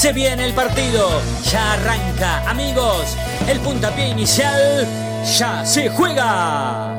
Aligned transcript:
Se 0.00 0.14
viene 0.14 0.46
el 0.46 0.54
partido, 0.54 1.20
ya 1.52 1.74
arranca, 1.74 2.48
amigos, 2.48 3.18
el 3.46 3.60
puntapié 3.60 4.08
inicial 4.08 4.88
ya 5.38 5.62
se 5.66 5.90
juega. 5.90 6.94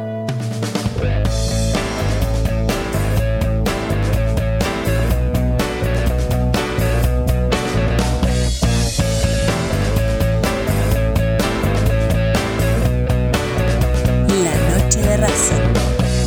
La 14.27 14.55
noche 14.77 15.01
de 15.01 15.17
Racing, 15.17 15.73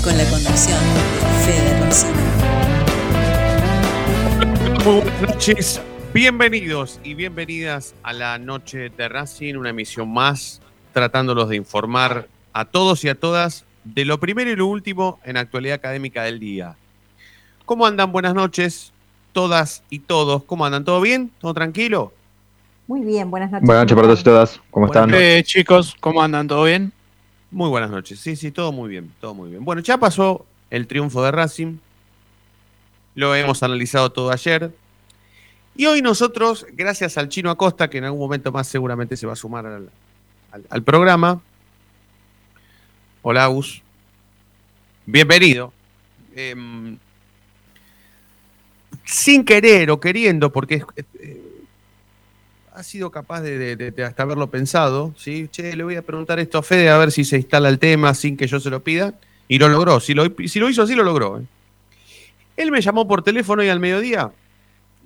con 0.02 0.18
la 0.18 0.24
conducción 0.24 0.80
de 0.94 1.00
Fede 1.44 1.78
Rosino. 1.86 2.24
Muy 4.84 5.00
buenas 5.02 5.20
noches, 5.20 5.80
bienvenidos 6.14 7.00
y 7.02 7.14
bienvenidas 7.14 7.96
a 8.04 8.12
la 8.12 8.38
noche 8.38 8.88
de 8.88 9.08
Racing, 9.08 9.56
una 9.56 9.70
emisión 9.70 10.12
más, 10.12 10.60
tratándolos 10.92 11.48
de 11.48 11.56
informar 11.56 12.28
a 12.52 12.66
todos 12.66 13.02
y 13.02 13.08
a 13.08 13.16
todas 13.16 13.64
de 13.82 14.04
lo 14.04 14.20
primero 14.20 14.48
y 14.48 14.54
lo 14.54 14.68
último 14.68 15.18
en 15.24 15.36
actualidad 15.36 15.74
académica 15.74 16.22
del 16.22 16.38
día. 16.38 16.76
¿Cómo 17.64 17.84
andan? 17.84 18.12
Buenas 18.12 18.32
noches, 18.32 18.92
todas 19.32 19.82
y 19.90 19.98
todos. 19.98 20.44
¿Cómo 20.44 20.64
andan? 20.64 20.84
¿Todo 20.84 21.00
bien? 21.00 21.32
¿Todo 21.40 21.52
tranquilo? 21.52 22.12
Muy 22.86 23.00
bien, 23.00 23.28
buenas 23.28 23.50
noches. 23.50 23.66
Buenas 23.66 23.82
noches 23.82 23.96
para 23.96 24.06
todos 24.06 24.20
y 24.20 24.24
todas. 24.24 24.60
¿Cómo 24.70 24.86
Buenas 24.86 25.06
están? 25.06 25.20
Eh, 25.20 25.42
chicos, 25.42 25.96
¿cómo 25.98 26.22
andan? 26.22 26.46
¿Todo 26.46 26.62
bien? 26.62 26.92
Muy 27.50 27.68
buenas 27.70 27.90
noches. 27.90 28.20
Sí, 28.20 28.36
sí, 28.36 28.52
todo 28.52 28.70
muy 28.70 28.88
bien, 28.88 29.12
todo 29.20 29.34
muy 29.34 29.50
bien. 29.50 29.64
Bueno, 29.64 29.82
ya 29.82 29.98
pasó 29.98 30.46
el 30.70 30.86
triunfo 30.86 31.24
de 31.24 31.32
Racing. 31.32 31.78
Lo 33.16 33.34
hemos 33.34 33.64
analizado 33.64 34.12
todo 34.12 34.30
ayer. 34.30 34.70
Y 35.76 35.86
hoy 35.86 36.02
nosotros, 36.02 36.66
gracias 36.72 37.18
al 37.18 37.28
chino 37.28 37.50
Acosta, 37.50 37.90
que 37.90 37.98
en 37.98 38.04
algún 38.04 38.20
momento 38.20 38.52
más 38.52 38.68
seguramente 38.68 39.16
se 39.16 39.26
va 39.26 39.32
a 39.32 39.36
sumar 39.36 39.66
al, 39.66 40.82
programa. 40.84 41.40
Hola, 43.22 43.44
Agus. 43.44 43.82
Bienvenido. 45.04 45.72
Em, 46.36 46.96
sin 49.04 49.44
querer 49.44 49.90
o 49.90 49.98
queriendo, 49.98 50.52
porque 50.52 50.84
eh, 51.18 51.42
ha 52.72 52.82
sido 52.84 53.10
capaz 53.10 53.40
de, 53.40 53.92
hasta 54.06 54.22
haberlo 54.22 54.48
pensado, 54.50 55.12
¿sí? 55.16 55.50
Le 55.56 55.82
voy 55.82 55.96
a 55.96 56.02
preguntar 56.02 56.38
esto 56.38 56.58
a 56.58 56.62
Fede 56.62 56.88
a 56.88 56.98
ver 56.98 57.10
si 57.10 57.24
se 57.24 57.36
instala 57.36 57.68
el 57.68 57.80
tema 57.80 58.14
sin 58.14 58.36
que 58.36 58.46
yo 58.46 58.60
se 58.60 58.70
lo 58.70 58.84
pida. 58.84 59.14
Y 59.48 59.58
lo 59.58 59.68
logró. 59.68 59.98
Si 60.00 60.14
lo, 60.14 60.24
si 60.46 60.58
lo 60.60 60.70
hizo 60.70 60.82
así, 60.82 60.94
lo 60.94 61.02
logró. 61.02 61.40
¿eh? 61.40 61.44
Él 62.56 62.70
me 62.70 62.80
llamó 62.80 63.06
por 63.06 63.22
teléfono 63.22 63.60
hoy 63.60 63.68
al 63.68 63.80
mediodía 63.80 64.32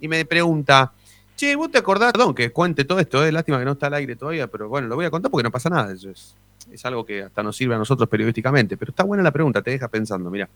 y 0.01 0.09
me 0.09 0.25
pregunta, 0.25 0.93
che, 1.37 1.55
¿vos 1.57 1.71
te 1.71 1.79
acordás? 1.79 2.13
Perdón, 2.13 2.35
que 2.35 2.51
cuente 2.51 2.85
todo 2.85 2.99
esto, 2.99 3.25
es 3.25 3.33
lástima 3.33 3.59
que 3.59 3.65
no 3.65 3.73
está 3.73 3.87
al 3.87 3.95
aire 3.95 4.17
todavía, 4.17 4.47
pero 4.49 4.69
bueno, 4.69 4.89
lo 4.89 4.97
voy 4.97 5.07
a 5.07 5.11
contar 5.11 5.31
porque 5.31 5.45
no 5.45 5.51
pasa 5.51 5.71
nada. 5.71 5.93
Eso 5.93 6.11
es, 6.11 6.35
es 6.71 6.85
algo 6.85 7.05
que 7.05 7.23
hasta 7.23 7.43
nos 7.43 7.57
sirve 7.57 7.75
a 7.75 7.79
nosotros 7.79 8.09
periodísticamente. 8.09 8.77
Pero 8.77 8.91
está 8.91 9.05
buena 9.05 9.23
la 9.23 9.33
pregunta, 9.33 9.63
te 9.63 9.71
deja 9.71 9.89
pensando, 9.89 10.31
mira. 10.31 10.49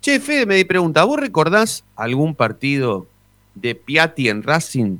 Che, 0.00 0.18
Fede 0.18 0.46
me 0.46 0.64
pregunta, 0.64 1.04
¿vos 1.04 1.18
recordás 1.18 1.84
algún 1.94 2.34
partido 2.34 3.06
de 3.54 3.74
Piatti 3.74 4.28
en 4.28 4.42
Racing 4.42 4.98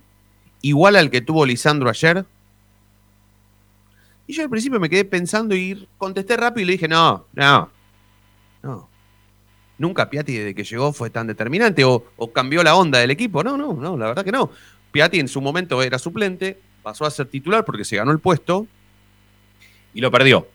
igual 0.60 0.94
al 0.96 1.10
que 1.10 1.20
tuvo 1.20 1.44
Lisandro 1.44 1.90
ayer? 1.90 2.24
Y 4.26 4.34
yo 4.34 4.44
al 4.44 4.50
principio 4.50 4.78
me 4.78 4.88
quedé 4.88 5.04
pensando 5.04 5.54
y 5.54 5.88
contesté 5.98 6.36
rápido 6.36 6.62
y 6.62 6.66
le 6.66 6.72
dije, 6.72 6.88
no, 6.88 7.26
no, 7.34 7.68
no. 8.62 8.91
Nunca 9.78 10.08
Piatti 10.08 10.36
desde 10.36 10.54
que 10.54 10.64
llegó 10.64 10.92
fue 10.92 11.10
tan 11.10 11.26
determinante 11.26 11.84
o, 11.84 12.04
cambió 12.32 12.62
la 12.62 12.76
onda 12.76 12.98
del 12.98 13.10
equipo. 13.10 13.42
No, 13.42 13.56
no, 13.56 13.72
no, 13.72 13.96
la 13.96 14.06
verdad 14.06 14.24
que 14.24 14.32
no. 14.32 14.50
Piatti 14.90 15.18
en 15.18 15.28
su 15.28 15.40
momento 15.40 15.82
era 15.82 15.98
suplente, 15.98 16.58
pasó 16.82 17.04
a 17.04 17.10
ser 17.10 17.26
titular 17.26 17.64
porque 17.64 17.84
se 17.84 17.96
ganó 17.96 18.12
el 18.12 18.18
puesto 18.18 18.66
y 19.94 20.00
lo 20.00 20.10
perdió. 20.10 20.46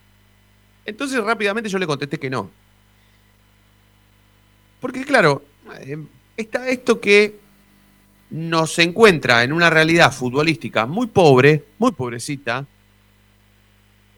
Entonces 0.85 1.21
rápidamente 1.23 1.69
yo 1.69 1.79
le 1.79 1.87
contesté 1.87 2.19
que 2.19 2.29
no. 2.29 2.49
Porque 4.79 5.03
claro, 5.03 5.43
eh, 5.81 5.97
está 6.37 6.69
esto 6.69 7.01
que 7.01 7.39
nos 8.29 8.77
encuentra 8.79 9.43
en 9.43 9.53
una 9.53 9.69
realidad 9.69 10.13
futbolística 10.13 10.85
muy 10.85 11.07
pobre, 11.07 11.63
muy 11.79 11.91
pobrecita, 11.91 12.65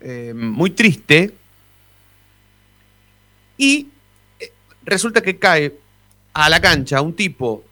eh, 0.02 0.34
muy 0.36 0.72
triste, 0.72 1.34
y 3.58 3.88
resulta 4.90 5.22
que 5.22 5.38
cae 5.38 5.76
a 6.34 6.50
la 6.50 6.60
cancha 6.60 7.02
un 7.02 7.14
tipo 7.14 7.64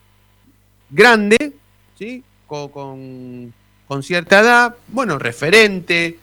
grande, 0.89 1.53
¿sí? 1.97 2.23
con, 2.47 2.69
con- 3.87 4.03
cierta 4.03 4.39
edad, 4.39 4.75
bueno, 4.87 5.19
referente, 5.19 6.17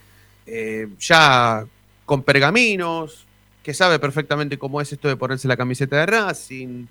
eh, 0.46 0.88
ya 0.98 1.64
con 2.04 2.22
pergaminos, 2.22 3.26
que 3.62 3.74
sabe 3.74 3.98
perfectamente 3.98 4.58
cómo 4.58 4.80
es 4.80 4.92
esto 4.92 5.08
de 5.08 5.16
ponerse 5.16 5.48
la 5.48 5.56
camiseta 5.56 5.96
de 5.96 6.06
Racing, 6.06 6.86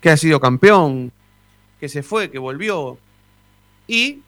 que 0.00 0.10
ha 0.10 0.16
sido 0.16 0.40
campeón, 0.40 1.10
que 1.80 1.88
se 1.88 2.02
fue, 2.02 2.30
que 2.30 2.38
volvió, 2.38 2.98
y 3.86 4.20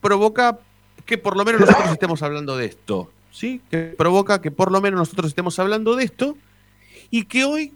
provoca 0.00 0.58
que 1.06 1.18
por 1.18 1.36
lo 1.36 1.44
menos 1.44 1.60
nosotros 1.60 1.90
estemos 1.92 2.22
hablando 2.22 2.56
de 2.56 2.66
esto, 2.66 3.10
¿sí? 3.30 3.60
Que 3.70 3.94
provoca 3.96 4.40
que 4.40 4.50
por 4.50 4.72
lo 4.72 4.80
menos 4.80 4.98
nosotros 4.98 5.28
estemos 5.28 5.58
hablando 5.58 5.96
de 5.96 6.04
esto 6.04 6.36
y 7.10 7.24
que 7.24 7.44
hoy 7.44 7.72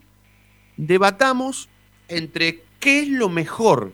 debatamos 0.78 1.68
entre 2.08 2.62
qué 2.80 3.00
es 3.00 3.08
lo 3.08 3.28
mejor 3.28 3.92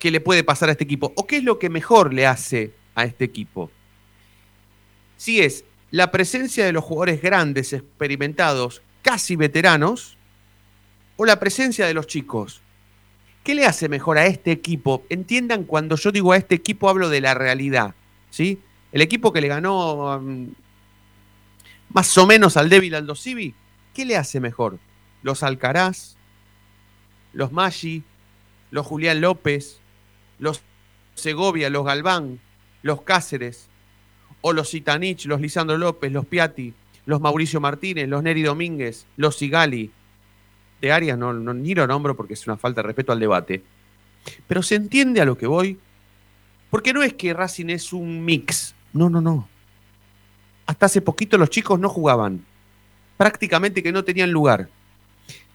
que 0.00 0.10
le 0.10 0.20
puede 0.20 0.42
pasar 0.42 0.68
a 0.68 0.72
este 0.72 0.84
equipo 0.84 1.12
o 1.14 1.26
qué 1.26 1.36
es 1.36 1.44
lo 1.44 1.60
que 1.60 1.70
mejor 1.70 2.12
le 2.12 2.26
hace 2.26 2.74
a 2.96 3.04
este 3.04 3.24
equipo. 3.24 3.70
Si 5.16 5.40
es 5.40 5.64
la 5.92 6.10
presencia 6.10 6.64
de 6.64 6.72
los 6.72 6.82
jugadores 6.82 7.22
grandes, 7.22 7.72
experimentados, 7.72 8.82
casi 9.02 9.36
veteranos, 9.36 10.18
o 11.16 11.24
la 11.24 11.38
presencia 11.38 11.86
de 11.86 11.94
los 11.94 12.06
chicos. 12.06 12.60
¿Qué 13.44 13.54
le 13.54 13.66
hace 13.66 13.88
mejor 13.88 14.18
a 14.18 14.26
este 14.26 14.50
equipo? 14.50 15.04
Entiendan, 15.08 15.64
cuando 15.64 15.96
yo 15.96 16.10
digo 16.10 16.32
a 16.32 16.36
este 16.36 16.54
equipo 16.54 16.88
hablo 16.88 17.08
de 17.08 17.20
la 17.20 17.34
realidad, 17.34 17.94
¿sí? 18.30 18.58
El 18.90 19.02
equipo 19.02 19.32
que 19.32 19.40
le 19.40 19.48
ganó 19.48 20.16
um, 20.16 20.48
más 21.90 22.16
o 22.18 22.26
menos 22.26 22.56
al 22.56 22.68
débil 22.68 22.94
Aldo 22.94 23.14
Civi, 23.14 23.54
¿qué 23.92 24.04
le 24.04 24.16
hace 24.16 24.40
mejor? 24.40 24.78
Los 25.24 25.42
Alcaraz, 25.42 26.14
los 27.32 27.50
Maggi, 27.50 28.04
los 28.70 28.86
Julián 28.86 29.20
López, 29.20 29.80
los 30.38 30.62
Segovia, 31.14 31.70
los 31.70 31.84
Galván, 31.84 32.38
los 32.82 33.02
Cáceres, 33.02 33.68
o 34.42 34.52
los 34.52 34.70
Zitanich, 34.70 35.24
los 35.26 35.40
Lisandro 35.40 35.76
López, 35.78 36.12
los 36.12 36.26
Piatti, 36.26 36.74
los 37.06 37.20
Mauricio 37.20 37.60
Martínez, 37.60 38.08
los 38.08 38.22
Neri 38.22 38.42
Domínguez, 38.42 39.06
los 39.16 39.36
Sigali. 39.36 39.90
De 40.80 40.92
Arias 40.92 41.16
no, 41.16 41.32
no- 41.32 41.54
ni 41.54 41.74
lo 41.74 41.86
nombro 41.86 42.14
porque 42.16 42.34
es 42.34 42.46
una 42.46 42.56
falta 42.58 42.82
de 42.82 42.86
respeto 42.88 43.10
al 43.12 43.20
debate. 43.20 43.62
Pero 44.46 44.62
se 44.62 44.74
entiende 44.74 45.20
a 45.20 45.24
lo 45.24 45.36
que 45.38 45.46
voy. 45.46 45.78
Porque 46.70 46.92
no 46.92 47.02
es 47.02 47.14
que 47.14 47.32
Racing 47.32 47.70
es 47.70 47.92
un 47.92 48.24
mix. 48.24 48.74
No, 48.92 49.08
no, 49.08 49.20
no. 49.20 49.48
Hasta 50.66 50.86
hace 50.86 51.00
poquito 51.00 51.38
los 51.38 51.48
chicos 51.50 51.78
no 51.80 51.88
jugaban. 51.88 52.44
Prácticamente 53.16 53.82
que 53.82 53.92
no 53.92 54.02
tenían 54.04 54.30
lugar. 54.30 54.68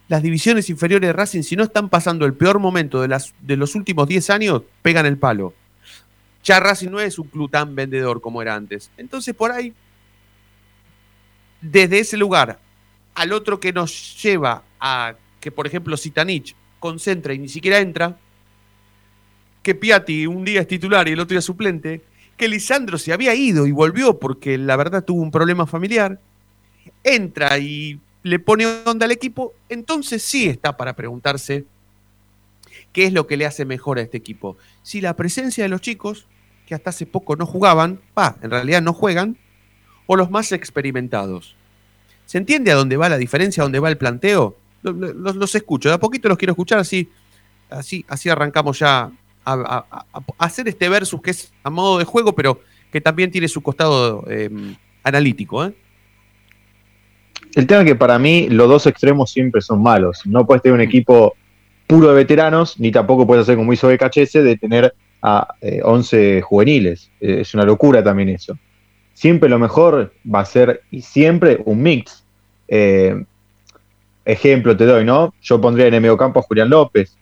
Las 0.10 0.22
divisiones 0.24 0.70
inferiores 0.70 1.08
de 1.08 1.14
Racing, 1.14 1.44
si 1.44 1.56
no 1.56 1.64
están 1.64 1.88
pasando 1.88 2.26
el 2.26 2.34
peor 2.34 2.60
momento 2.60 3.02
de, 3.02 3.08
las, 3.08 3.34
de 3.40 3.56
los 3.56 3.76
últimos 3.76 4.08
10 4.08 4.30
años, 4.32 4.64
pegan 4.82 5.06
el 5.06 5.18
palo. 5.18 5.54
Ya 6.44 6.60
Racing 6.60 6.90
no 6.90 7.00
es 7.00 7.20
un 7.20 7.28
club 7.28 7.52
vendedor 7.70 8.20
como 8.20 8.42
era 8.42 8.56
antes. 8.56 8.90
Entonces, 8.98 9.36
por 9.36 9.52
ahí, 9.52 9.72
desde 11.62 12.00
ese 12.00 12.18
lugar 12.18 12.60
al 13.14 13.34
otro 13.34 13.60
que 13.60 13.72
nos 13.72 14.22
lleva 14.22 14.64
a 14.80 15.14
que, 15.40 15.52
por 15.52 15.68
ejemplo, 15.68 15.96
Zitanich 15.96 16.56
concentra 16.80 17.34
y 17.34 17.40
ni 17.40 17.50
siquiera 17.50 17.80
entra, 17.80 18.18
que 19.62 19.76
Piatti 19.76 20.26
un 20.26 20.44
día 20.44 20.62
es 20.62 20.68
titular 20.68 21.08
y 21.08 21.12
el 21.12 21.20
otro 21.20 21.34
día 21.34 21.40
es 21.40 21.46
suplente, 21.46 22.02
que 22.38 22.48
Lisandro 22.48 22.98
se 22.98 23.14
había 23.14 23.36
ido 23.36 23.68
y 23.68 23.72
volvió 23.72 24.18
porque 24.18 24.58
la 24.58 24.76
verdad 24.76 25.04
tuvo 25.04 25.22
un 25.22 25.32
problema 25.32 25.68
familiar, 25.68 26.20
entra 27.04 27.60
y 27.60 28.00
le 28.24 28.40
pone 28.40 28.66
onda 28.86 29.06
al 29.06 29.12
equipo, 29.12 29.54
entonces 29.70 30.24
sí 30.24 30.48
está 30.48 30.76
para 30.78 30.96
preguntarse 30.96 31.66
qué 32.92 33.06
es 33.06 33.14
lo 33.14 33.28
que 33.28 33.38
le 33.38 33.46
hace 33.46 33.66
mejor 33.66 34.00
a 34.00 34.02
este 34.02 34.18
equipo. 34.18 34.58
Si 34.84 35.02
la 35.02 35.16
presencia 35.16 35.64
de 35.64 35.70
los 35.70 35.82
chicos, 35.82 36.28
que 36.66 36.76
hasta 36.76 36.90
hace 36.90 37.06
poco 37.06 37.36
no 37.36 37.46
jugaban, 37.46 38.00
en 38.42 38.52
realidad 38.52 38.82
no 38.82 38.94
juegan, 38.94 39.38
o 40.08 40.16
los 40.16 40.30
más 40.32 40.52
experimentados. 40.52 41.56
¿Se 42.26 42.38
entiende 42.38 42.72
a 42.72 42.76
dónde 42.76 42.98
va 42.98 43.10
la 43.10 43.18
diferencia, 43.18 43.62
a 43.62 43.66
dónde 43.66 43.80
va 43.80 43.90
el 43.90 43.98
planteo? 43.98 44.58
Los, 44.82 45.56
escucho, 45.56 45.90
de 45.90 45.96
a 45.96 46.00
poquito 46.00 46.30
los 46.30 46.38
quiero 46.38 46.54
escuchar, 46.54 46.80
así, 46.80 47.10
así, 47.70 48.06
así 48.08 48.30
arrancamos 48.30 48.80
ya 48.80 49.12
a 49.46 49.86
hacer 50.38 50.68
este 50.68 50.90
versus 50.90 51.22
que 51.22 51.32
es 51.32 51.52
a 51.64 51.70
modo 51.70 51.98
de 51.98 52.06
juego, 52.06 52.36
pero 52.36 52.62
que 52.92 53.02
también 53.02 53.32
tiene 53.32 53.48
su 53.48 53.62
costado 53.62 54.26
eh, 54.30 54.50
analítico. 55.04 55.66
¿eh? 55.66 55.74
El 57.56 57.66
tema 57.68 57.82
es 57.82 57.88
que 57.88 57.96
para 57.96 58.20
mí 58.20 58.48
los 58.50 58.70
dos 58.70 58.88
extremos 58.88 59.32
siempre 59.32 59.62
son 59.62 59.82
malos. 59.82 60.22
No 60.26 60.46
puedes 60.46 60.62
tener 60.62 60.76
un 60.76 60.82
equipo 60.82 61.36
puro 61.88 62.10
de 62.10 62.16
veteranos, 62.16 62.80
ni 62.80 62.92
tampoco 62.92 63.26
puedes 63.26 63.44
hacer 63.44 63.56
como 63.56 63.74
hizo 63.74 63.88
BKHS 63.88 64.34
de 64.34 64.58
tener 64.58 64.94
a 65.22 65.56
eh, 65.62 65.82
11 65.84 66.42
juveniles. 66.42 67.10
Eh, 67.20 67.40
es 67.42 67.54
una 67.54 67.64
locura 67.64 68.04
también 68.04 68.30
eso. 68.30 68.58
Siempre 69.14 69.50
lo 69.50 69.60
mejor 69.60 70.14
va 70.34 70.42
a 70.42 70.46
ser, 70.46 70.84
y 70.92 71.02
siempre, 71.02 71.60
un 71.66 71.82
mix. 71.82 72.24
Eh, 72.68 73.24
ejemplo 74.24 74.78
te 74.78 74.86
doy, 74.86 75.04
¿no? 75.04 75.34
Yo 75.42 75.60
pondría 75.60 75.88
en 75.88 75.96
el 75.96 76.02
mediocampo 76.02 76.40
a 76.40 76.44
Julián 76.44 76.70
López. 76.70 77.18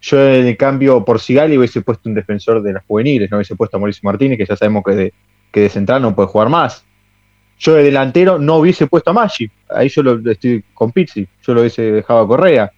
Yo 0.00 0.20
en 0.20 0.46
el 0.46 0.56
cambio 0.56 1.04
por 1.04 1.20
Sigali 1.20 1.58
hubiese 1.58 1.82
puesto 1.82 2.08
un 2.08 2.14
defensor 2.14 2.62
de 2.62 2.72
las 2.72 2.84
juveniles, 2.86 3.30
no 3.30 3.36
hubiese 3.36 3.56
puesto 3.56 3.76
a 3.76 3.80
Mauricio 3.80 4.00
Martínez, 4.04 4.38
que 4.38 4.46
ya 4.46 4.56
sabemos 4.56 4.82
que 4.84 4.92
de, 4.92 5.14
que 5.52 5.60
de 5.60 5.68
central 5.68 6.02
no 6.02 6.14
puede 6.14 6.28
jugar 6.28 6.48
más. 6.48 6.84
Yo 7.62 7.74
de 7.74 7.84
delantero 7.84 8.38
no 8.40 8.56
hubiese 8.56 8.86
puesto 8.88 9.10
a 9.10 9.12
Maggi. 9.12 9.48
Ahí 9.70 9.88
yo 9.88 10.02
lo 10.02 10.30
estoy 10.30 10.64
con 10.74 10.90
Pizzi. 10.90 11.26
Yo 11.46 11.54
lo 11.54 11.60
hubiese 11.60 11.82
dejado 11.92 12.20
a 12.20 12.26
Correa. 12.26 12.72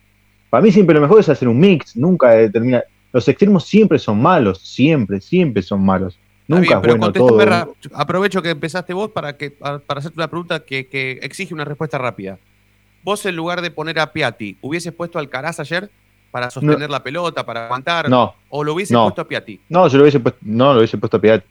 Para 0.50 0.62
mí 0.62 0.70
siempre 0.70 0.94
lo 0.94 1.00
mejor 1.00 1.20
es 1.20 1.28
hacer 1.31 1.48
un 1.48 1.58
mix. 1.58 1.96
Nunca 1.96 2.31
determina. 2.32 2.82
Los 3.10 3.26
extremos 3.26 3.64
siempre 3.64 3.98
son 3.98 4.20
malos. 4.20 4.58
Siempre, 4.60 5.20
siempre 5.22 5.62
son 5.62 5.82
malos. 5.84 6.19
Nunca 6.46 6.78
bien, 6.81 6.90
es 6.90 6.98
bueno 6.98 7.12
todo. 7.12 7.42
ra- 7.46 7.66
aprovecho 7.94 8.42
que 8.42 8.50
empezaste 8.50 8.92
vos 8.92 9.10
para, 9.10 9.38
que, 9.38 9.50
para 9.50 9.81
hacerte 9.88 10.19
una 10.19 10.28
pregunta 10.28 10.60
que, 10.60 10.86
que 10.86 11.12
exige 11.22 11.54
una 11.54 11.64
respuesta 11.64 11.96
rápida. 11.96 12.38
Vos, 13.02 13.25
en 13.25 13.34
lugar 13.36 13.62
de 13.62 13.70
poner 13.70 13.98
a 13.98 14.12
Piatti, 14.12 14.58
¿hubieses 14.60 14.92
puesto 14.92 15.19
al 15.19 15.31
Caraz 15.31 15.60
ayer 15.60 15.88
para 16.31 16.50
sostener 16.50 16.90
la 16.90 17.02
pelota, 17.02 17.46
para 17.46 17.64
aguantar? 17.64 18.10
No, 18.10 18.34
¿O 18.50 18.62
lo 18.62 18.75
hubieses 18.75 18.92
No. 18.92 19.04
puesto 19.04 19.22
a 19.22 19.28
Piatti? 19.28 19.58
no, 19.70 19.88
yo 19.88 19.96
lo 19.96 20.04
hubiese 20.04 20.20
puesto, 20.20 20.38
no, 20.42 20.72
lo 20.75 20.78
hubiese 20.81 20.98
puesto 20.98 21.16
a 21.16 21.20
Piatti. 21.20 21.46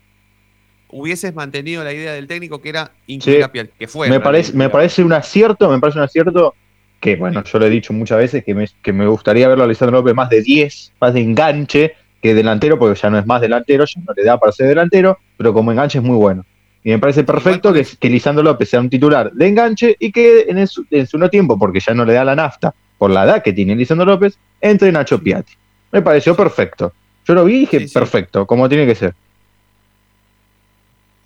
Hubieses 0.94 1.34
mantenido 1.34 1.84
la 1.84 1.92
idea 1.94 2.14
del 2.14 2.28
técnico 2.28 2.62
que 2.62 2.70
era 2.70 2.92
incluir 3.08 3.38
Sí. 3.40 3.44
a 3.44 3.52
Piatti, 3.52 3.72
que 3.80 3.88
fue. 3.88 4.10
me 4.10 4.20
parece, 4.20 4.54
me 4.54 4.70
parece 4.70 5.04
un 5.04 5.14
acierto, 5.14 5.70
me 5.70 5.80
parece 5.80 5.98
un 6.00 6.06
acierto 6.06 6.54
que, 7.00 7.16
bueno, 7.18 7.44
yo 7.44 7.60
lo 7.60 7.66
he 7.66 7.70
dicho 7.70 7.92
muchas 7.94 8.18
veces, 8.20 8.44
que 8.46 8.54
me, 8.56 8.68
que 8.82 8.94
me 8.94 9.06
gustaría 9.08 9.48
verlo 9.48 9.64
a 9.64 9.66
Alessandro 9.66 9.98
López 9.98 10.14
más 10.16 10.30
de 10.30 10.42
10, 10.42 10.94
más 11.02 11.14
de 11.14 11.22
enganche 11.22 11.94
que 12.22 12.34
delantero, 12.34 12.80
porque 12.80 12.98
ya 13.00 13.10
no 13.10 13.18
es 13.20 13.26
más 13.26 13.42
delantero, 13.42 13.84
ya 13.86 14.02
no 14.08 14.14
le 14.16 14.24
da 14.24 14.40
para 14.40 14.52
ser 14.54 14.68
delantero, 14.68 15.18
pero 15.36 15.54
como 15.54 15.72
enganche 15.72 15.98
es 15.98 16.04
muy 16.04 16.16
bueno. 16.16 16.46
Y 16.86 16.92
me 16.92 17.00
parece 17.00 17.24
perfecto 17.26 17.74
que, 17.74 17.86
que 18.00 18.10
Lisandro 18.10 18.44
López 18.44 18.70
sea 18.70 18.80
un 18.80 18.90
titular 18.90 19.32
de 19.34 19.48
enganche 19.48 19.96
y 20.00 20.12
que 20.12 20.42
en, 20.48 20.58
el 20.60 20.68
su- 20.68 20.86
en 20.92 21.06
su 21.08 21.18
no 21.18 21.30
tiempo, 21.30 21.58
porque 21.60 21.80
ya 21.82 21.94
no 21.94 22.06
le 22.06 22.14
da 22.14 22.24
la 22.24 22.36
nafta, 22.36 22.74
por 22.98 23.10
la 23.12 23.26
edad 23.26 23.44
que 23.44 23.52
tiene 23.52 23.76
Lisandro 23.76 24.06
López, 24.06 24.38
entre 24.62 24.92
Nacho 24.92 25.20
Piatti. 25.22 25.54
Me 25.92 26.02
pareció 26.02 26.36
perfecto. 26.36 26.94
Yo 27.28 27.34
lo 27.34 27.44
vi 27.46 27.56
y 27.56 27.60
dije, 27.62 27.80
Sí, 27.80 27.88
sí. 27.90 27.94
perfecto, 27.94 28.46
como 28.46 28.68
tiene 28.70 28.86
que 28.86 28.96
ser. 28.96 29.14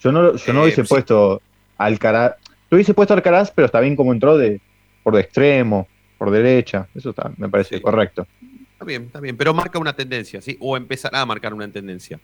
Yo 0.01 0.11
no, 0.11 0.35
yo 0.35 0.53
no 0.53 0.59
Eh, 0.59 0.63
hubiese 0.63 0.83
sí. 0.83 0.87
puesto 0.89 1.41
Alcaraz, 1.77 2.33
yo 2.69 2.75
hubiese 2.75 2.93
puesto 2.93 3.13
Alcaraz, 3.13 3.51
pero 3.51 3.65
está 3.65 3.79
bien 3.79 3.95
como 3.95 4.13
entró 4.13 4.37
de 4.37 4.61
por 5.03 5.15
de 5.15 5.21
extremo, 5.21 5.87
por 6.17 6.31
derecha, 6.31 6.87
eso 6.95 7.11
está, 7.11 7.31
me 7.37 7.47
parece 7.49 7.77
Sí. 7.77 7.81
correcto. 7.81 8.27
Está 8.73 8.85
bien, 8.85 9.03
está 9.03 9.19
bien, 9.19 9.35
pero 9.37 9.53
marca 9.53 9.79
una 9.79 9.93
tendencia, 9.93 10.41
¿sí? 10.41 10.55
O 10.59 10.77
empezará 10.77 11.21
a 11.21 11.25
marcar 11.25 11.53
una 11.53 11.67
tendencia. 11.71 12.19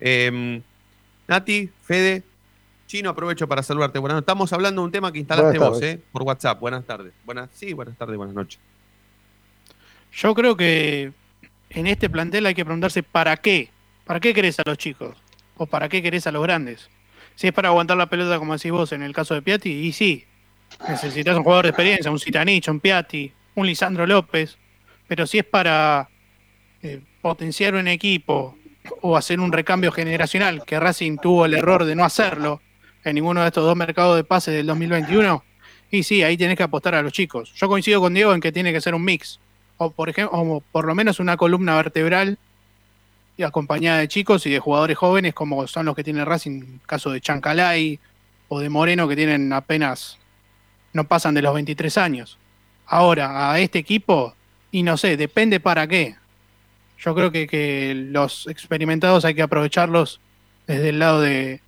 Em, 0.00 0.60
Nati, 1.26 1.70
Fede, 1.82 2.22
Chino, 2.86 3.10
aprovecho 3.10 3.46
para 3.48 3.62
saludarte. 3.62 3.98
Bueno, 3.98 4.18
estamos 4.18 4.52
hablando 4.52 4.80
de 4.82 4.86
un 4.86 4.92
tema 4.92 5.12
que 5.12 5.18
instalaste 5.18 5.58
vos. 5.58 5.80
¿eh? 5.82 6.00
Por 6.12 6.22
WhatsApp. 6.22 6.58
Buenas 6.60 6.84
tardes. 6.86 7.12
Buenas, 7.24 7.50
sí, 7.52 7.72
buenas 7.74 7.96
tardes, 7.96 8.16
buenas 8.16 8.34
noches. 8.34 8.58
Yo 10.12 10.34
creo 10.34 10.56
que 10.56 11.12
en 11.70 11.86
este 11.86 12.08
plantel 12.08 12.46
hay 12.46 12.54
que 12.54 12.64
preguntarse 12.64 13.02
para 13.02 13.36
qué. 13.36 13.70
¿Para 14.04 14.20
qué 14.20 14.32
querés 14.32 14.58
a 14.58 14.62
los 14.64 14.78
chicos? 14.78 15.16
¿O 15.58 15.66
para 15.66 15.88
qué 15.88 16.02
querés 16.02 16.26
a 16.26 16.32
los 16.32 16.42
grandes? 16.42 16.88
Si 17.38 17.46
es 17.46 17.52
para 17.52 17.68
aguantar 17.68 17.96
la 17.96 18.06
pelota, 18.06 18.36
como 18.40 18.54
decís 18.54 18.72
vos 18.72 18.90
en 18.90 19.00
el 19.00 19.12
caso 19.12 19.32
de 19.32 19.42
Piatti, 19.42 19.70
y 19.70 19.92
sí, 19.92 20.24
necesitas 20.88 21.36
un 21.36 21.44
jugador 21.44 21.66
de 21.66 21.68
experiencia, 21.68 22.10
un 22.10 22.18
Citanich, 22.18 22.66
un 22.66 22.80
Piatti, 22.80 23.32
un 23.54 23.64
Lisandro 23.64 24.08
López. 24.08 24.58
Pero 25.06 25.24
si 25.24 25.38
es 25.38 25.44
para 25.44 26.08
eh, 26.82 27.00
potenciar 27.22 27.76
un 27.76 27.86
equipo 27.86 28.58
o 29.02 29.16
hacer 29.16 29.38
un 29.38 29.52
recambio 29.52 29.92
generacional, 29.92 30.64
que 30.64 30.80
Racing 30.80 31.18
tuvo 31.18 31.46
el 31.46 31.54
error 31.54 31.84
de 31.84 31.94
no 31.94 32.04
hacerlo 32.04 32.60
en 33.04 33.14
ninguno 33.14 33.42
de 33.42 33.46
estos 33.46 33.64
dos 33.64 33.76
mercados 33.76 34.16
de 34.16 34.24
pases 34.24 34.54
del 34.54 34.66
2021, 34.66 35.44
y 35.92 36.02
sí, 36.02 36.24
ahí 36.24 36.36
tenés 36.36 36.56
que 36.56 36.64
apostar 36.64 36.96
a 36.96 37.02
los 37.02 37.12
chicos. 37.12 37.54
Yo 37.54 37.68
coincido 37.68 38.00
con 38.00 38.14
Diego 38.14 38.34
en 38.34 38.40
que 38.40 38.50
tiene 38.50 38.72
que 38.72 38.80
ser 38.80 38.96
un 38.96 39.04
mix, 39.04 39.38
o 39.76 39.92
por 39.92 40.08
ejemplo, 40.08 40.36
o 40.36 40.60
por 40.60 40.86
lo 40.86 40.94
menos 40.96 41.20
una 41.20 41.36
columna 41.36 41.76
vertebral 41.76 42.36
y 43.38 43.44
acompañada 43.44 44.00
de 44.00 44.08
chicos 44.08 44.44
y 44.46 44.50
de 44.50 44.58
jugadores 44.58 44.98
jóvenes 44.98 45.32
como 45.32 45.66
son 45.68 45.86
los 45.86 45.94
que 45.94 46.02
tiene 46.04 46.24
Racing, 46.24 46.80
caso 46.84 47.10
de 47.10 47.20
Chancalay 47.20 47.98
o 48.48 48.58
de 48.60 48.68
Moreno 48.68 49.06
que 49.08 49.14
tienen 49.16 49.52
apenas 49.52 50.18
no 50.92 51.04
pasan 51.04 51.34
de 51.34 51.42
los 51.42 51.54
23 51.54 51.96
años. 51.98 52.36
Ahora, 52.86 53.52
a 53.52 53.60
este 53.60 53.78
equipo, 53.78 54.34
y 54.72 54.82
no 54.82 54.96
sé, 54.96 55.16
depende 55.16 55.60
para 55.60 55.86
qué. 55.86 56.16
Yo 56.98 57.14
creo 57.14 57.30
que, 57.30 57.46
que 57.46 57.94
los 57.94 58.48
experimentados 58.48 59.24
hay 59.24 59.34
que 59.34 59.42
aprovecharlos 59.42 60.20
desde 60.66 60.88
el 60.88 60.98
lado 60.98 61.20
de, 61.20 61.60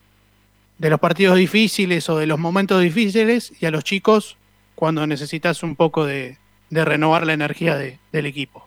de 0.79 0.91
los 0.91 0.99
partidos 0.99 1.37
difíciles 1.37 2.09
o 2.09 2.19
de 2.19 2.27
los 2.27 2.39
momentos 2.41 2.83
difíciles 2.83 3.53
y 3.61 3.67
a 3.67 3.71
los 3.71 3.85
chicos 3.85 4.37
cuando 4.75 5.07
necesitas 5.07 5.63
un 5.63 5.77
poco 5.77 6.05
de, 6.05 6.39
de 6.71 6.85
renovar 6.85 7.25
la 7.27 7.35
energía 7.35 7.77
de- 7.77 8.01
del 8.11 8.27
equipo. 8.27 8.67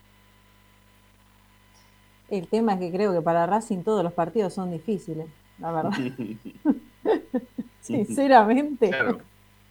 El 2.36 2.48
tema 2.48 2.74
es 2.74 2.80
que 2.80 2.92
creo 2.92 3.14
que 3.14 3.22
para 3.22 3.46
Racing 3.46 3.84
todos 3.84 4.04
los 4.04 4.12
partidos 4.14 4.54
son 4.54 4.72
difíciles, 4.72 5.28
la 5.60 5.72
verdad. 5.72 5.92
Sinceramente. 7.82 8.90
Claro. 8.90 9.22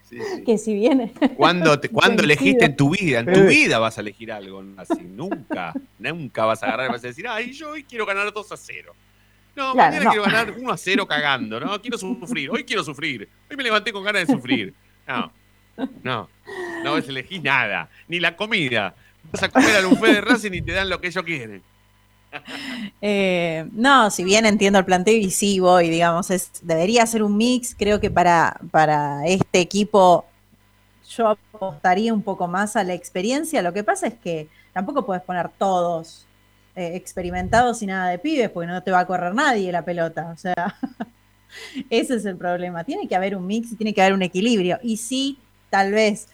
Sí, 0.09 0.19
sí. 0.37 0.45
Que 0.45 0.59
si 0.59 0.75
viene. 0.75 1.13
¿Cuándo, 1.37 1.81
te- 1.81 1.89
cuándo 1.91 2.23
elegiste 2.23 2.67
en 2.67 2.77
tu 2.77 2.91
vida? 2.91 3.21
En 3.21 3.33
tu 3.33 3.41
vida 3.47 3.79
vas 3.79 3.97
a 3.99 4.01
elegir 4.03 4.31
algo 4.31 4.63
así. 4.77 5.03
Nunca, 5.03 5.73
nunca 5.99 6.45
vas 6.45 6.63
a 6.63 6.67
agarrar 6.67 6.91
y 6.91 6.93
vas 6.93 7.03
a 7.05 7.07
decir, 7.09 7.27
ay, 7.27 7.53
yo 7.53 7.71
hoy 7.71 7.85
quiero 7.85 8.05
ganar 8.07 8.33
2 8.33 8.53
a 8.53 8.57
0. 8.57 8.95
No, 9.57 9.73
Claro, 9.73 9.91
mañana 9.91 10.05
no. 10.05 10.11
quiero 10.11 10.25
ganar 10.25 10.55
1 10.59 10.71
a 10.73 10.77
0 10.77 11.07
cagando, 11.07 11.61
¿no? 11.61 11.81
Quiero 11.81 11.99
sufrir, 11.99 12.51
hoy 12.51 12.65
quiero 12.65 12.85
sufrir. 12.85 13.29
Hoy 13.51 13.57
me 13.57 13.63
levanté 13.63 13.93
con 13.93 14.05
ganas 14.05 14.27
de 14.27 14.35
sufrir. 14.35 14.73
No, 15.07 15.33
no, 16.03 16.29
no 16.85 16.93
vas 16.93 17.07
a 17.07 17.11
elegir 17.11 17.43
nada, 17.43 17.89
ni 18.09 18.21
la 18.21 18.37
comida. 18.37 18.95
Vas 19.33 19.43
a 19.43 19.49
comer 19.49 19.77
al 19.77 19.87
buffet 19.87 20.15
de 20.15 20.21
Racing 20.21 20.53
y 20.53 20.63
te 20.63 20.73
dan 20.73 20.89
lo 20.89 21.01
que 21.01 21.09
ellos 21.09 21.25
quieren. 21.25 21.63
Eh, 23.01 23.69
no, 23.73 24.11
si 24.11 24.25
bien 24.25 24.47
entiendo 24.47 24.79
el 24.79 24.85
planteo 24.85 25.17
y 25.17 25.31
sí 25.31 25.61
voy, 25.61 25.91
digamos, 25.91 26.29
debería 26.63 27.05
ser 27.07 27.23
un 27.23 27.37
mix. 27.37 27.75
Creo 27.77 28.01
que 28.01 28.11
para, 28.11 28.59
para 28.71 29.27
este 29.27 29.61
equipo 29.61 30.25
yo 31.09 31.29
apostaría 31.29 32.13
un 32.15 32.23
poco 32.23 32.47
más 32.49 32.77
a 32.77 32.85
la 32.85 32.95
experiencia. 32.95 33.63
Lo 33.63 33.73
que 33.73 33.85
pasa 33.85 34.07
es 34.07 34.15
que 34.15 34.49
tampoco 34.73 35.05
puedes 35.05 35.23
poner 35.23 35.51
todos 35.59 36.27
eh, 36.75 36.93
experimentados 36.95 37.83
y 37.83 37.87
nada 37.87 38.09
de 38.11 38.19
pibes, 38.19 38.51
porque 38.51 38.67
no 38.67 38.83
te 38.83 38.91
va 38.91 39.01
a 39.01 39.07
correr 39.07 39.35
nadie 39.35 39.71
la 39.73 39.85
pelota. 39.85 40.31
O 40.33 40.37
sea, 40.37 40.77
ese 41.91 42.17
es 42.17 42.25
el 42.25 42.37
problema. 42.37 42.85
Tiene 42.85 43.09
que 43.09 43.17
haber 43.17 43.37
un 43.37 43.47
mix 43.47 43.73
y 43.73 43.77
tiene 43.77 43.93
que 43.93 44.03
haber 44.03 44.15
un 44.15 44.23
equilibrio. 44.23 44.79
Y 44.83 44.97
sí, 44.97 45.39
tal 45.71 45.93
vez 45.93 46.29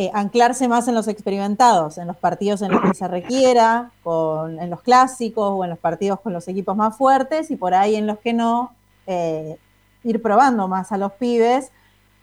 eh, 0.00 0.12
anclarse 0.14 0.68
más 0.68 0.86
en 0.86 0.94
los 0.94 1.08
experimentados, 1.08 1.98
en 1.98 2.06
los 2.06 2.16
partidos 2.16 2.62
en 2.62 2.70
los 2.70 2.80
que 2.82 2.94
se 2.94 3.08
requiera, 3.08 3.90
con, 4.04 4.60
en 4.60 4.70
los 4.70 4.80
clásicos 4.82 5.50
o 5.50 5.64
en 5.64 5.70
los 5.70 5.78
partidos 5.80 6.20
con 6.20 6.32
los 6.32 6.46
equipos 6.46 6.76
más 6.76 6.96
fuertes 6.96 7.50
y 7.50 7.56
por 7.56 7.74
ahí 7.74 7.96
en 7.96 8.06
los 8.06 8.20
que 8.20 8.32
no, 8.32 8.76
eh, 9.08 9.56
ir 10.04 10.22
probando 10.22 10.68
más 10.68 10.92
a 10.92 10.98
los 10.98 11.10
pibes 11.14 11.72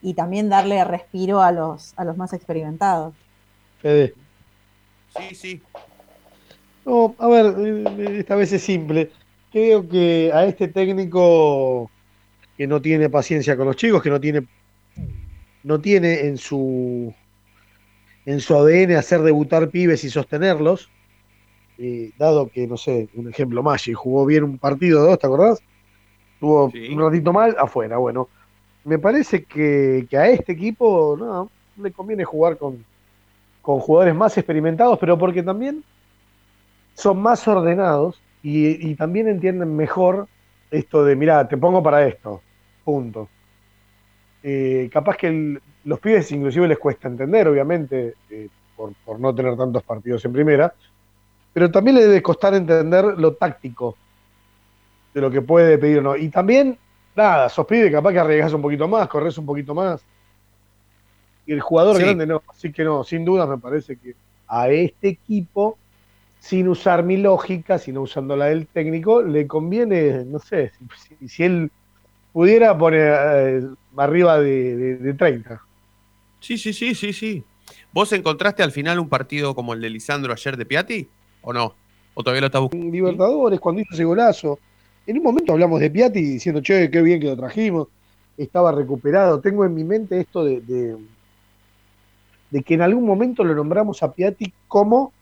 y 0.01 0.13
también 0.13 0.47
darle 0.47 0.85
respiro 0.85 1.41
a 1.41 1.51
los, 1.51 1.93
a 1.97 2.05
los 2.05 2.15
más 2.15 2.31
experimentados. 2.31 3.13
Fede. 3.81 4.13
Sí, 5.17 5.35
sí. 5.35 5.61
No, 6.85 7.13
a 7.19 7.27
ver, 7.27 7.55
eh, 7.59 8.19
esta 8.19 8.35
vez 8.35 8.53
es 8.53 8.63
simple. 8.63 9.11
Creo 9.51 9.85
que 9.85 10.31
a 10.33 10.45
este 10.45 10.69
técnico 10.69 11.91
que 12.55 12.67
no 12.67 12.81
tiene 12.81 13.09
paciencia 13.09 13.57
con 13.57 13.65
los 13.67 13.75
chicos, 13.75 14.01
que 14.01 14.09
no 14.09 14.21
tiene, 14.21 14.47
no 15.63 15.81
tiene 15.81 16.21
en 16.21 16.37
su 16.37 17.13
en 18.25 18.39
su 18.41 18.55
ADN 18.55 18.95
hacer 18.97 19.21
debutar 19.21 19.69
pibes 19.71 20.03
y 20.03 20.09
sostenerlos, 20.09 20.91
eh, 21.77 22.11
dado 22.15 22.49
que, 22.51 22.67
no 22.67 22.77
sé, 22.77 23.09
un 23.13 23.29
ejemplo, 23.29 23.63
Maggi 23.63 23.93
jugó 23.93 24.25
bien 24.25 24.43
un 24.43 24.59
partido 24.59 25.01
o 25.01 25.05
dos, 25.05 25.19
¿te 25.19 25.27
acordás? 25.27 25.63
Tuvo 26.39 26.71
Sí. 26.71 26.87
un 26.89 27.01
ratito 27.01 27.33
mal, 27.33 27.55
afuera. 27.59 27.97
Bueno, 27.97 28.31
me 28.83 28.99
parece 28.99 29.45
que, 29.45 30.07
que 30.09 30.17
a 30.17 30.29
este 30.29 30.53
equipo 30.53 31.17
no, 31.17 31.53
le 31.77 31.93
conviene 31.93 32.25
jugar 32.25 32.57
con, 32.57 32.85
con 33.61 33.79
jugadores 33.81 34.15
más 34.15 34.37
experimentados, 34.37 34.99
pero 34.99 35.17
porque 35.17 35.43
también 35.43 35.85
son 36.95 37.21
más 37.21 37.47
ordenados 37.47 38.23
y, 38.41 38.89
y 38.91 38.95
también 38.95 39.27
entienden 39.27 39.75
mejor 39.75 40.29
esto 40.69 41.03
de, 41.03 41.15
mira, 41.15 41.47
te 41.47 41.57
pongo 41.57 41.83
para 41.83 42.07
esto, 42.07 42.45
punto. 42.83 43.31
Eh, 44.41 44.89
capaz 44.91 45.17
que 45.17 45.27
el- 45.27 45.61
los 45.85 45.99
pibes 46.01 46.31
inclusive 46.33 46.67
les 46.69 46.79
cuesta 46.79 47.09
entender, 47.09 47.47
obviamente, 47.49 48.17
eh, 48.29 48.49
por, 48.75 48.95
por 49.05 49.19
no 49.21 49.35
tener 49.35 49.57
tantos 49.57 49.83
partidos 49.83 50.25
en 50.25 50.33
primera, 50.33 50.75
pero 51.53 51.71
también 51.71 51.97
les 51.97 52.07
debe 52.07 52.21
costar 52.23 52.55
entender 52.55 53.05
lo 53.17 53.35
táctico 53.37 53.99
de 55.13 55.21
lo 55.21 55.31
que 55.31 55.41
puede 55.41 55.77
pedir 55.77 55.99
o 55.99 56.01
no. 56.01 56.15
Y 56.15 56.29
también, 56.29 56.79
nada, 57.15 57.49
sos 57.49 57.65
pibe, 57.65 57.91
capaz 57.91 58.11
que 58.13 58.19
arriesgas 58.19 58.53
un 58.53 58.61
poquito 58.61 58.87
más, 58.87 59.07
corres 59.07 59.37
un 59.37 59.45
poquito 59.45 59.73
más. 59.73 60.05
Y 61.45 61.53
el 61.53 61.61
jugador 61.61 61.97
Sí. 61.97 62.03
grande 62.03 62.25
no, 62.27 62.43
así 62.47 62.71
que 62.71 62.83
no, 62.83 63.03
sin 63.03 63.23
duda 63.25 63.45
me 63.47 63.57
parece 63.59 63.97
que 63.99 64.15
a 64.47 64.69
este 64.69 65.09
equipo, 65.09 65.79
sin 66.39 66.67
usar 66.69 67.03
mi 67.03 67.17
lógica, 67.17 67.79
sino 67.79 68.01
usando 68.03 68.35
la 68.37 68.47
del 68.47 68.69
técnico, 68.69 69.21
le 69.23 69.47
conviene, 69.47 70.25
no 70.25 70.39
sé, 70.39 70.71
si, 71.19 71.29
si 71.29 71.43
él 71.43 71.71
pudiera 72.33 72.77
poner 72.77 73.61
eh, 73.63 73.69
arriba 73.97 74.39
de, 74.39 74.77
de- 74.77 74.97
de 74.99 75.15
30. 75.15 75.64
Sí, 76.45 76.59
sí, 76.59 76.73
sí, 76.73 76.93
sí, 76.93 77.11
sí. 77.11 77.43
¿Vos 77.91 78.13
encontraste 78.13 78.61
al 78.61 78.71
final 78.71 78.99
un 78.99 79.09
partido 79.09 79.55
como 79.55 79.73
el 79.73 79.81
de 79.81 79.89
Lisandro 79.89 80.31
ayer 80.31 80.57
de 80.57 80.65
Piatti? 80.67 81.07
¿O 81.41 81.51
no? 81.51 81.73
¿O 82.13 82.21
todavía 82.21 82.41
lo 82.41 82.45
estás 82.45 82.61
buscando? 82.61 82.85
En 82.85 82.91
Libertadores, 82.91 83.59
cuando 83.59 83.81
hizo 83.81 83.95
ese 83.95 84.03
golazo, 84.03 84.59
en 85.07 85.17
un 85.17 85.23
momento 85.23 85.53
hablamos 85.53 85.79
de 85.79 85.89
Piatti 85.89 86.21
diciendo, 86.21 86.61
che, 86.61 86.91
qué 86.91 87.01
bien 87.01 87.19
que 87.19 87.25
lo 87.25 87.35
trajimos, 87.35 87.87
estaba 88.37 88.71
recuperado. 88.71 89.39
Tengo 89.39 89.65
en 89.65 89.73
mi 89.73 89.83
mente 89.83 90.19
esto 90.19 90.45
de, 90.45 90.61
de, 92.51 92.61
que 92.61 92.75
en 92.75 92.83
algún 92.83 93.07
momento 93.07 93.43
lo 93.43 93.55
nombramos 93.55 94.03
a 94.03 94.13
Piatti 94.13 94.53
como 94.67 95.13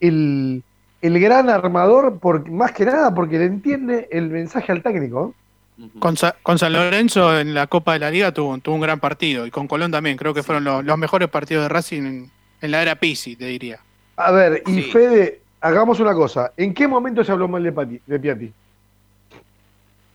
el, 0.00 0.64
el 1.00 1.20
gran 1.20 1.48
armador, 1.48 2.18
por, 2.18 2.50
más 2.50 2.72
que 2.72 2.86
nada 2.86 3.14
porque 3.14 3.38
le 3.38 3.44
entiende 3.44 4.08
el 4.10 4.30
mensaje 4.30 4.72
al 4.72 4.82
técnico. 4.82 5.32
Con, 5.98 6.16
Sa- 6.16 6.34
con 6.42 6.58
San 6.58 6.72
Lorenzo 6.72 7.38
en 7.38 7.52
la 7.52 7.66
Copa 7.66 7.92
de 7.92 7.98
la 7.98 8.10
Liga 8.10 8.32
tuvo, 8.32 8.56
tuvo 8.58 8.76
un 8.76 8.80
gran 8.80 8.98
partido 8.98 9.44
y 9.46 9.50
con 9.50 9.68
Colón 9.68 9.90
también. 9.90 10.16
Creo 10.16 10.32
que 10.32 10.42
fueron 10.42 10.64
los, 10.64 10.84
los 10.84 10.96
mejores 10.98 11.28
partidos 11.28 11.64
de 11.64 11.68
Racing 11.68 12.02
en, 12.02 12.30
en 12.62 12.70
la 12.70 12.80
era 12.82 12.94
Pisi, 12.96 13.36
te 13.36 13.44
diría. 13.46 13.78
A 14.16 14.30
ver, 14.32 14.62
y 14.66 14.74
Sí. 14.74 14.82
Fede, 14.90 15.40
hagamos 15.60 16.00
una 16.00 16.14
cosa. 16.14 16.52
¿En 16.56 16.72
qué 16.72 16.88
momento 16.88 17.22
se 17.22 17.30
habló 17.32 17.46
mal 17.46 17.62
de, 17.62 17.74
Pati- 17.74 18.00
de 18.06 18.18
Piatti? 18.18 18.52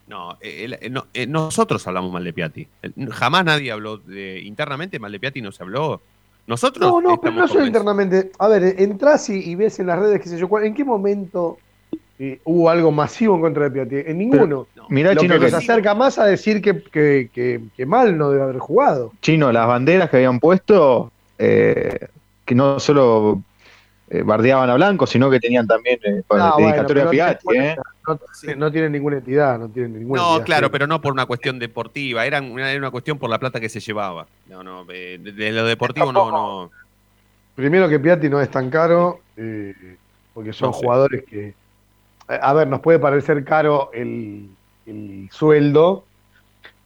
No, 0.07 0.33
eh, 0.41 0.77
eh, 0.81 0.89
no, 0.89 1.05
eh, 1.13 1.25
nosotros 1.27 1.85
hablamos 1.87 2.11
mal 2.11 2.23
de 2.23 2.33
Piatti. 2.33 2.67
Jamás 3.11 3.45
nadie 3.45 3.71
habló 3.71 3.97
de, 3.97 4.41
internamente 4.41 4.99
mal 4.99 5.11
de 5.11 5.19
Piatti, 5.19 5.41
no 5.41 5.51
se 5.51 5.63
habló. 5.63 6.01
Nosotros. 6.47 6.89
No, 6.91 6.99
no, 7.01 7.21
pero 7.21 7.35
no 7.35 7.47
solo 7.47 7.65
internamente. 7.65 8.31
A 8.39 8.47
ver, 8.47 8.75
entras 8.81 9.29
y, 9.29 9.35
y 9.51 9.55
ves 9.55 9.79
en 9.79 9.87
las 9.87 9.99
redes, 9.99 10.19
qué 10.21 10.27
sé 10.27 10.37
yo, 10.37 10.49
cuál- 10.49 10.65
¿en 10.65 10.73
qué 10.73 10.83
momento 10.83 11.59
eh, 12.23 12.39
hubo 12.43 12.69
algo 12.69 12.91
masivo 12.91 13.33
en 13.35 13.41
contra 13.41 13.63
de 13.63 13.71
Piatti? 13.71 14.09
En 14.11 14.19
ninguno. 14.19 14.67
No. 14.75 14.85
Mirá, 14.89 15.13
Lo 15.15 15.21
Chino, 15.21 15.39
que 15.39 15.45
nos 15.45 15.53
acerca 15.55 15.95
más 15.95 16.19
a 16.19 16.25
decir 16.25 16.61
que, 16.61 16.83
que- 16.83 17.29
que- 17.33 17.61
que 17.75 17.85
mal 17.87 18.15
no 18.15 18.29
debe 18.29 18.43
haber 18.43 18.59
jugado. 18.59 19.11
Chino, 19.21 19.51
las 19.51 19.65
banderas 19.65 20.07
que 20.09 20.17
habían 20.17 20.39
puesto, 20.39 21.11
eh, 21.39 22.07
que 22.45 22.53
no 22.53 22.79
solo 22.79 23.41
eh, 24.13 24.21
bardeaban 24.23 24.69
a 24.69 24.75
Blanco, 24.75 25.07
sino 25.07 25.29
que 25.31 25.39
tenían 25.39 25.65
también 25.65 25.97
eh, 26.03 26.21
Ah, 26.29 26.51
bueno, 26.55 26.67
dedicatoria 26.67 27.01
pero 27.03 27.07
a 27.07 27.11
Piatti, 27.11 27.47
no- 27.47 27.53
¿eh? 27.53 27.75
No, 28.07 28.19
Sí. 28.33 28.47
no 28.57 28.71
tienen 28.71 28.91
ninguna 28.91 29.17
entidad, 29.17 29.57
no 29.57 29.69
tienen 29.69 29.97
ninguna 29.99 30.21
No, 30.21 30.27
entidad. 30.31 30.45
claro, 30.45 30.71
pero 30.71 30.85
no 30.85 30.99
por 31.01 31.13
una 31.13 31.25
cuestión 31.25 31.57
deportiva, 31.59 32.25
era 32.25 32.41
una, 32.41 32.69
era 32.69 32.77
una 32.79 32.91
cuestión 32.91 33.17
por 33.17 33.29
la 33.29 33.39
plata 33.39 33.59
que 33.59 33.69
se 33.69 33.79
llevaba. 33.79 34.27
No, 34.49 34.63
no, 34.63 34.85
eh, 34.91 35.17
de, 35.21 35.31
de 35.31 35.51
lo 35.51 35.63
deportivo 35.65 36.11
no, 36.11 36.29
no. 36.29 36.71
Primero 37.55 37.87
que 37.89 37.99
Piatti 37.99 38.27
no 38.29 38.41
es 38.41 38.49
tan 38.51 38.69
caro, 38.69 39.21
eh, 39.37 39.73
porque 40.33 40.51
son 40.53 40.69
No 40.69 40.73
sé. 40.73 40.79
jugadores 40.83 41.23
que. 41.23 41.53
A 42.41 42.53
ver, 42.53 42.67
nos 42.67 42.79
puede 42.81 42.99
parecer 42.99 43.43
caro 43.43 43.89
el, 43.93 44.49
el 44.85 45.29
sueldo, 45.31 46.05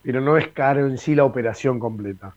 pero 0.03 0.21
no 0.21 0.37
es 0.37 0.47
caro 0.49 0.87
en 0.87 0.97
sí 0.97 1.15
la 1.15 1.23
operación 1.25 1.79
completa. 1.79 2.33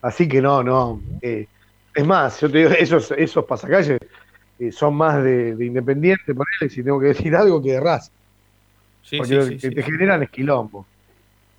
Así 0.00 0.26
que 0.28 0.42
no, 0.42 0.62
no. 0.64 1.00
eh, 1.20 1.46
es 1.94 2.06
más, 2.06 2.40
yo 2.40 2.50
te 2.50 2.58
digo, 2.58 2.70
esos, 2.70 3.10
esos 3.12 3.44
pasacalles 3.44 4.00
eh, 4.58 4.72
son 4.72 4.94
más 4.94 5.22
de, 5.22 5.54
de 5.54 5.64
Independiente, 5.66 6.34
por 6.34 6.46
él, 6.60 6.70
si 6.70 6.82
tengo 6.82 6.98
que 6.98 7.06
decir 7.08 7.36
algo, 7.36 7.62
que 7.62 7.72
de 7.72 7.80
Racing. 7.80 8.10
Sí, 9.02 9.16
porque 9.18 9.28
sí, 9.28 9.34
lo 9.34 9.42
sí, 9.44 9.50
que 9.58 9.68
sí, 9.68 9.74
te 9.74 9.82
generan 9.82 10.22
es 10.22 10.30
quilombo. 10.30 10.86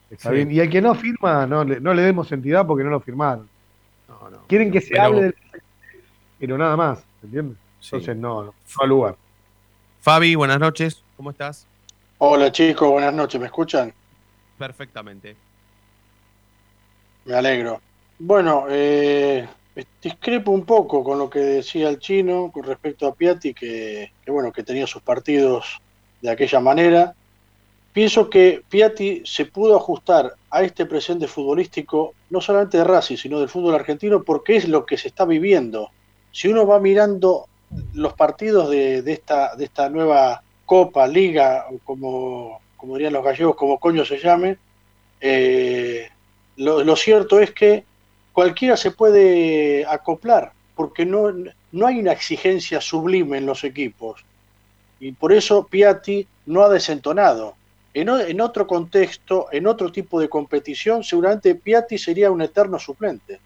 Está 0.09 0.31
bien. 0.31 0.51
Y 0.51 0.59
al 0.59 0.69
que 0.69 0.81
no 0.81 0.93
firma, 0.95 1.45
no 1.45 1.63
le, 1.63 1.79
no 1.79 1.93
le 1.93 2.01
demos 2.01 2.31
entidad 2.31 2.65
porque 2.67 2.83
no 2.83 2.89
lo 2.89 2.99
firmaron. 2.99 3.47
No, 4.07 4.29
no. 4.29 4.37
Quieren 4.47 4.71
que 4.71 4.81
se 4.81 4.89
Pero- 4.91 5.03
hable 5.03 5.21
del 5.23 5.35
pero 6.39 6.57
nada 6.57 6.75
más, 6.75 7.05
¿entiendes? 7.23 7.57
Entonces 7.81 8.17
no, 8.17 8.43
no, 8.43 8.53
no 8.53 8.53
al 8.83 8.89
lugar. 8.89 9.15
Fabi, 10.03 10.35
buenas 10.35 10.59
noches. 10.59 11.01
¿Cómo 11.15 11.29
estás? 11.31 11.65
Hola 12.17 12.51
chicos, 12.51 12.89
buenas 12.89 13.13
noches, 13.13 13.39
¿me 13.39 13.47
escuchan? 13.47 13.93
Perfectamente. 14.57 15.37
Me 17.23 17.33
alegro. 17.35 17.79
Bueno, 18.19 18.65
eh, 18.69 19.47
discrepo 20.01 20.51
un 20.51 20.65
poco 20.65 21.05
con 21.05 21.19
lo 21.19 21.29
que 21.29 21.39
decía 21.39 21.87
el 21.87 21.99
chino 21.99 22.51
con 22.51 22.63
respecto 22.63 23.07
a 23.07 23.15
Piatti, 23.15 23.53
que, 23.53 24.11
que, 24.25 24.29
bueno, 24.29 24.51
que 24.51 24.63
tenía 24.63 24.85
sus 24.87 25.01
partidos 25.01 25.79
de 26.21 26.31
aquella 26.31 26.59
manera. 26.59 27.15
Pienso 27.93 28.29
que 28.29 28.61
Piatti 28.67 29.21
se 29.25 29.45
pudo 29.45 29.77
ajustar 29.77 30.33
a 30.49 30.63
este 30.63 30.85
presente 30.85 31.29
futbolístico, 31.29 32.13
no 32.29 32.41
solamente 32.41 32.77
de 32.77 32.83
Racing, 32.83 33.15
sino 33.15 33.39
del 33.39 33.47
fútbol 33.47 33.75
argentino, 33.75 34.21
porque 34.21 34.57
es 34.57 34.67
lo 34.67 34.85
que 34.85 34.97
se 34.97 35.07
está 35.07 35.23
viviendo. 35.23 35.91
Si 36.33 36.49
uno 36.49 36.67
va 36.67 36.81
mirando 36.81 37.47
los 37.93 38.13
partidos 38.13 38.69
de, 38.69 39.01
de 39.01 39.13
esta, 39.13 39.55
de 39.55 39.65
esta 39.65 39.89
nueva 39.89 40.43
Copa, 40.65 41.07
Liga, 41.07 41.67
o 41.69 41.77
como, 41.79 42.59
dirían 42.95 43.13
los 43.13 43.23
gallegos, 43.23 43.55
como 43.55 43.79
coño 43.79 44.05
se 44.05 44.17
llame, 44.17 44.57
eh, 45.21 46.09
lo, 46.57 46.83
lo 46.83 46.95
cierto 46.95 47.39
es 47.39 47.51
que 47.51 47.85
cualquiera 48.31 48.75
se 48.75 48.91
puede 48.91 49.85
acoplar, 49.85 50.51
porque 50.75 51.05
no, 51.05 51.31
no 51.71 51.87
hay 51.87 51.99
una 51.99 52.11
exigencia 52.11 52.81
sublime 52.81 53.37
en 53.37 53.45
los 53.45 53.63
equipos. 53.63 54.25
Y 54.99 55.11
por 55.11 55.33
eso 55.33 55.67
Piatti 55.67 56.27
no 56.45 56.63
ha 56.63 56.69
desentonado. 56.69 57.55
En, 57.93 58.09
en 58.09 58.41
otro 58.41 58.65
contexto, 58.65 59.47
en 59.51 59.67
otro 59.67 59.91
tipo 59.91 60.19
de 60.19 60.29
competición, 60.29 61.03
seguramente 61.03 61.55
Piatti 61.55 61.97
sería 61.97 62.31
un 62.31 62.41
eterno 62.41 62.79
suplente. 62.79 63.39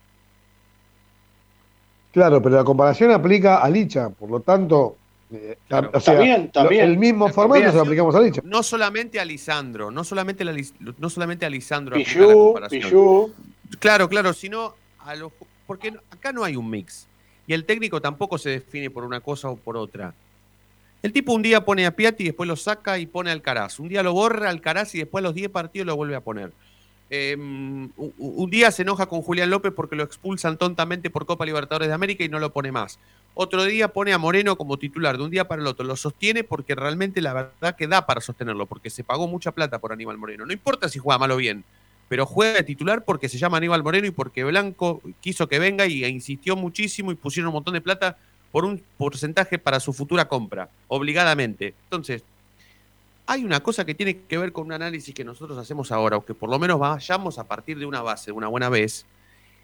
Claro, 2.18 2.42
pero 2.42 2.56
la 2.56 2.64
comparación 2.64 3.12
aplica 3.12 3.58
a 3.60 3.70
Licha, 3.70 4.10
por 4.10 4.32
lo 4.32 4.40
tanto, 4.40 4.96
eh, 5.32 5.56
Claro. 5.68 5.92
o 5.94 6.00
sea, 6.00 6.16
También, 6.16 6.50
también. 6.52 6.86
el 6.86 6.98
mismo 6.98 7.28
La 7.28 7.34
formato 7.34 7.70
se 7.70 7.76
lo 7.76 7.82
aplicamos 7.84 8.16
a 8.16 8.20
Licha. 8.22 8.42
No 8.44 8.64
solamente 8.64 9.20
a 9.20 9.26
Lisandro, 9.26 9.92
no 9.92 10.04
solamente, 10.04 10.44
la 10.44 10.52
Lis- 10.52 10.74
no 10.98 11.10
solamente 11.12 11.46
a 11.46 11.50
Lisandro 11.52 11.94
aplica 11.96 12.20
la 12.20 12.26
Pichu, 12.26 12.44
comparación. 12.46 12.82
Pichu, 12.82 13.34
Claro, 13.78 14.10
claro, 14.10 14.34
sino 14.34 14.74
a 15.06 15.14
los 15.16 15.32
porque 15.68 15.92
no- 15.92 16.00
acá 16.10 16.32
no 16.34 16.44
hay 16.44 16.56
un 16.56 16.68
mix 16.72 17.06
y 17.46 17.54
el 17.54 17.66
técnico 17.66 18.02
tampoco 18.02 18.40
se 18.40 18.50
define 18.50 18.90
por 18.90 19.04
una 19.04 19.20
cosa 19.20 19.50
o 19.50 19.56
por 19.56 19.78
otra. 19.78 20.16
El 21.04 21.14
tipo 21.14 21.34
un 21.34 21.44
día 21.44 21.64
pone 21.64 21.86
a 21.86 21.96
Piatti 21.96 22.24
y 22.24 22.28
después 22.28 22.48
lo 22.48 22.56
saca 22.56 22.98
y 22.98 23.06
pone 23.06 23.30
a 23.30 23.34
Alcaraz. 23.34 23.80
Un 23.80 23.90
día 23.90 24.02
lo 24.02 24.12
borra 24.14 24.48
a 24.48 24.50
Alcaraz 24.50 24.96
y 24.96 24.98
después 24.98 25.22
a 25.22 25.28
los 25.28 25.36
10 25.36 25.50
partidos 25.52 25.86
lo 25.86 25.96
vuelve 25.96 26.16
a 26.16 26.22
poner. 26.22 26.52
Un, 27.10 27.94
un 28.18 28.50
día 28.50 28.72
se 28.72 28.82
enoja 28.82 29.06
con 29.06 29.22
Julián 29.22 29.50
López 29.50 29.72
porque 29.74 29.96
lo 29.96 30.04
expulsan 30.04 30.58
tontamente 30.58 31.10
por 31.10 31.26
Copa 31.26 31.46
Libertadores 31.46 31.88
de 31.88 31.94
América 31.94 32.24
y 32.24 32.30
no 32.30 32.40
lo 32.40 32.52
pone 32.52 32.72
más. 32.72 33.00
Otro 33.40 33.64
día 33.66 33.90
pone 33.90 34.14
a 34.14 34.18
Moreno 34.18 34.58
como 34.58 34.78
titular 34.78 35.16
de 35.16 35.24
un 35.24 35.30
día 35.30 35.48
para 35.48 35.62
el 35.62 35.68
otro. 35.68 35.86
Lo 35.86 35.96
sostiene 35.96 36.44
porque 36.44 36.74
realmente 36.74 37.22
la 37.22 37.34
verdad 37.34 37.76
que 37.76 37.88
da 37.88 38.06
para 38.06 38.20
sostenerlo, 38.20 38.66
porque 38.66 38.90
se 38.90 39.04
pagó 39.04 39.28
mucha 39.28 39.52
plata 39.52 39.80
por 39.80 39.94
Aníbal 39.94 40.18
Moreno. 40.18 40.46
No 40.46 40.54
importa 40.54 40.90
si 40.90 40.98
juega 40.98 41.20
mal 41.20 41.32
o 41.32 41.38
bien, 41.38 41.64
pero 42.10 42.26
juega 42.26 42.54
de 42.54 42.64
titular 42.64 43.06
porque 43.06 43.30
se 43.30 43.38
llama 43.38 43.58
Aníbal 43.58 43.84
Moreno 43.84 44.08
y 44.08 44.12
porque 44.12 44.44
Blanco 44.44 45.02
quiso 45.22 45.48
que 45.48 45.60
venga 45.60 45.86
y 45.86 46.04
e 46.04 46.10
insistió 46.10 46.56
muchísimo 46.56 47.12
y 47.12 47.16
pusieron 47.16 47.50
un 47.50 47.54
montón 47.54 47.76
de 47.76 47.82
plata 47.82 48.18
por 48.52 48.66
un 48.66 48.82
porcentaje 48.98 49.60
para 49.60 49.80
su 49.80 49.94
futura 49.94 50.28
compra, 50.28 50.70
obligadamente. 50.88 51.76
Entonces, 51.84 52.24
hay 53.28 53.44
una 53.44 53.60
cosa 53.60 53.86
que 53.86 53.94
tiene 53.94 54.22
que 54.22 54.38
ver 54.38 54.54
con 54.54 54.66
un 54.68 54.72
análisis 54.72 55.14
que 55.14 55.26
nosotros 55.26 55.58
hacemos 55.58 55.92
ahora, 55.92 56.16
o 56.16 56.26
que 56.26 56.34
por 56.34 56.50
lo 56.50 56.58
menos 56.58 56.80
vayamos 56.80 57.38
a 57.38 57.44
partir 57.44 57.78
de 57.78 57.86
una 57.86 58.02
base, 58.02 58.32
una 58.32 58.48
buena 58.48 58.70
vez, 58.70 59.06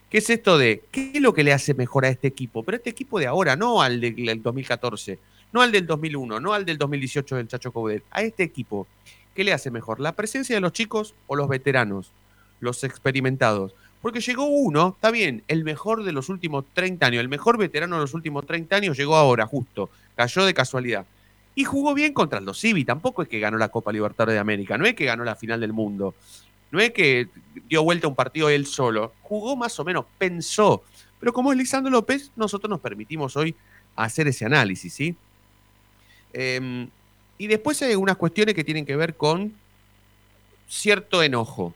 que 0.09 0.17
es 0.17 0.29
esto 0.29 0.57
de 0.57 0.83
qué 0.91 1.13
es 1.15 1.21
lo 1.21 1.33
que 1.33 1.43
le 1.43 1.53
hace 1.53 1.73
mejor 1.73 2.03
a 2.05 2.09
este 2.09 2.27
equipo, 2.27 2.61
pero 2.63 2.75
este 2.75 2.89
equipo 2.89 3.19
de 3.19 3.25
ahora, 3.25 3.55
no 3.55 3.81
al 3.81 4.01
del, 4.01 4.17
del 4.17 4.43
2014, 4.43 5.17
no 5.53 5.61
al 5.61 5.71
del 5.71 5.87
2001, 5.87 6.41
no 6.41 6.53
al 6.53 6.65
del 6.65 6.77
2018 6.77 7.37
del 7.37 7.47
Chacho 7.47 7.71
Coudet, 7.71 8.03
a 8.11 8.21
este 8.21 8.43
equipo, 8.43 8.85
¿qué 9.33 9.45
le 9.45 9.53
hace 9.53 9.71
mejor? 9.71 10.01
¿La 10.01 10.11
presencia 10.11 10.55
de 10.55 10.61
los 10.61 10.73
chicos 10.73 11.15
o 11.27 11.37
los 11.37 11.47
veteranos, 11.47 12.11
los 12.59 12.83
experimentados? 12.83 13.73
Porque 14.01 14.19
llegó 14.19 14.45
uno, 14.45 14.89
está 14.95 15.09
bien, 15.09 15.41
el 15.47 15.63
mejor 15.63 16.03
de 16.03 16.11
los 16.11 16.27
últimos 16.27 16.65
30 16.73 17.05
años, 17.05 17.21
el 17.21 17.29
mejor 17.29 17.57
veterano 17.57 17.95
de 17.95 18.01
los 18.01 18.13
últimos 18.13 18.45
30 18.45 18.75
años 18.75 18.97
llegó 18.97 19.15
ahora, 19.15 19.47
justo, 19.47 19.89
cayó 20.17 20.43
de 20.43 20.53
casualidad. 20.53 21.05
Y 21.55 21.63
jugó 21.65 21.93
bien 21.93 22.13
contra 22.13 22.39
el 22.39 22.55
Civi, 22.55 22.83
tampoco 22.83 23.21
es 23.21 23.29
que 23.29 23.39
ganó 23.39 23.57
la 23.57 23.69
Copa 23.69 23.91
Libertadores 23.91 24.33
de 24.33 24.39
América, 24.39 24.77
no 24.77 24.85
es 24.85 24.95
que 24.95 25.05
ganó 25.05 25.23
la 25.23 25.35
final 25.35 25.59
del 25.59 25.73
mundo, 25.73 26.15
no 26.71 26.79
es 26.79 26.91
que 26.91 27.27
dio 27.69 27.83
vuelta 27.83 28.07
un 28.07 28.15
partido 28.15 28.49
él 28.49 28.65
solo, 28.65 29.13
jugó 29.21 29.55
más 29.55 29.79
o 29.79 29.83
menos, 29.83 30.05
pensó. 30.17 30.83
Pero 31.19 31.31
como 31.31 31.51
es 31.51 31.57
Lisandro 31.57 31.91
López, 31.91 32.31
nosotros 32.35 32.69
nos 32.69 32.79
permitimos 32.79 33.37
hoy 33.37 33.55
hacer 33.95 34.27
ese 34.27 34.45
análisis, 34.45 34.93
¿sí? 34.93 35.15
Em, 36.33 36.89
Y 37.37 37.47
después 37.47 37.81
hay 37.81 37.91
algunas 37.91 38.17
cuestiones 38.17 38.55
que 38.55 38.63
tienen 38.63 38.85
que 38.85 38.95
ver 38.95 39.15
con 39.15 39.53
cierto 40.67 41.21
enojo. 41.23 41.73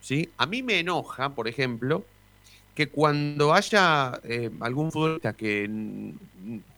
¿sí? 0.00 0.28
A 0.36 0.46
mí 0.46 0.62
me 0.62 0.78
enoja, 0.80 1.30
por 1.30 1.48
ejemplo, 1.48 2.04
que 2.74 2.88
cuando 2.88 3.54
haya 3.54 4.20
eh, 4.24 4.50
algún 4.60 4.90
futbolista 4.90 5.32
que 5.32 5.68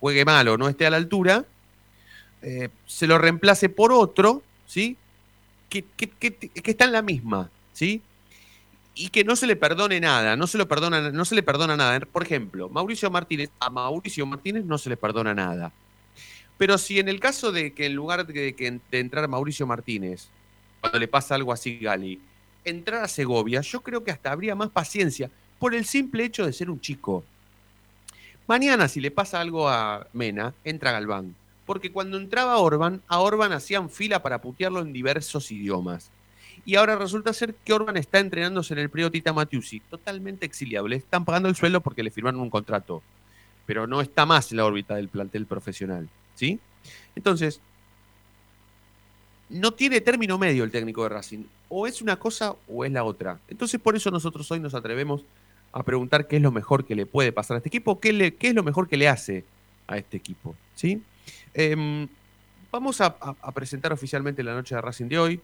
juegue 0.01 0.25
mal 0.25 0.49
o 0.49 0.59
no 0.59 0.69
esté 0.69 0.87
a 0.87 0.91
la 0.91 0.97
altura, 0.99 1.45
eh, 2.49 2.69
se 2.87 3.09
lo 3.09 3.19
reemplace 3.19 3.69
por 3.69 3.91
otro, 3.91 4.41
¿sí? 4.69 4.97
Que, 5.69 5.85
está 6.55 6.85
en 6.85 6.93
la 6.93 7.03
misma, 7.03 7.51
¿sí? 7.73 8.03
Y 8.95 9.09
que 9.09 9.25
no 9.25 9.35
se 9.35 9.49
le 9.49 9.57
perdone 9.57 9.99
nada, 9.99 10.37
no 10.37 10.47
se, 10.47 10.57
lo 10.57 10.69
perdona, 10.69 11.11
no 11.11 11.25
se 11.25 11.35
le 11.35 11.43
perdona 11.43 11.77
nada. 11.77 11.99
Por 11.99 12.23
ejemplo, 12.23 12.69
Mauricio 12.69 13.11
Martínez, 13.11 13.51
a 13.59 13.69
Mauricio 13.69 14.25
Martínez 14.27 14.65
no 14.65 14.79
se 14.79 14.89
le 14.89 14.97
perdona 14.97 15.35
nada. 15.35 15.73
Pero 16.57 16.79
si 16.79 17.01
en 17.01 17.09
el 17.09 17.19
caso 17.19 17.51
de 17.51 17.75
que 17.75 17.87
en 17.87 17.97
lugar 17.97 18.25
de, 18.25 18.55
que, 18.55 18.81
de 18.93 19.01
entrar 19.01 19.27
Mauricio 19.27 19.67
Martínez, 19.67 20.29
cuando 20.81 21.01
le 21.01 21.09
pasa 21.09 21.35
algo 21.35 21.53
así 21.53 21.81
Gali, 21.81 22.21
entrar 22.65 23.03
a 23.03 23.09
Segovia, 23.09 23.61
yo 23.61 23.81
creo 23.81 24.05
que 24.05 24.13
hasta 24.13 24.31
habría 24.31 24.55
más 24.55 24.71
paciencia 24.71 25.33
por 25.59 25.75
el 25.75 25.85
simple 25.85 26.25
hecho 26.25 26.47
de 26.47 26.53
ser 26.53 26.71
un 26.71 26.81
chico. 26.81 27.25
Mañana, 28.47 28.87
si 28.87 29.01
le 29.01 29.11
pasa 29.11 29.41
algo 29.41 29.69
a 29.69 30.07
Mena, 30.13 30.55
entra 30.63 30.93
Galván. 30.93 31.35
Porque 31.67 31.93
cuando 31.93 32.17
entraba 32.17 32.59
Orban, 32.59 33.03
a 33.09 33.19
Orban 33.21 33.53
hacían 33.53 33.91
fila 33.91 34.23
para 34.23 34.41
putearlo 34.41 34.81
en 34.81 34.93
diversos 34.93 35.51
idiomas. 35.51 36.11
Y 36.65 36.77
ahora 36.77 36.97
resulta 36.97 37.33
ser 37.33 37.55
que 37.55 37.73
Orban 37.73 37.97
está 37.97 38.19
entrenándose 38.19 38.73
en 38.73 38.81
el 38.81 38.91
periodo 38.91 39.11
Tita 39.11 39.35
totalmente 39.91 40.47
exiliable. 40.47 40.91
Le 40.91 40.97
están 40.97 41.25
pagando 41.25 41.49
el 41.49 41.57
sueldo 41.57 41.81
porque 41.81 42.03
le 42.03 42.11
firmaron 42.11 42.41
un 42.41 42.51
contrato. 42.51 43.03
Pero 43.67 43.87
no 43.87 44.01
está 44.01 44.25
más 44.27 44.51
en 44.53 44.59
la 44.59 44.65
órbita 44.65 44.95
del 44.95 45.09
plantel 45.09 45.47
profesional. 45.47 46.09
¿Sí? 46.35 46.61
Entonces, 47.15 47.61
no 49.49 49.73
tiene 49.73 50.01
término 50.01 50.39
medio 50.39 50.65
el 50.65 50.71
técnico 50.71 51.03
de 51.03 51.09
Racing. 51.09 51.45
O 51.69 51.87
es 51.87 52.01
una 52.01 52.17
cosa 52.17 52.55
o 52.69 52.85
es 52.85 52.93
la 52.93 53.05
otra. 53.05 53.41
Entonces, 53.49 53.81
por 53.81 53.97
eso 53.97 54.11
nosotros 54.11 54.51
hoy 54.51 54.61
nos 54.61 54.75
atrevemos 54.75 55.25
a 55.73 55.83
preguntar 55.83 56.27
qué 56.27 56.37
es 56.37 56.43
lo 56.43 56.53
mejor 56.53 56.85
que 56.85 56.95
le 56.95 57.07
puede 57.07 57.33
pasar 57.33 57.57
a 57.57 57.59
este 57.59 57.69
equipo, 57.69 58.01
qué, 58.01 58.35
qué 58.39 58.49
es 58.49 58.55
lo 58.55 58.63
mejor 58.63 58.89
que 58.89 58.97
le 58.97 59.09
hace 59.09 59.45
a 59.87 59.99
este 59.99 60.17
equipo. 60.17 60.57
¿sí? 60.75 61.03
Em, 61.55 62.09
vamos 62.71 63.01
a, 63.01 63.17
presentar 63.55 63.93
oficialmente 63.93 64.43
la 64.43 64.55
noche 64.55 64.75
de 64.75 64.81
Racing 64.81 65.09
de 65.09 65.19
hoy. 65.19 65.41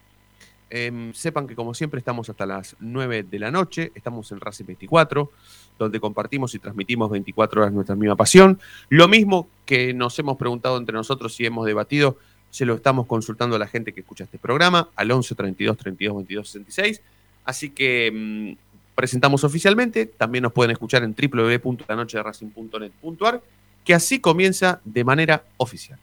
Em, 0.71 1.13
sepan 1.13 1.47
que 1.47 1.55
como 1.55 1.75
siempre 1.75 1.99
estamos 1.99 2.31
hasta 2.31 2.47
las 2.47 2.77
9 2.81 3.25
de 3.25 3.39
la 3.39 3.51
noche, 3.51 3.93
estamos 3.95 4.33
en 4.33 4.41
Racing 4.41 4.65
24, 4.65 5.31
donde 5.79 6.01
compartimos 6.01 6.55
y 6.55 6.59
transmitimos 6.59 7.11
24 7.11 7.61
horas 7.61 7.75
nuestra 7.75 7.95
misma 7.95 8.17
pasión. 8.17 8.59
Lo 8.89 9.07
mismo 9.07 9.49
que 9.67 9.93
nos 9.93 10.19
hemos 10.19 10.39
preguntado 10.39 10.79
entre 10.79 10.95
nosotros 10.95 11.39
y 11.41 11.47
hemos 11.47 11.67
debatido, 11.67 12.17
se 12.51 12.65
lo 12.67 12.75
estamos 12.75 13.07
consultando 13.07 13.57
a 13.57 13.59
la 13.59 13.67
gente 13.67 13.93
que 13.93 14.01
escucha 14.01 14.25
este 14.25 14.39
programa, 14.39 14.89
al 14.95 15.11
11 15.11 15.35
32 15.35 15.77
32 15.77 16.17
22 16.17 16.49
66. 16.49 17.03
Así 17.45 17.71
que 17.71 18.13
mm, 18.13 18.53
presentamos 18.95 19.43
oficialmente, 19.45 20.07
también 20.07 20.43
nos 20.43 20.53
pueden 20.53 20.71
escuchar 20.71 21.03
en 21.03 21.15
www.lanochederacing.net.ar, 21.15 23.43
que 23.85 23.95
así 23.95 24.21
comienza 24.21 24.81
de 24.85 25.05
manera 25.05 25.45
oficial. 25.57 25.99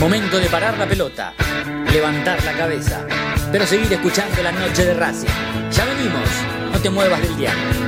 Momento 0.00 0.38
de 0.38 0.46
parar 0.46 0.78
la 0.78 0.86
pelota, 0.86 1.34
levantar 1.92 2.42
la 2.44 2.52
cabeza, 2.52 3.04
pero 3.50 3.66
seguir 3.66 3.92
escuchando 3.92 4.42
la 4.42 4.52
noche 4.52 4.84
de 4.84 4.94
Racing. 4.94 5.28
Ya 5.72 5.84
venimos, 5.84 6.28
no 6.72 6.78
te 6.78 6.88
muevas 6.88 7.20
del 7.20 7.36
diario. 7.36 7.87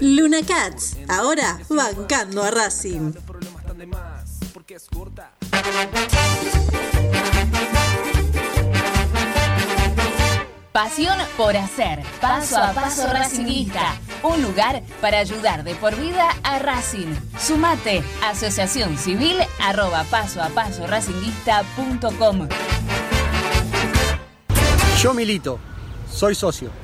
Luna 0.00 0.38
Cats, 0.46 0.96
ahora 1.08 1.58
bancando 1.68 2.42
a 2.42 2.50
Racing. 2.50 3.12
Pasión 10.72 11.16
por 11.36 11.56
hacer. 11.56 12.02
Paso 12.20 12.58
a 12.58 12.72
paso 12.72 13.06
Racingista. 13.06 13.96
Un 14.24 14.42
lugar 14.42 14.82
para 15.00 15.18
ayudar 15.18 15.62
de 15.62 15.76
por 15.76 15.94
vida 15.94 16.28
a 16.42 16.58
Racing. 16.58 17.14
Sumate. 17.38 18.02
Asociación 18.24 18.98
Civil 18.98 19.36
arroba 19.60 20.02
paso 20.10 20.42
a 20.42 20.48
paso 20.48 20.86
racinguista.com. 20.86 22.48
Yo 25.00 25.14
milito. 25.14 25.60
Soy 26.10 26.34
socio. 26.34 26.83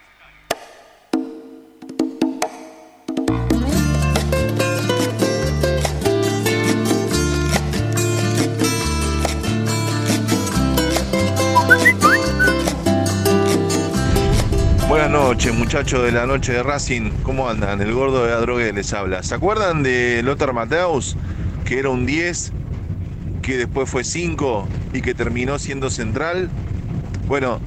Noches, 15.31 15.53
muchachos 15.53 16.03
de 16.03 16.11
la 16.11 16.25
noche 16.25 16.51
de 16.51 16.61
Racing. 16.61 17.09
¿Cómo 17.23 17.49
andan? 17.49 17.81
El 17.81 17.93
gordo 17.93 18.25
de 18.25 18.31
la 18.31 18.41
droga 18.41 18.69
les 18.73 18.91
habla. 18.91 19.23
¿Se 19.23 19.33
acuerdan 19.33 19.81
de 19.81 20.21
Lothar 20.23 20.51
Mateus? 20.51 21.15
Que 21.63 21.79
era 21.79 21.87
un 21.87 22.05
10, 22.05 22.51
que 23.41 23.55
después 23.55 23.89
fue 23.89 24.03
5 24.03 24.67
y 24.91 25.01
que 25.01 25.13
terminó 25.13 25.57
siendo 25.57 25.89
central. 25.89 26.49
Bueno, 27.27 27.61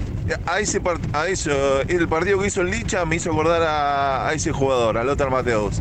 a 0.45 0.61
ese 0.61 0.83
a 1.15 1.29
eso, 1.29 1.81
el 1.89 2.07
partido 2.07 2.39
que 2.39 2.49
hizo 2.49 2.61
el 2.61 2.71
Licha 2.71 3.07
me 3.07 3.17
hizo 3.17 3.31
acordar 3.31 3.63
a, 3.63 4.29
a 4.29 4.35
ese 4.35 4.53
jugador, 4.53 4.99
a 4.99 5.05
Lothar 5.05 5.31
Mateus, 5.31 5.81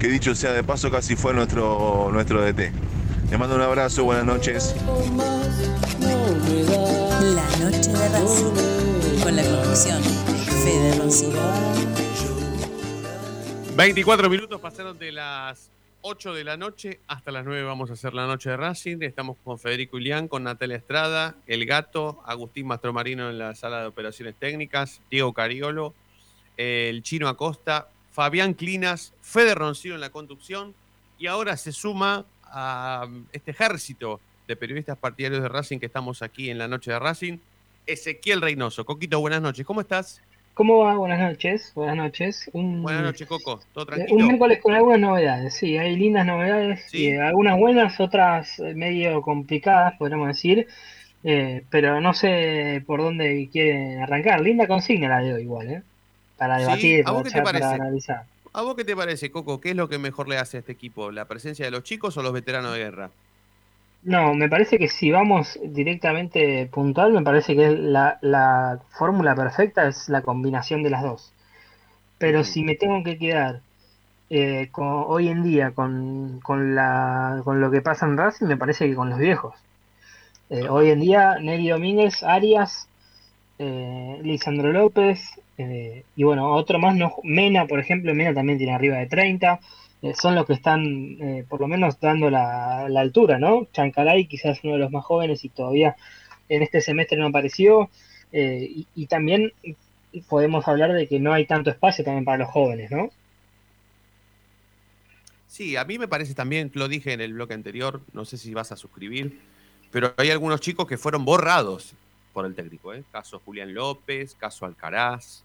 que 0.00 0.08
dicho 0.08 0.34
sea 0.34 0.50
de 0.50 0.64
paso 0.64 0.90
casi 0.90 1.14
fue 1.14 1.32
nuestro, 1.32 2.10
nuestro 2.12 2.42
DT. 2.42 2.72
Les 3.30 3.38
mando 3.38 3.54
un 3.54 3.62
abrazo, 3.62 4.02
buenas 4.02 4.24
noches. 4.24 4.74
La 7.20 7.46
noche 7.64 7.92
de 7.92 8.08
Racing. 8.08 9.22
Con 9.22 9.36
la 9.36 9.42
conducción 9.44 10.29
Fede 10.62 10.94
Roncino. 10.98 11.40
24 13.76 14.28
minutos 14.28 14.60
pasaron 14.60 14.98
de 14.98 15.10
las 15.10 15.70
8 16.02 16.34
de 16.34 16.44
la 16.44 16.58
noche 16.58 17.00
hasta 17.06 17.30
las 17.30 17.46
9 17.46 17.62
vamos 17.62 17.88
a 17.88 17.94
hacer 17.94 18.12
la 18.12 18.26
noche 18.26 18.50
de 18.50 18.58
Racing. 18.58 18.98
Estamos 19.00 19.38
con 19.42 19.58
Federico 19.58 19.98
Ilián, 19.98 20.28
con 20.28 20.44
Natalia 20.44 20.76
Estrada, 20.76 21.34
El 21.46 21.64
Gato, 21.64 22.22
Agustín 22.26 22.66
Mastromarino 22.66 23.30
en 23.30 23.38
la 23.38 23.54
sala 23.54 23.80
de 23.80 23.86
operaciones 23.86 24.34
técnicas, 24.34 25.00
Diego 25.10 25.32
Cariolo, 25.32 25.94
el 26.58 27.02
Chino 27.02 27.28
Acosta, 27.28 27.88
Fabián 28.12 28.52
Clinas, 28.52 29.14
Fede 29.22 29.54
Roncino 29.54 29.94
en 29.94 30.02
la 30.02 30.10
conducción 30.10 30.74
y 31.18 31.26
ahora 31.26 31.56
se 31.56 31.72
suma 31.72 32.26
a 32.44 33.08
este 33.32 33.52
ejército 33.52 34.20
de 34.46 34.56
periodistas 34.56 34.98
partidarios 34.98 35.42
de 35.42 35.48
Racing 35.48 35.78
que 35.78 35.86
estamos 35.86 36.20
aquí 36.20 36.50
en 36.50 36.58
la 36.58 36.68
noche 36.68 36.90
de 36.90 36.98
Racing, 36.98 37.38
Ezequiel 37.86 38.42
Reynoso. 38.42 38.84
Coquito, 38.84 39.20
buenas 39.20 39.40
noches, 39.40 39.64
¿cómo 39.64 39.80
estás? 39.80 40.20
¿Cómo 40.60 40.80
va? 40.80 40.94
Buenas 40.94 41.20
noches, 41.20 41.72
buenas 41.74 41.96
noches. 41.96 42.50
Un, 42.52 42.82
Buenas 42.82 43.02
noches, 43.02 43.26
Coco, 43.26 43.62
¿todo 43.72 43.84
eh, 43.84 43.86
tranquilo? 43.86 44.14
un 44.18 44.26
miércoles 44.26 44.60
con 44.60 44.74
algunas 44.74 45.00
novedades, 45.00 45.54
sí, 45.54 45.78
hay 45.78 45.96
lindas 45.96 46.26
novedades, 46.26 46.84
Sí. 46.90 47.06
eh, 47.06 47.18
algunas 47.18 47.58
buenas, 47.58 47.98
otras 47.98 48.58
eh, 48.58 48.74
medio 48.74 49.22
complicadas, 49.22 49.94
podríamos 49.98 50.28
decir, 50.28 50.66
eh, 51.24 51.64
pero 51.70 52.02
no 52.02 52.12
sé 52.12 52.84
por 52.86 53.00
dónde 53.00 53.48
quieren 53.50 54.02
arrancar. 54.02 54.42
Linda 54.42 54.68
consigna 54.68 55.08
la 55.08 55.20
de 55.20 55.32
hoy 55.32 55.42
igual, 55.44 55.70
¿eh? 55.70 55.82
Para 56.36 56.56
Sí, 56.58 56.60
debatir, 56.64 57.00
¿a 57.00 57.04
para, 57.04 57.14
vos 57.14 57.22
qué 57.24 57.30
te 57.30 57.40
para 57.42 57.70
analizar. 57.70 58.26
¿A 58.52 58.60
vos 58.60 58.74
qué 58.74 58.84
te 58.84 58.94
parece, 58.94 59.30
Coco? 59.30 59.62
¿Qué 59.62 59.70
es 59.70 59.76
lo 59.76 59.88
que 59.88 59.96
mejor 59.96 60.28
le 60.28 60.36
hace 60.36 60.58
a 60.58 60.60
este 60.60 60.72
equipo? 60.72 61.10
¿La 61.10 61.26
presencia 61.26 61.64
de 61.64 61.70
los 61.70 61.84
chicos 61.84 62.18
o 62.18 62.22
los 62.22 62.34
veteranos 62.34 62.74
de 62.74 62.80
guerra? 62.80 63.12
No, 64.02 64.34
me 64.34 64.48
parece 64.48 64.78
que 64.78 64.88
si 64.88 65.10
vamos 65.10 65.58
directamente 65.62 66.66
puntual, 66.66 67.12
me 67.12 67.22
parece 67.22 67.54
que 67.54 67.70
la, 67.70 68.18
la 68.22 68.80
fórmula 68.90 69.34
perfecta 69.34 69.86
es 69.88 70.08
la 70.08 70.22
combinación 70.22 70.82
de 70.82 70.90
las 70.90 71.02
dos. 71.02 71.32
Pero 72.18 72.44
si 72.44 72.64
me 72.64 72.76
tengo 72.76 73.02
que 73.04 73.18
quedar 73.18 73.62
eh, 74.30 74.68
con- 74.72 75.04
hoy 75.08 75.28
en 75.28 75.42
día 75.44 75.72
con, 75.72 76.40
con, 76.42 76.74
la, 76.76 77.42
con 77.44 77.60
lo 77.60 77.70
que 77.70 77.82
pasa 77.82 78.06
en 78.06 78.16
Racing, 78.18 78.46
me 78.46 78.56
parece 78.58 78.88
que 78.88 78.96
con 78.96 79.10
los 79.10 79.18
viejos. 79.20 79.54
Eh, 80.50 80.68
hoy 80.68 80.90
en 80.90 81.00
día, 81.00 81.36
Nelly 81.40 81.68
Domínguez, 81.70 82.22
Arias, 82.22 82.88
eh, 83.58 84.20
Lisandro 84.22 84.72
López, 84.72 85.22
eh, 85.58 86.04
y 86.16 86.24
bueno, 86.24 86.52
otro 86.54 86.78
más, 86.78 86.96
no, 86.96 87.14
Mena, 87.24 87.66
por 87.66 87.80
ejemplo, 87.80 88.14
Mena 88.14 88.34
también 88.34 88.58
tiene 88.58 88.74
arriba 88.74 88.98
de 88.98 89.06
30, 89.06 89.60
eh, 90.02 90.14
son 90.14 90.34
los 90.34 90.46
que 90.46 90.54
están 90.54 90.84
eh, 91.20 91.44
por 91.48 91.60
lo 91.60 91.68
menos 91.68 92.00
dando 92.00 92.30
la, 92.30 92.88
la 92.88 93.00
altura, 93.00 93.38
¿no? 93.38 93.66
Chancaray 93.72 94.26
quizás 94.26 94.60
uno 94.64 94.74
de 94.74 94.78
los 94.78 94.90
más 94.90 95.04
jóvenes 95.04 95.44
y 95.44 95.48
todavía 95.48 95.96
en 96.48 96.62
este 96.62 96.80
semestre 96.80 97.16
no 97.16 97.26
apareció, 97.26 97.90
eh, 98.32 98.84
y, 98.94 99.06
también 99.06 99.52
podemos 100.28 100.66
hablar 100.68 100.92
de 100.92 101.08
que 101.08 101.18
no 101.18 101.32
hay 101.32 101.46
tanto 101.46 101.70
espacio 101.70 102.04
también 102.04 102.24
para 102.24 102.38
los 102.38 102.48
jóvenes, 102.48 102.90
¿no? 102.90 103.10
Sí, 105.48 105.76
a 105.76 105.84
mí 105.84 105.98
me 105.98 106.08
parece 106.08 106.34
también, 106.34 106.70
lo 106.74 106.88
dije 106.88 107.12
en 107.12 107.20
el 107.20 107.32
bloque 107.32 107.54
anterior, 107.54 108.00
no 108.12 108.24
sé 108.24 108.36
si 108.36 108.54
vas 108.54 108.70
a 108.70 108.76
suscribir, 108.76 109.40
pero 109.90 110.14
hay 110.16 110.30
algunos 110.30 110.60
chicos 110.60 110.86
que 110.86 110.96
fueron 110.96 111.24
borrados 111.24 111.94
por 112.32 112.46
el 112.46 112.54
técnico, 112.54 112.94
¿eh? 112.94 113.02
Caso 113.10 113.40
Julián 113.44 113.74
López, 113.74 114.36
caso 114.36 114.64
Alcaraz, 114.64 115.42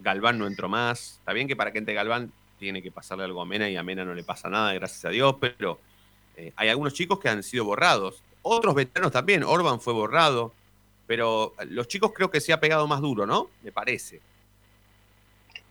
Galván 0.00 0.38
no 0.38 0.46
entró 0.48 0.68
más. 0.68 1.18
Está 1.20 1.32
bien 1.32 1.46
que 1.46 1.54
para 1.54 1.70
que 1.72 1.78
entre 1.78 1.94
Galván 1.94 2.32
tiene 2.60 2.82
que 2.82 2.92
pasarle 2.92 3.24
algo 3.24 3.42
a 3.42 3.46
Mena 3.46 3.68
y 3.68 3.76
a 3.76 3.82
Mena 3.82 4.04
no 4.04 4.14
le 4.14 4.22
pasa 4.22 4.48
nada, 4.48 4.72
gracias 4.74 5.04
a 5.06 5.08
Dios, 5.08 5.34
pero 5.40 5.80
eh, 6.36 6.52
hay 6.54 6.68
algunos 6.68 6.94
chicos 6.94 7.18
que 7.18 7.28
han 7.28 7.42
sido 7.42 7.64
borrados. 7.64 8.22
Otros 8.42 8.74
veteranos 8.74 9.10
también, 9.10 9.42
Orban 9.42 9.80
fue 9.80 9.92
borrado, 9.92 10.52
pero 11.06 11.54
los 11.68 11.88
chicos 11.88 12.12
creo 12.14 12.30
que 12.30 12.40
se 12.40 12.52
ha 12.52 12.60
pegado 12.60 12.86
más 12.86 13.00
duro, 13.00 13.26
¿no? 13.26 13.48
Me 13.64 13.72
parece. 13.72 14.20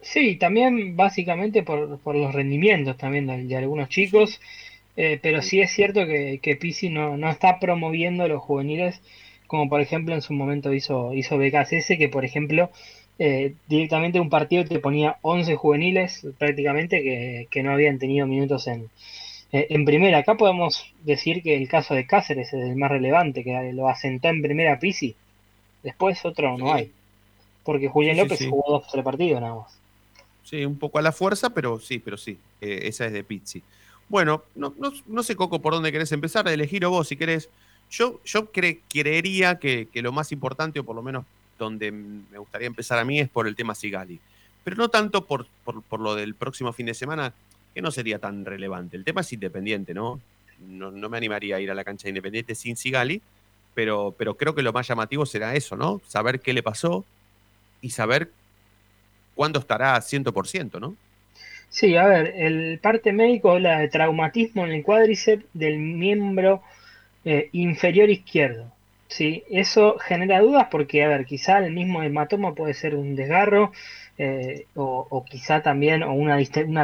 Sí, 0.02 0.36
también 0.36 0.96
básicamente 0.96 1.64
por, 1.64 2.00
por 2.00 2.16
los 2.16 2.34
rendimientos 2.34 2.98
también 2.98 3.48
de, 3.48 3.56
algunos 3.56 3.90
chicos, 3.90 4.42
eh, 4.98 5.20
pero 5.22 5.42
sí 5.42 5.62
es 5.62 5.72
cierto 5.72 6.06
que, 6.06 6.40
que 6.42 6.56
Pizzi 6.56 6.90
no, 6.90 7.16
no 7.18 7.30
está 7.30 7.60
promoviendo 7.60 8.28
los 8.28 8.42
juveniles 8.42 9.02
como 9.50 9.68
por 9.68 9.82
ejemplo 9.82 10.14
en 10.14 10.22
su 10.22 10.32
momento 10.34 10.72
hizo, 10.76 11.12
hizo 11.16 11.40
BKSS, 11.40 11.98
que 11.98 12.08
por 12.08 12.24
ejemplo 12.24 12.70
eh, 13.20 13.56
directamente 13.68 14.20
un 14.20 14.30
partido 14.30 14.66
te 14.66 14.80
ponía 14.80 15.18
11 15.22 15.56
juveniles 15.56 16.26
prácticamente 16.40 17.04
que, 17.04 17.48
que 17.52 17.64
no 17.64 17.72
habían 17.74 18.00
tenido 18.00 18.28
minutos 18.28 18.68
en, 18.68 18.90
eh, 19.52 19.68
en 19.72 19.86
primera. 19.86 20.20
Acá 20.20 20.36
podemos 20.38 20.94
decir 21.04 21.44
que 21.44 21.56
el 21.58 21.68
caso 21.70 21.96
de 21.96 22.08
Cáceres 22.08 22.54
es 22.54 22.64
el 22.70 22.76
más 22.78 22.92
relevante, 22.92 23.44
que 23.44 23.74
lo 23.74 23.90
asentó 23.90 24.30
en 24.30 24.42
primera 24.42 24.80
Pizzi, 24.80 25.16
después 25.84 26.24
otro 26.26 26.58
no 26.58 26.74
hay. 26.74 26.94
porque 27.64 27.90
Julián 27.90 28.18
Sí, 28.18 28.20
López 28.20 28.40
sí. 28.40 28.46
jugó 28.46 28.64
dos 28.74 28.88
o 28.88 28.92
tres 28.92 29.06
partidos 29.06 29.42
nada 29.42 29.56
más. 29.56 29.82
Sí, 30.44 30.66
un 30.66 30.80
poco 30.80 30.98
a 31.00 31.02
la 31.02 31.12
fuerza, 31.12 31.52
pero 31.52 31.80
sí, 31.80 32.00
pero 32.00 32.18
sí. 32.18 32.40
eh, 32.62 32.82
esa 32.84 33.06
es 33.06 33.14
de 33.14 33.24
Pizzi. 33.24 33.64
Bueno, 34.08 34.44
no, 34.56 34.74
no, 34.78 34.92
no 35.06 35.24
sé, 35.24 35.36
Coco, 35.36 35.62
por 35.62 35.74
dónde 35.74 35.92
querés 35.92 36.12
empezar. 36.12 36.48
Elegir 36.48 36.86
o 36.86 36.90
vos, 36.92 37.08
si 37.08 37.18
querés. 37.18 37.50
Yo, 37.92 38.22
yo 38.24 38.52
cre- 38.52 38.82
creería 38.90 39.60
que, 39.60 39.88
que 39.92 40.02
lo 40.02 40.12
más 40.12 40.32
importante, 40.32 40.80
o 40.80 40.84
por 40.86 40.96
lo 40.96 41.04
menos 41.04 41.26
donde 41.60 41.92
me 41.92 42.40
gustaría 42.40 42.66
empezar 42.66 42.98
a 42.98 43.06
mí, 43.06 43.20
es 43.20 43.30
por 43.30 43.48
el 43.48 43.56
tema 43.56 43.76
Sigali. 43.76 44.20
Pero 44.64 44.76
no 44.76 44.90
tanto 44.90 45.26
por, 45.26 45.46
por, 45.64 46.00
lo 46.00 46.16
del 46.16 46.34
próximo 46.34 46.74
fin 46.74 46.88
de 46.88 46.96
semana, 46.96 47.34
que 47.76 47.82
no 47.82 47.92
sería 47.92 48.18
tan 48.18 48.46
relevante. 48.46 48.98
El 48.98 49.04
tema 49.04 49.22
es 49.22 49.32
independiente, 49.32 49.94
¿no? 49.94 50.20
No, 50.68 50.90
no 50.90 51.10
me 51.10 51.18
animaría 51.18 51.58
a 51.58 51.60
ir 51.60 51.70
a 51.70 51.76
la 51.76 51.84
cancha 51.84 52.04
de 52.04 52.10
Independiente 52.10 52.56
sin 52.56 52.76
Sigali, 52.76 53.22
pero, 53.76 54.14
pero 54.18 54.36
creo 54.36 54.56
que 54.56 54.62
lo 54.62 54.74
más 54.74 54.88
llamativo 54.88 55.26
será 55.26 55.56
eso, 55.56 55.78
¿no? 55.78 56.02
Saber 56.08 56.42
qué 56.42 56.54
le 56.54 56.64
pasó 56.64 57.06
y 57.82 57.92
saber 57.92 58.32
cuándo 59.36 59.60
estará 59.60 59.96
100%, 59.98 60.80
¿no? 60.82 60.96
Sí, 61.70 61.96
a 61.96 62.06
ver, 62.08 62.34
el 62.36 62.80
parte 62.80 63.14
médico 63.14 63.52
habla 63.52 63.80
de 63.80 63.88
traumatismo 63.88 64.66
en 64.66 64.72
el 64.72 64.84
cuádriceps 64.84 65.46
del 65.54 65.78
miembro 65.78 66.62
eh, 67.26 67.50
inferior 67.52 68.10
izquierdo. 68.10 68.72
Sí, 69.10 69.44
eso 69.50 69.98
genera 69.98 70.40
dudas 70.40 70.68
porque, 70.70 71.04
a 71.04 71.08
ver, 71.08 71.26
quizá 71.26 71.58
el 71.58 71.74
mismo 71.74 72.04
hematoma 72.04 72.54
puede 72.54 72.76
ser 72.76 72.94
un 72.94 73.16
desgarro 73.16 73.72
eh, 74.20 74.68
o, 74.76 75.26
quizá 75.28 75.64
también 75.64 76.04
o 76.04 76.14
una, 76.14 76.38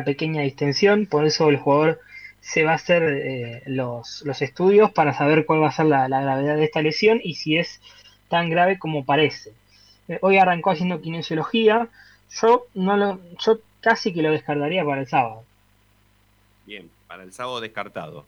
pequeña 0.03 0.41
distensión, 0.41 1.05
por 1.05 1.25
eso 1.25 1.49
el 1.49 1.57
jugador 1.57 2.01
se 2.41 2.63
va 2.63 2.71
a 2.71 2.75
hacer 2.75 3.03
eh, 3.03 3.63
los, 3.67 4.23
estudios 4.41 4.91
para 4.91 5.13
saber 5.13 5.45
cuál 5.45 5.61
va 5.61 5.67
a 5.67 5.71
ser 5.71 5.85
la, 5.85 6.07
gravedad 6.07 6.57
de 6.57 6.63
esta 6.63 6.81
lesión 6.81 7.21
y 7.23 7.35
si 7.35 7.57
es 7.57 7.79
tan 8.27 8.49
grave 8.49 8.79
como 8.79 9.05
parece. 9.05 9.53
Eh, 10.07 10.17
hoy 10.21 10.37
arrancó 10.37 10.71
haciendo 10.71 11.01
kinesiología, 11.01 11.89
yo 12.41 12.65
no 12.73 12.97
lo, 12.97 13.19
yo 13.37 13.59
casi 13.81 14.13
que 14.13 14.23
lo 14.23 14.31
descartaría 14.31 14.83
para 14.83 15.01
el 15.01 15.07
sábado. 15.07 15.43
Bien, 16.65 16.89
para 17.07 17.21
el 17.21 17.31
sábado 17.33 17.61
descartado. 17.61 18.25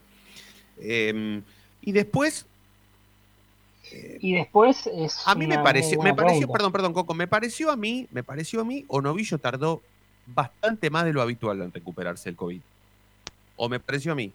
Eh, 0.79 1.41
y 1.81 1.91
después, 1.93 2.45
Y 4.19 4.33
después 4.33 4.87
es 4.87 5.21
a 5.25 5.35
mí 5.35 5.47
me 5.47 5.59
pareció, 5.59 6.01
me 6.01 6.13
pareció, 6.13 6.39
pregunta. 6.39 6.53
perdón, 6.53 6.71
perdón, 6.71 6.93
Coco, 6.93 7.13
me 7.13 7.27
pareció 7.27 7.71
a 7.71 7.75
mí, 7.75 8.07
me 8.11 8.23
pareció 8.23 8.61
a 8.61 8.63
mí, 8.63 8.85
o 8.87 9.01
Novillo 9.01 9.37
tardó 9.37 9.81
bastante 10.25 10.89
más 10.89 11.05
de 11.05 11.13
lo 11.13 11.21
habitual 11.21 11.61
en 11.61 11.71
recuperarse 11.71 12.29
el 12.29 12.35
COVID. 12.35 12.61
O 13.55 13.69
me 13.69 13.79
pareció 13.79 14.11
a 14.11 14.15
mí. 14.15 14.31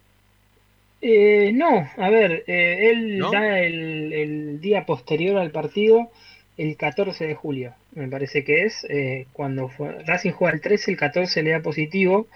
Eh, 1.00 1.50
no, 1.52 1.88
a 1.96 2.10
ver, 2.10 2.44
eh, 2.46 2.90
él 2.90 3.18
¿No? 3.18 3.32
da 3.32 3.58
el, 3.58 4.12
el 4.12 4.60
día 4.60 4.86
posterior 4.86 5.36
al 5.38 5.50
partido, 5.50 6.10
el 6.56 6.76
14 6.76 7.26
de 7.26 7.34
julio, 7.34 7.74
me 7.94 8.08
parece 8.08 8.44
que 8.44 8.64
es, 8.64 8.86
eh, 8.88 9.26
cuando 9.32 9.68
fue, 9.68 10.02
Racing 10.04 10.32
juega 10.32 10.54
el 10.54 10.60
13, 10.60 10.92
el 10.92 10.96
14 10.96 11.42
le 11.42 11.50
da 11.50 11.60
positivo, 11.60 12.26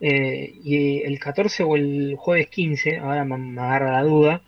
eh, 0.00 0.54
y 0.62 1.02
el 1.02 1.18
14 1.18 1.62
o 1.62 1.76
el 1.76 2.16
jueves 2.18 2.48
15, 2.48 2.98
ahora 2.98 3.24
me, 3.24 3.38
me 3.38 3.60
agarra 3.60 3.92
la 3.92 4.02
duda, 4.02 4.42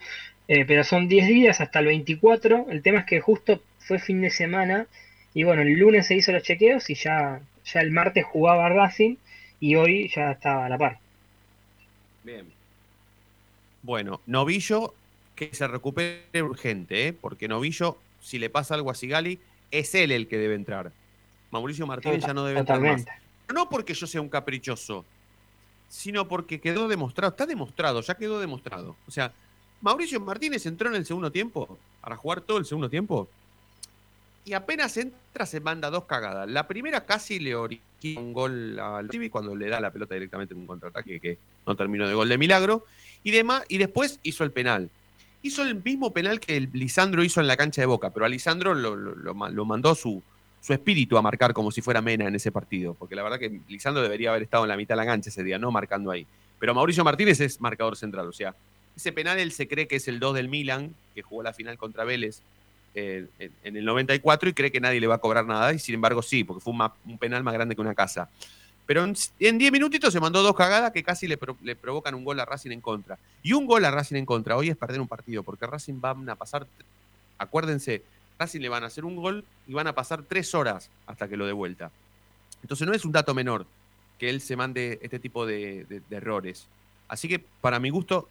eh, 0.49 0.65
pero 0.65 0.83
son 0.83 1.09
10 1.09 1.29
días 1.29 1.61
hasta 1.61 1.79
el 1.79 1.87
24, 1.87 2.67
el 2.71 2.83
tema 2.83 3.01
es 3.01 3.07
que 3.07 3.21
justo 3.21 3.63
fue 3.79 3.99
fin 3.99 4.21
de 4.23 4.31
semana, 4.31 4.87
y 5.35 5.45
bueno, 5.45 5.63
el 5.63 5.73
lunes 5.75 6.07
se 6.07 6.17
hizo 6.17 6.33
los 6.33 6.43
chequeos 6.43 6.89
y 6.91 6.95
ya, 6.95 7.41
ya 7.65 7.81
el 7.81 7.91
martes 7.91 8.25
jugaba 8.25 8.69
Racing, 8.69 9.17
y 9.61 9.77
hoy 9.77 10.11
ya 10.15 10.33
estaba 10.33 10.67
a 10.67 10.69
la 10.69 10.79
par. 10.79 10.99
Bien. 12.25 12.47
Bueno, 13.83 14.21
Novillo 14.27 14.95
que 15.35 15.55
se 15.55 15.69
recupere 15.69 16.43
urgente, 16.43 17.09
¿eh? 17.09 17.13
porque 17.13 17.47
Novillo, 17.47 17.99
si 18.21 18.39
le 18.39 18.51
pasa 18.51 18.75
algo 18.75 18.91
a 18.91 18.95
Sigali, 18.95 19.39
es 19.71 19.95
él 19.95 20.13
el 20.13 20.29
que 20.29 20.39
debe 20.39 20.55
entrar. 20.55 20.93
Mauricio 21.51 21.87
Martínez 21.87 22.25
ya 22.25 22.35
no 22.35 22.45
debe 22.45 22.61
entrar 22.61 22.81
más. 22.81 23.05
No 23.53 23.69
porque 23.69 23.95
yo 23.95 24.07
sea 24.07 24.21
un 24.21 24.29
caprichoso, 24.29 25.05
sino 25.89 26.29
porque 26.29 26.61
quedó 26.61 26.89
demostrado, 26.89 27.31
está 27.31 27.47
demostrado, 27.47 28.01
ya 28.01 28.15
quedó 28.15 28.41
demostrado. 28.41 28.97
O 29.07 29.11
sea, 29.11 29.33
Mauricio 29.81 30.21
Martínez 30.21 30.67
entró 30.67 30.89
en 30.89 30.97
el 30.97 31.07
segundo 31.07 31.31
tiempo, 31.31 31.79
para 32.01 32.17
jugar 32.17 32.41
todo 32.41 32.59
el 32.59 32.65
segundo 32.65 32.89
tiempo, 32.91 33.29
y 34.45 34.53
apenas 34.55 34.97
entra 34.97 35.47
se 35.47 35.61
manda 35.61 35.91
dos 35.91 36.05
cagadas. 36.05 36.49
La 36.49 36.67
primera 36.67 37.05
casi 37.05 37.39
le 37.39 37.55
origina 37.55 38.21
un 38.21 38.33
gol 38.33 38.79
al 38.79 39.11
Civi 39.11 39.29
cuando 39.29 39.55
le 39.55 39.69
da 39.69 39.79
la 39.81 39.91
pelota 39.91 40.15
directamente 40.15 40.55
en 40.55 40.61
un 40.61 40.67
contraataque 40.67 41.21
que 41.21 41.39
no 41.67 41.77
terminó 41.77 42.09
de 42.09 42.15
gol 42.15 42.29
de 42.29 42.39
milagro. 42.39 42.87
Y, 43.25 43.31
demás, 43.33 43.65
y 43.69 43.77
después 43.79 44.21
hizo 44.23 44.45
el 44.45 44.53
penal. 44.53 44.89
Hizo 45.43 45.63
el 45.63 45.83
mismo 45.83 46.13
penal 46.13 46.41
que 46.41 46.57
el 46.57 46.71
Lisandro 46.73 47.23
hizo 47.23 47.41
en 47.41 47.47
la 47.47 47.57
cancha 47.57 47.83
de 47.83 47.87
Boca, 47.87 48.11
pero 48.11 48.25
a 48.25 48.29
Lisandro 48.29 48.75
lo, 48.75 48.97
lo- 48.97 49.15
lo 49.17 49.35
ma- 49.35 49.51
lo 49.51 49.65
mandó 49.65 49.95
su, 49.95 50.23
su 50.63 50.73
espíritu 50.73 51.19
a 51.19 51.23
marcar 51.23 51.53
como 51.53 51.71
si 51.71 51.83
fuera 51.83 52.01
Mena 52.01 52.27
en 52.27 52.35
ese 52.35 52.51
partido, 52.51 52.95
porque 52.95 53.15
la 53.17 53.23
verdad 53.23 53.39
que 53.39 53.61
Lisandro 53.69 54.03
debería 54.03 54.31
haber 54.31 54.43
estado 54.45 54.65
en 54.65 54.69
la 54.71 54.77
mitad 54.77 54.95
de 54.95 55.05
la 55.05 55.07
cancha 55.07 55.29
ese 55.31 55.45
día, 55.45 55.59
no 55.59 55.71
marcando 55.71 56.11
ahí. 56.11 56.27
Pero 56.59 56.75
Mauricio 56.75 57.05
Martínez 57.05 57.39
es 57.41 57.61
marcador 57.61 57.97
central, 57.97 58.27
o 58.29 58.33
sea, 58.33 58.55
ese 58.99 59.13
penal 59.13 59.39
él 59.39 59.53
se 59.53 59.69
cree 59.69 59.87
que 59.87 59.95
es 59.95 60.09
el 60.09 60.19
2 60.19 60.35
del 60.35 60.49
Milan, 60.49 60.93
que 61.15 61.23
jugó 61.23 61.45
la 61.45 61.53
final 61.53 61.79
contra 61.79 62.03
Vélez 62.03 62.41
eh, 62.97 63.29
en, 63.39 63.77
el 63.77 63.85
94 63.85 64.49
y 64.49 64.53
cree 64.55 64.73
que 64.73 64.81
nadie 64.81 65.01
le 65.01 65.07
va 65.07 65.15
a 65.15 65.19
cobrar 65.19 65.47
nada, 65.47 65.73
y 65.73 65.79
sin 65.79 65.95
embargo 65.95 66.21
sí, 66.21 66.43
porque 66.43 66.61
fue 66.61 66.75
un, 67.07 67.19
penal 67.19 67.45
más 67.45 67.55
grande 67.55 67.77
que 67.77 67.81
una 67.81 67.95
casa. 67.95 68.29
Pero 68.87 69.05
en 69.05 69.15
en 69.39 69.57
10 69.57 69.71
minutitos 69.71 70.13
se 70.13 70.19
mandó 70.19 70.43
dos 70.43 70.57
cagadas 70.57 70.91
que 70.91 71.05
casi 71.05 71.29
le, 71.29 71.37
pro- 71.37 71.57
le 71.63 71.77
provocan 71.77 72.17
un 72.17 72.25
gol 72.25 72.41
a 72.41 72.45
Racing 72.45 72.73
en 72.73 72.81
contra. 72.81 73.19
Y 73.41 73.53
un 73.53 73.67
gol 73.67 73.85
a 73.85 73.93
Racing 73.93 74.17
en 74.17 74.27
contra 74.27 74.57
hoy 74.57 74.69
es 74.69 74.77
perder 74.77 75.01
un 75.01 75.07
partido, 75.07 75.45
porque 75.45 75.65
Racing 75.65 76.01
van 76.01 76.29
a 76.29 76.35
pasar, 76.35 76.67
acuérdense, 77.39 78.03
Racing 78.37 78.61
le 78.61 78.69
van 78.69 78.83
a 78.83 78.89
hacer 78.89 79.05
un 79.05 79.15
gol 79.15 79.45
y 79.69 79.75
van 79.75 79.87
a 79.87 79.95
pasar 79.95 80.25
tres 80.25 80.57
horas 80.57 80.91
hasta 81.07 81.29
que 81.29 81.37
lo 81.37 81.47
dé 81.47 81.53
vuelta. 81.53 81.93
Entonces 82.63 82.85
no 82.85 82.95
es 82.95 83.05
un 83.05 83.13
dato 83.13 83.33
menor 83.33 83.65
que 84.19 84.29
él 84.29 84.41
se 84.41 84.57
mande 84.57 84.99
este 85.03 85.21
tipo 85.21 85.47
de 85.47 86.03
errores. 86.11 86.67
Así 87.07 87.29
que 87.29 87.39
para 87.39 87.79
mi 87.79 87.91
gusto, 87.91 88.29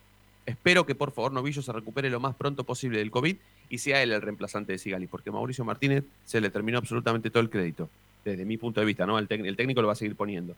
espero 0.47 0.85
que 0.85 0.95
por 0.95 1.11
favor 1.11 1.31
Novillo 1.31 1.61
se 1.61 1.71
recupere 1.71 2.09
lo 2.09 2.19
más 2.19 2.35
pronto 2.35 2.63
posible 2.63 2.97
del 2.97 3.11
COVID 3.11 3.35
y 3.69 3.77
sea 3.77 4.01
él 4.01 4.11
el 4.13 4.21
reemplazante 4.21 4.71
de 4.71 4.79
Sigali, 4.79 5.05
porque 5.05 5.29
Mauricio 5.29 5.63
Martínez 5.63 6.03
se 6.25 6.41
le 6.41 6.49
terminó 6.49 6.79
absolutamente 6.79 7.29
todo 7.29 7.41
el 7.41 7.51
crédito, 7.51 7.89
desde 8.25 8.45
mi 8.45 8.57
punto 8.57 8.79
de 8.79 8.85
vista, 8.87 9.05
¿no? 9.05 9.19
El, 9.19 9.27
el 9.29 9.55
técnico 9.55 9.81
lo 9.81 9.87
va 9.87 9.93
a 9.93 9.97
seguir 9.97 10.15
poniendo. 10.15 10.55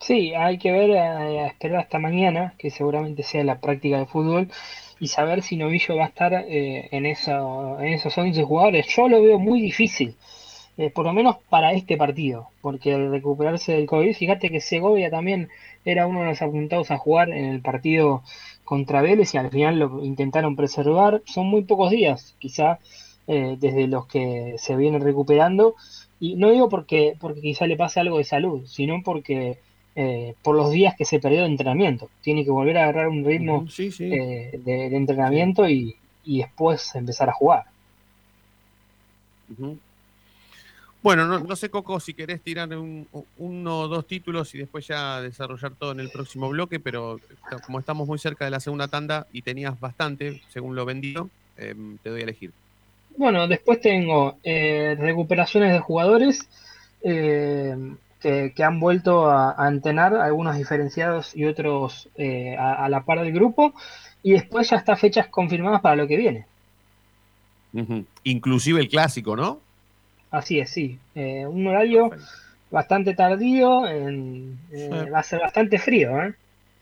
Sí, 0.00 0.34
hay 0.34 0.58
que 0.58 0.70
ver, 0.70 0.90
eh, 0.90 0.98
a 0.98 1.46
esperar 1.46 1.80
hasta 1.80 1.98
mañana, 1.98 2.54
que 2.58 2.70
seguramente 2.70 3.22
sea 3.22 3.42
la 3.42 3.60
práctica 3.60 3.98
de 3.98 4.06
fútbol, 4.06 4.48
y 5.00 5.08
saber 5.08 5.42
si 5.42 5.56
Novillo 5.56 5.96
va 5.96 6.04
a 6.04 6.08
estar 6.08 6.34
eh, 6.34 6.88
en, 6.90 7.06
eso, 7.06 7.78
en 7.80 7.94
esos 7.94 8.16
11 8.16 8.42
jugadores. 8.42 8.86
Yo 8.88 9.08
lo 9.08 9.22
veo 9.22 9.38
muy 9.38 9.62
difícil, 9.62 10.14
eh, 10.76 10.90
por 10.90 11.04
lo 11.04 11.12
menos 11.12 11.36
para 11.48 11.72
este 11.72 11.96
partido, 11.96 12.48
porque 12.60 12.94
al 12.94 13.10
recuperarse 13.10 13.72
del 13.72 13.86
COVID, 13.86 14.14
fíjate 14.14 14.50
que 14.50 14.60
Segovia 14.60 15.10
también 15.10 15.48
era 15.84 16.06
uno 16.06 16.20
de 16.20 16.26
los 16.26 16.42
apuntados 16.42 16.90
a 16.90 16.98
jugar 16.98 17.30
en 17.30 17.44
el 17.46 17.60
partido 17.60 18.22
contra 18.64 19.02
Vélez 19.02 19.34
y 19.34 19.38
al 19.38 19.50
final 19.50 19.78
lo 19.78 20.04
intentaron 20.04 20.56
preservar. 20.56 21.22
Son 21.26 21.46
muy 21.46 21.62
pocos 21.62 21.90
días, 21.90 22.34
quizá 22.38 22.78
eh, 23.26 23.56
desde 23.58 23.86
los 23.86 24.06
que 24.06 24.54
se 24.58 24.76
vienen 24.76 25.02
recuperando. 25.02 25.74
Y 26.20 26.36
no 26.36 26.50
digo 26.50 26.68
porque, 26.68 27.16
porque 27.20 27.40
quizá 27.40 27.66
le 27.66 27.76
pase 27.76 28.00
algo 28.00 28.18
de 28.18 28.24
salud, 28.24 28.66
sino 28.66 29.02
porque 29.04 29.58
eh, 29.96 30.34
por 30.42 30.56
los 30.56 30.70
días 30.70 30.96
que 30.96 31.04
se 31.04 31.20
perdió 31.20 31.40
de 31.40 31.46
entrenamiento. 31.46 32.08
Tiene 32.22 32.44
que 32.44 32.50
volver 32.50 32.78
a 32.78 32.84
agarrar 32.84 33.08
un 33.08 33.24
ritmo 33.24 33.64
eh, 33.78 34.60
de, 34.64 34.90
de 34.90 34.96
entrenamiento 34.96 35.68
y, 35.68 35.96
y 36.24 36.38
después 36.38 36.94
empezar 36.94 37.28
a 37.28 37.32
jugar. 37.32 37.64
Ujú. 39.52 39.78
Bueno, 41.04 41.26
no, 41.26 41.38
no 41.38 41.54
sé, 41.54 41.68
Coco, 41.68 42.00
si 42.00 42.14
querés 42.14 42.40
tirar 42.40 42.74
un- 42.74 43.06
uno 43.36 43.80
o 43.80 43.88
dos 43.88 44.06
títulos 44.06 44.54
y 44.54 44.58
después 44.58 44.86
ya 44.86 45.20
desarrollar 45.20 45.72
todo 45.78 45.92
en 45.92 46.00
el 46.00 46.08
próximo 46.08 46.48
bloque, 46.48 46.80
pero 46.80 47.20
como 47.66 47.78
estamos 47.78 48.08
muy 48.08 48.18
cerca 48.18 48.46
de 48.46 48.50
la 48.50 48.58
segunda 48.58 48.88
tanda 48.88 49.26
y 49.30 49.42
tenías 49.42 49.78
bastante, 49.78 50.40
según 50.48 50.74
lo 50.74 50.86
vendido, 50.86 51.28
em, 51.58 51.98
te 51.98 52.08
doy 52.08 52.22
a 52.22 52.24
elegir. 52.24 52.52
Bueno, 53.18 53.46
después 53.46 53.82
tengo 53.82 54.38
eh, 54.44 54.96
recuperaciones 54.98 55.74
de 55.74 55.78
jugadores 55.80 56.48
eh, 57.02 57.76
que, 58.22 58.54
que 58.56 58.64
han 58.64 58.80
vuelto 58.80 59.30
a, 59.30 59.62
a 59.62 59.68
entrenar, 59.68 60.14
algunos 60.14 60.56
diferenciados 60.56 61.36
y 61.36 61.44
otros 61.44 62.08
eh, 62.16 62.56
a, 62.58 62.82
a 62.82 62.88
la 62.88 63.02
par 63.02 63.20
del 63.20 63.34
grupo. 63.34 63.74
Y 64.22 64.32
después 64.32 64.70
ya 64.70 64.78
está 64.78 64.96
fechas 64.96 65.26
confirmadas 65.26 65.82
para 65.82 65.96
lo 65.96 66.08
que 66.08 66.16
viene. 66.16 66.46
Inclusive 68.22 68.80
el 68.80 68.88
clásico, 68.88 69.36
¿no? 69.36 69.60
Así 70.34 70.58
es, 70.58 70.70
sí. 70.70 70.98
Eh, 71.14 71.46
un 71.46 71.66
horario 71.66 72.10
bastante 72.70 73.14
tardío, 73.14 73.86
en- 73.86 74.58
eh, 74.72 74.88
Sí. 75.04 75.10
va 75.10 75.20
a 75.20 75.22
ser 75.22 75.40
bastante 75.40 75.78
frío, 75.78 76.20
¿eh? 76.22 76.34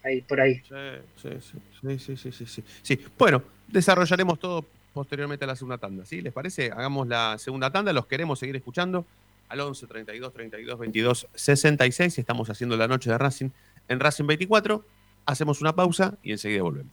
Ahí, 0.04 0.22
por 0.22 0.40
ahí. 0.40 0.56
Sí, 0.56 0.74
sí, 1.22 1.28
sí, 1.40 1.98
sí, 1.98 1.98
sí, 1.98 2.16
sí, 2.16 2.32
sí, 2.32 2.46
sí. 2.46 2.64
Sí, 2.82 3.04
bueno, 3.18 3.42
desarrollaremos 3.68 4.38
todo 4.38 4.64
posteriormente 4.94 5.44
a 5.44 5.48
la 5.48 5.56
segunda 5.56 5.76
tanda, 5.78 6.04
¿sí? 6.06 6.22
¿Les 6.22 6.32
parece? 6.32 6.70
Hagamos 6.72 7.06
la 7.08 7.36
segunda 7.38 7.70
tanda, 7.70 7.92
los 7.92 8.06
queremos 8.06 8.38
seguir 8.38 8.56
escuchando 8.56 9.04
al 9.50 9.60
11 9.60 9.86
32 9.86 10.32
32 10.32 10.78
22 10.78 11.26
66. 11.34 12.18
Estamos 12.18 12.48
haciendo 12.48 12.76
la 12.78 12.88
noche 12.88 13.10
de 13.10 13.18
Racing 13.18 13.50
en 13.88 14.00
Racing 14.00 14.26
24. 14.26 14.84
Hacemos 15.26 15.60
una 15.60 15.74
pausa 15.74 16.14
y 16.22 16.32
enseguida 16.32 16.62
volvemos. 16.62 16.92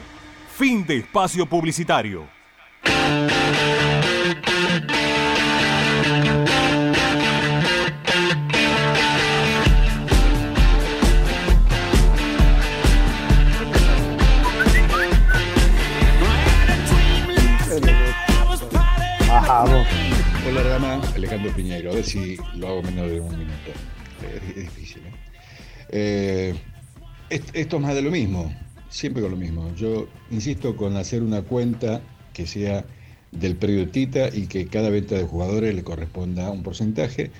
Fin 0.61 0.85
de 0.85 0.97
espacio 0.97 1.47
publicitario. 1.47 2.27
Vamos. 19.27 19.87
Hola 20.47 20.63
Dama, 20.63 21.01
Alejandro 21.15 21.51
Piñeiro, 21.55 21.91
a 21.91 21.95
ver 21.95 22.03
si 22.03 22.37
lo 22.55 22.67
hago 22.67 22.83
menos 22.83 23.09
de 23.09 23.19
un 23.19 23.29
minuto. 23.37 23.71
Es, 24.21 24.55
difícil. 24.55 25.03
¿eh? 25.05 25.11
Eh, 25.89 26.55
est- 27.29 27.49
esto 27.55 27.75
es 27.77 27.81
más 27.81 27.93
de 27.95 28.01
lo 28.01 28.11
mismo, 28.11 28.53
siempre 28.91 29.21
con 29.23 29.31
lo 29.31 29.37
mismo. 29.37 29.73
Yo 29.73 30.13
insisto 30.29 30.75
con 30.77 30.97
hacer 30.97 31.23
una 31.23 31.43
cuenta 31.43 32.09
que 32.33 32.47
sea 32.47 32.87
del 33.31 33.57
predio 33.59 33.91
Tita 33.91 34.29
y 34.33 34.47
que 34.49 34.69
cada 34.69 34.89
venta 34.91 35.15
de 35.17 35.23
jugadores 35.23 35.75
le 35.75 35.83
corresponda 35.83 36.51
un 36.51 36.63
porcentaje, 36.63 37.33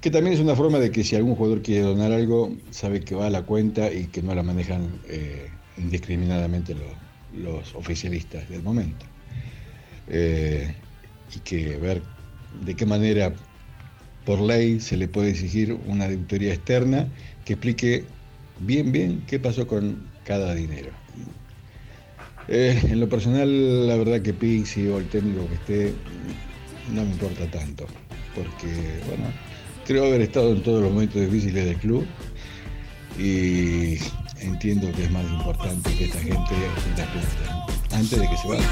que 0.00 0.10
también 0.10 0.34
es 0.34 0.40
una 0.40 0.56
forma 0.56 0.78
de 0.80 0.92
que 0.92 1.04
si 1.04 1.16
algún 1.16 1.36
jugador 1.36 1.62
quiere 1.62 1.82
donar 1.84 2.12
algo, 2.12 2.56
sabe 2.72 3.00
que 3.04 3.14
va 3.16 3.26
a 3.28 3.30
la 3.30 3.44
cuenta 3.46 3.92
y 3.92 4.08
que 4.10 4.22
no 4.22 4.34
la 4.34 4.42
manejan 4.44 5.02
eh, 5.04 5.60
indiscriminadamente 5.76 6.74
lo- 6.76 7.00
los 7.30 7.74
oficialistas 7.74 8.48
del 8.48 8.62
momento. 8.64 9.06
Eh, 10.06 10.84
y 11.26 11.40
que 11.40 11.78
ver 11.78 12.10
de 12.50 12.76
qué 12.76 12.86
manera 12.86 13.36
por 14.24 14.40
ley 14.40 14.80
se 14.80 14.96
le 14.96 15.08
puede 15.08 15.30
exigir 15.30 15.72
una 15.74 16.06
auditoría 16.06 16.54
externa 16.54 17.12
que 17.44 17.54
explique 17.54 18.16
bien, 18.58 18.92
bien 18.92 19.26
qué 19.26 19.40
pasó 19.40 19.66
con 19.66 20.09
cada 20.24 20.54
dinero. 20.54 20.90
Eh, 22.48 22.80
en 22.90 23.00
lo 23.00 23.08
personal, 23.08 23.86
la 23.86 23.96
verdad 23.96 24.20
que 24.22 24.32
Pixi 24.32 24.88
o 24.88 24.98
el 24.98 25.08
técnico 25.08 25.46
que 25.48 25.54
esté, 25.54 25.94
no 26.92 27.04
me 27.04 27.10
importa 27.10 27.46
tanto, 27.50 27.86
porque, 28.34 29.00
bueno, 29.06 29.24
creo 29.86 30.06
haber 30.06 30.22
estado 30.22 30.52
en 30.52 30.62
todos 30.62 30.82
los 30.82 30.92
momentos 30.92 31.20
difíciles 31.20 31.64
del 31.64 31.76
club 31.76 32.06
y 33.18 33.98
entiendo 34.40 34.90
que 34.92 35.04
es 35.04 35.10
más 35.10 35.24
importante 35.30 35.94
que 35.94 36.04
esta 36.06 36.18
gente 36.18 36.54
la 36.96 37.06
plata 37.06 37.66
antes 37.92 38.18
de 38.18 38.28
que 38.28 38.36
se 38.36 38.48
vaya. 38.48 38.66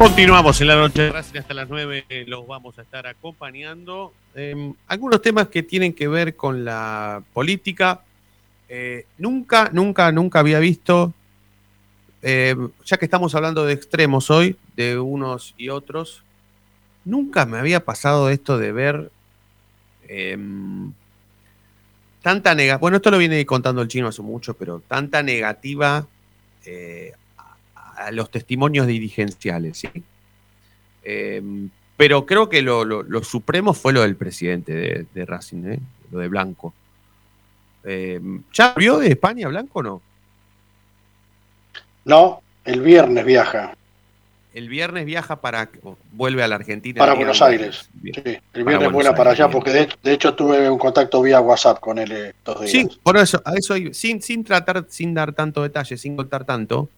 Continuamos 0.00 0.58
en 0.62 0.68
la 0.68 0.76
noche 0.76 1.12
de 1.12 1.18
hasta 1.18 1.52
las 1.52 1.68
9, 1.68 2.06
eh, 2.08 2.24
los 2.26 2.46
vamos 2.46 2.78
a 2.78 2.82
estar 2.82 3.06
acompañando. 3.06 4.14
Eh, 4.34 4.72
algunos 4.86 5.20
temas 5.20 5.48
que 5.48 5.62
tienen 5.62 5.92
que 5.92 6.08
ver 6.08 6.36
con 6.36 6.64
la 6.64 7.22
política. 7.34 8.00
Eh, 8.70 9.04
nunca, 9.18 9.68
nunca, 9.74 10.10
nunca 10.10 10.38
había 10.38 10.58
visto, 10.58 11.12
eh, 12.22 12.56
ya 12.86 12.96
que 12.96 13.04
estamos 13.04 13.34
hablando 13.34 13.66
de 13.66 13.74
extremos 13.74 14.30
hoy, 14.30 14.56
de 14.74 14.98
unos 14.98 15.54
y 15.58 15.68
otros, 15.68 16.22
nunca 17.04 17.44
me 17.44 17.58
había 17.58 17.84
pasado 17.84 18.30
esto 18.30 18.56
de 18.56 18.72
ver 18.72 19.10
em, 20.08 20.94
tanta 22.22 22.54
negativa. 22.54 22.78
Bueno, 22.78 22.96
esto 22.96 23.10
lo 23.10 23.18
viene 23.18 23.44
contando 23.44 23.82
el 23.82 23.88
chino 23.88 24.08
hace 24.08 24.22
mucho, 24.22 24.54
pero 24.54 24.80
tanta 24.88 25.22
negativa 25.22 26.06
eh, 26.64 27.12
a, 28.06 28.10
los 28.10 28.30
testimonios 28.30 28.86
dirigenciales, 28.86 29.78
¿sí? 29.78 29.88
Em, 31.02 31.68
pero 31.96 32.26
creo 32.26 32.48
que 32.48 32.62
lo, 32.62 32.84
lo- 32.84 33.02
lo 33.02 33.22
supremo 33.24 33.74
fue 33.74 33.92
lo 33.92 34.02
del 34.02 34.16
presidente 34.16 34.72
de, 34.72 35.06
de 35.14 35.26
Racing, 35.26 35.64
¿eh? 35.72 35.78
lo 36.10 36.18
de 36.18 36.28
Blanco. 36.28 36.74
Em, 37.84 38.42
¿Ya 38.52 38.74
vio 38.76 38.98
de 38.98 39.08
España 39.08 39.48
Blanco 39.48 39.78
o 39.78 39.82
no? 39.82 40.02
No, 42.04 42.42
el 42.64 42.80
viernes 42.80 43.24
viaja 43.24 43.74
El 44.54 44.68
viernes 44.68 45.04
viaja 45.06 45.40
para. 45.40 45.68
vuelve 46.12 46.42
a 46.42 46.48
la 46.48 46.56
Argentina. 46.56 46.98
para 46.98 47.14
Buenos. 47.14 47.40
Aires. 47.42 47.88
Sí, 48.02 48.12
el 48.54 48.64
viernes 48.64 48.90
vuela 48.90 49.14
para 49.14 49.30
allá 49.32 49.48
porque 49.48 49.70
de, 49.70 49.88
de 50.02 50.12
hecho 50.12 50.34
tuve 50.34 50.68
un 50.68 50.78
contacto 50.78 51.22
vía 51.22 51.40
WhatsApp 51.40 51.78
con 51.80 51.98
él 51.98 52.10
eh, 52.12 52.28
estos 52.30 52.60
días. 52.60 52.70
Sí, 52.72 52.98
por 53.02 53.16
eso, 53.16 53.40
a 53.44 53.54
eso 53.54 53.74
sin, 53.92 54.20
sin 54.22 54.42
tratar, 54.44 54.86
sin 54.88 55.14
dar 55.14 55.32
tanto 55.32 55.62
detalle, 55.62 55.96
sin 55.96 56.16
contar 56.16 56.44
tanto, 56.44 56.88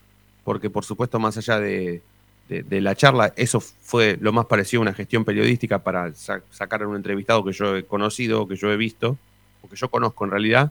porque 0.44 0.70
por 0.70 0.84
supuesto, 0.84 1.18
más 1.18 1.36
allá 1.36 1.58
de, 1.60 2.02
de- 2.48 2.62
de 2.62 2.80
la 2.80 2.94
charla, 2.94 3.32
eso 3.36 3.60
fue 3.60 4.18
lo 4.20 4.32
más 4.32 4.46
parecido 4.46 4.80
a 4.80 4.82
una 4.82 4.94
gestión 4.94 5.24
periodística 5.24 5.78
para 5.78 6.12
sa- 6.14 6.42
sacar 6.50 6.82
a 6.82 6.88
un 6.88 6.96
entrevistado 6.96 7.44
que 7.44 7.52
yo 7.52 7.76
he 7.76 7.84
conocido, 7.84 8.46
que 8.48 8.56
yo 8.56 8.70
he 8.72 8.76
visto, 8.76 9.16
o 9.62 9.68
que 9.68 9.76
yo 9.76 9.88
conozco 9.88 10.24
en 10.24 10.30
realidad. 10.32 10.70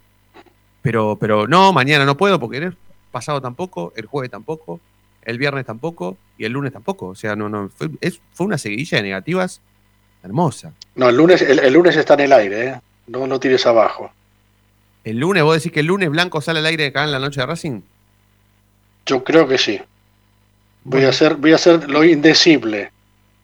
Pero, 0.81 1.17
pero 1.19 1.47
no, 1.47 1.71
mañana 1.73 2.05
no 2.05 2.17
puedo, 2.17 2.39
porque 2.39 2.57
el 2.57 2.75
pasado 3.11 3.39
tampoco, 3.41 3.93
el 3.95 4.05
jueves 4.07 4.31
tampoco, 4.31 4.79
el 5.23 5.37
viernes 5.37 5.65
tampoco 5.65 6.17
y 6.37 6.45
el 6.45 6.51
lunes 6.53 6.73
tampoco. 6.73 7.07
O 7.09 7.15
sea, 7.15 7.35
no, 7.35 7.47
no, 7.49 7.69
fue, 7.69 7.89
es- 8.01 8.19
fue 8.33 8.47
una 8.47 8.57
seguidilla 8.57 8.97
de 8.97 9.03
negativas 9.03 9.61
hermosa. 10.23 10.73
No, 10.95 11.09
el 11.09 11.15
lunes, 11.17 11.41
el, 11.41 11.59
el 11.59 11.73
lunes 11.73 11.95
está 11.95 12.13
en 12.15 12.19
el 12.21 12.33
aire, 12.33 12.65
¿eh? 12.67 12.81
no, 13.07 13.25
no 13.27 13.39
tires 13.39 13.65
abajo. 13.65 14.11
El 15.03 15.17
lunes, 15.19 15.41
vos 15.43 15.55
decís 15.55 15.71
que 15.71 15.79
el 15.79 15.87
lunes 15.87 16.09
Blanco 16.09 16.41
sale 16.41 16.59
al 16.59 16.65
aire 16.67 16.87
acá 16.87 17.03
en 17.03 17.11
la 17.11 17.19
noche 17.19 17.41
de 17.41 17.47
Racing. 17.47 17.81
Yo 19.05 19.23
creo 19.23 19.47
que 19.47 19.57
sí. 19.57 19.79
Voy 20.83 21.03
a 21.05 21.09
hacer, 21.09 21.35
voy 21.35 21.51
a 21.51 21.55
hacer 21.55 21.89
lo 21.89 22.03
indecible. 22.03 22.91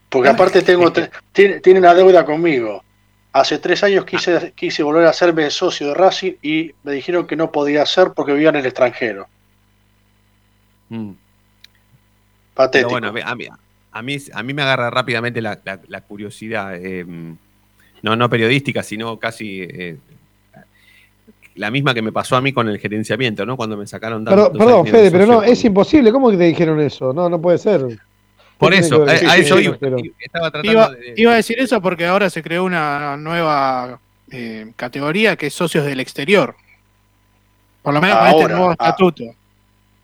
Porque 0.10 0.30
aparte 0.30 0.62
tengo 0.62 0.92
tiene, 1.34 1.60
tiene 1.60 1.80
una 1.80 1.94
deuda 1.94 2.26
conmigo. 2.26 2.84
Hace 3.34 3.60
tres 3.60 3.84
años 3.84 4.06
quise, 4.06 4.54
quise 4.56 4.82
volver 4.84 5.06
a 5.06 5.10
hacerme 5.10 5.50
socio 5.52 5.88
de 5.90 5.94
Racing 5.94 6.34
y 6.42 6.72
me 6.84 6.94
dijeron 6.94 7.28
que 7.28 7.36
no 7.36 7.52
podía 7.52 7.84
hacer 7.84 8.12
porque 8.16 8.32
vivía 8.34 8.50
en 8.50 8.56
el 8.56 8.66
extranjero. 8.66 9.28
Mm. 10.90 11.12
Patético. 12.54 12.90
Pero 12.90 13.12
bueno, 13.12 13.28
a 13.28 13.36
mí, 13.36 13.48
a 13.92 14.02
mí, 14.02 14.18
a 14.34 14.44
mí 14.44 14.54
me 14.54 14.62
agarra 14.62 14.90
rápidamente 14.90 15.42
la, 15.42 15.60
la- 15.64 15.80
la 15.88 16.02
curiosidad, 16.02 16.76
eh, 16.76 17.06
no, 18.02 18.16
no 18.16 18.30
periodística, 18.30 18.82
sino 18.84 19.18
casi 19.20 19.62
eh, 19.62 19.98
la 21.58 21.70
misma 21.72 21.94
que 21.94 22.02
me 22.02 22.12
pasó 22.12 22.36
a 22.36 22.42
mí 22.42 22.54
con 22.54 22.68
el 22.70 22.80
gerenciamiento, 22.80 23.46
¿no? 23.46 23.58
Cuando 23.58 23.76
me 23.78 23.86
sacaron 23.86 24.24
Perdón, 24.24 24.46
tantos 24.52 24.66
perdón, 24.66 24.86
de 24.86 24.92
Fede, 24.92 25.12
pero 25.12 25.26
no, 25.26 25.44
es 25.44 25.64
imposible. 25.66 26.12
¿Cómo 26.12 26.30
que 26.32 26.38
te 26.38 26.44
dijeron 26.46 26.80
eso? 26.80 27.14
No, 27.14 27.30
no 27.30 27.42
puede 27.42 27.58
ser. 27.58 27.82
Por 28.58 28.72
¿Qué 28.74 28.82
tiene 28.82 28.88
eso, 28.88 29.06
a, 29.06 29.36
eso 29.36 29.60
iba. 29.60 29.76
Estaba 30.20 30.50
tratando 30.52 30.72
Iba, 30.72 30.90
de- 30.90 31.14
iba 31.18 31.32
a 31.34 31.36
decir 31.36 31.60
eso 31.60 31.80
porque 31.82 32.06
ahora 32.06 32.30
se 32.30 32.42
creó 32.42 32.64
una 32.64 33.16
nueva 33.18 34.00
eh, 34.32 34.72
categoría 34.76 35.36
que 35.36 35.48
es 35.48 35.54
socios 35.54 35.86
del 35.86 36.00
exterior. 36.00 36.56
Por 37.84 37.94
lo 37.94 38.02
menos 38.02 38.18
con 38.18 38.28
este 38.28 38.42
Ahora, 38.42 38.56
nuevo 38.56 38.70
ah. 38.72 38.74
estatuto. 38.74 39.24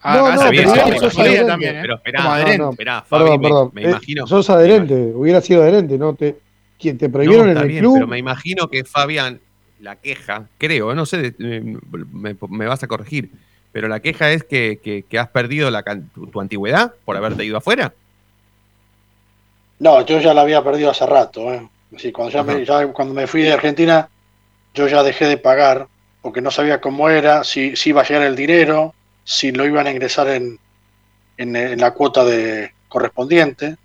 Ah, 0.01 0.17
No, 0.17 0.25
acá 0.27 0.35
no, 0.35 0.41
se 0.41 0.49
pero 0.49 0.99
sos 0.99 1.19
adherente. 1.19 1.45
también, 1.47 1.75
¿eh? 1.77 1.79
Pero 1.81 1.95
esperá, 1.95 2.17
Como 2.19 2.29
no, 2.29 2.35
adherente. 2.35 2.57
no, 2.59 2.69
esperá, 2.71 3.01
Fabi, 3.01 3.23
Perdón, 3.23 3.39
me- 3.41 3.47
perdón. 3.47 3.71
me 3.73 3.81
Eh, 3.83 3.89
imagino- 3.89 4.27
sos 4.27 4.49
adherente, 4.49 4.93
hubiera 5.15 5.41
sido 5.41 5.61
adherente, 5.63 5.97
¿no? 5.97 6.13
Te, 6.13 6.35
quien 6.79 6.97
te 6.97 7.09
prohibieron 7.09 7.49
en 7.49 7.57
el 7.57 7.67
bien, 7.67 7.79
club. 7.81 7.93
pero 7.95 8.07
me 8.07 8.17
imagino 8.17 8.67
que 8.69 8.83
Fabián, 8.83 9.39
la 9.83 9.97
queja, 9.97 10.47
creo, 10.57 10.95
no 10.95 11.05
sé, 11.05 11.35
eh, 11.39 11.61
me, 12.11 12.35
me 12.49 12.65
vas 12.65 12.81
a 12.83 12.87
corregir, 12.87 13.29
pero 13.71 13.87
la 13.87 13.99
queja 13.99 14.31
es 14.31 14.43
que, 14.43 14.79
que- 14.83 15.03
que 15.03 15.19
has 15.19 15.27
perdido 15.29 15.69
la, 15.69 15.83
tu, 16.13 16.27
tu 16.27 16.39
antigüedad 16.41 16.93
por 17.05 17.17
haberte 17.17 17.43
ido 17.43 17.57
afuera. 17.57 17.93
No, 19.79 20.05
yo 20.05 20.19
ya 20.19 20.33
la 20.33 20.41
había 20.41 20.63
perdido 20.63 20.89
hace 20.91 21.05
rato. 21.05 21.53
¿eh? 21.53 21.67
Sí, 21.97 22.11
cuando, 22.11 22.31
ya 22.31 22.43
me, 22.43 22.65
ya 22.65 22.87
cuando 22.87 23.13
me 23.13 23.27
fui 23.27 23.41
de 23.41 23.53
Argentina, 23.53 24.07
yo 24.73 24.87
ya 24.87 25.03
dejé 25.03 25.25
de 25.25 25.37
pagar 25.37 25.87
porque 26.21 26.41
no 26.41 26.51
sabía 26.51 26.79
cómo 26.79 27.09
era, 27.09 27.43
si, 27.43 27.75
si 27.75 27.89
iba 27.89 28.01
a 28.01 28.05
llegar 28.07 28.23
el 28.23 28.35
dinero, 28.35 28.93
si 29.25 29.51
lo 29.51 29.65
iban 29.65 29.87
a 29.87 29.91
ingresar 29.91 30.29
en, 30.29 30.57
en, 31.37 31.55
en 31.55 31.79
la 31.81 31.91
cuota 31.91 32.23
de 32.23 32.71
correspondiente. 32.87 33.75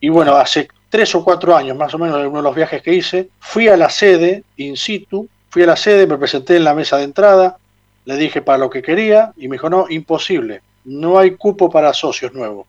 Y 0.00 0.08
bueno, 0.08 0.34
hace 0.34 0.66
tres 0.88 1.14
o 1.14 1.22
cuatro 1.22 1.56
años 1.56 1.76
más 1.76 1.94
o 1.94 1.98
menos, 1.98 2.18
en 2.20 2.26
uno 2.26 2.38
de 2.38 2.42
los 2.42 2.56
viajes 2.56 2.82
que 2.82 2.94
hice, 2.94 3.28
fui 3.38 3.68
a 3.68 3.76
la 3.76 3.88
sede 3.88 4.42
in 4.56 4.76
situ, 4.76 5.28
fui 5.56 5.62
a 5.62 5.68
la 5.68 5.76
sede, 5.76 6.06
me 6.06 6.18
presenté 6.18 6.58
en 6.58 6.64
la 6.64 6.74
mesa 6.74 6.98
de 6.98 7.04
entrada, 7.04 7.56
le 8.04 8.16
dije 8.16 8.42
para 8.42 8.58
lo 8.58 8.68
que 8.68 8.82
quería 8.82 9.32
y 9.38 9.48
me 9.48 9.54
dijo, 9.54 9.70
no, 9.70 9.86
imposible, 9.88 10.60
no 10.84 11.18
hay 11.18 11.30
cupo 11.34 11.70
para 11.70 11.94
socios 11.94 12.34
nuevos. 12.34 12.66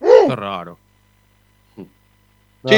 Qué 0.00 0.34
raro. 0.34 0.78
Sí, 1.76 1.84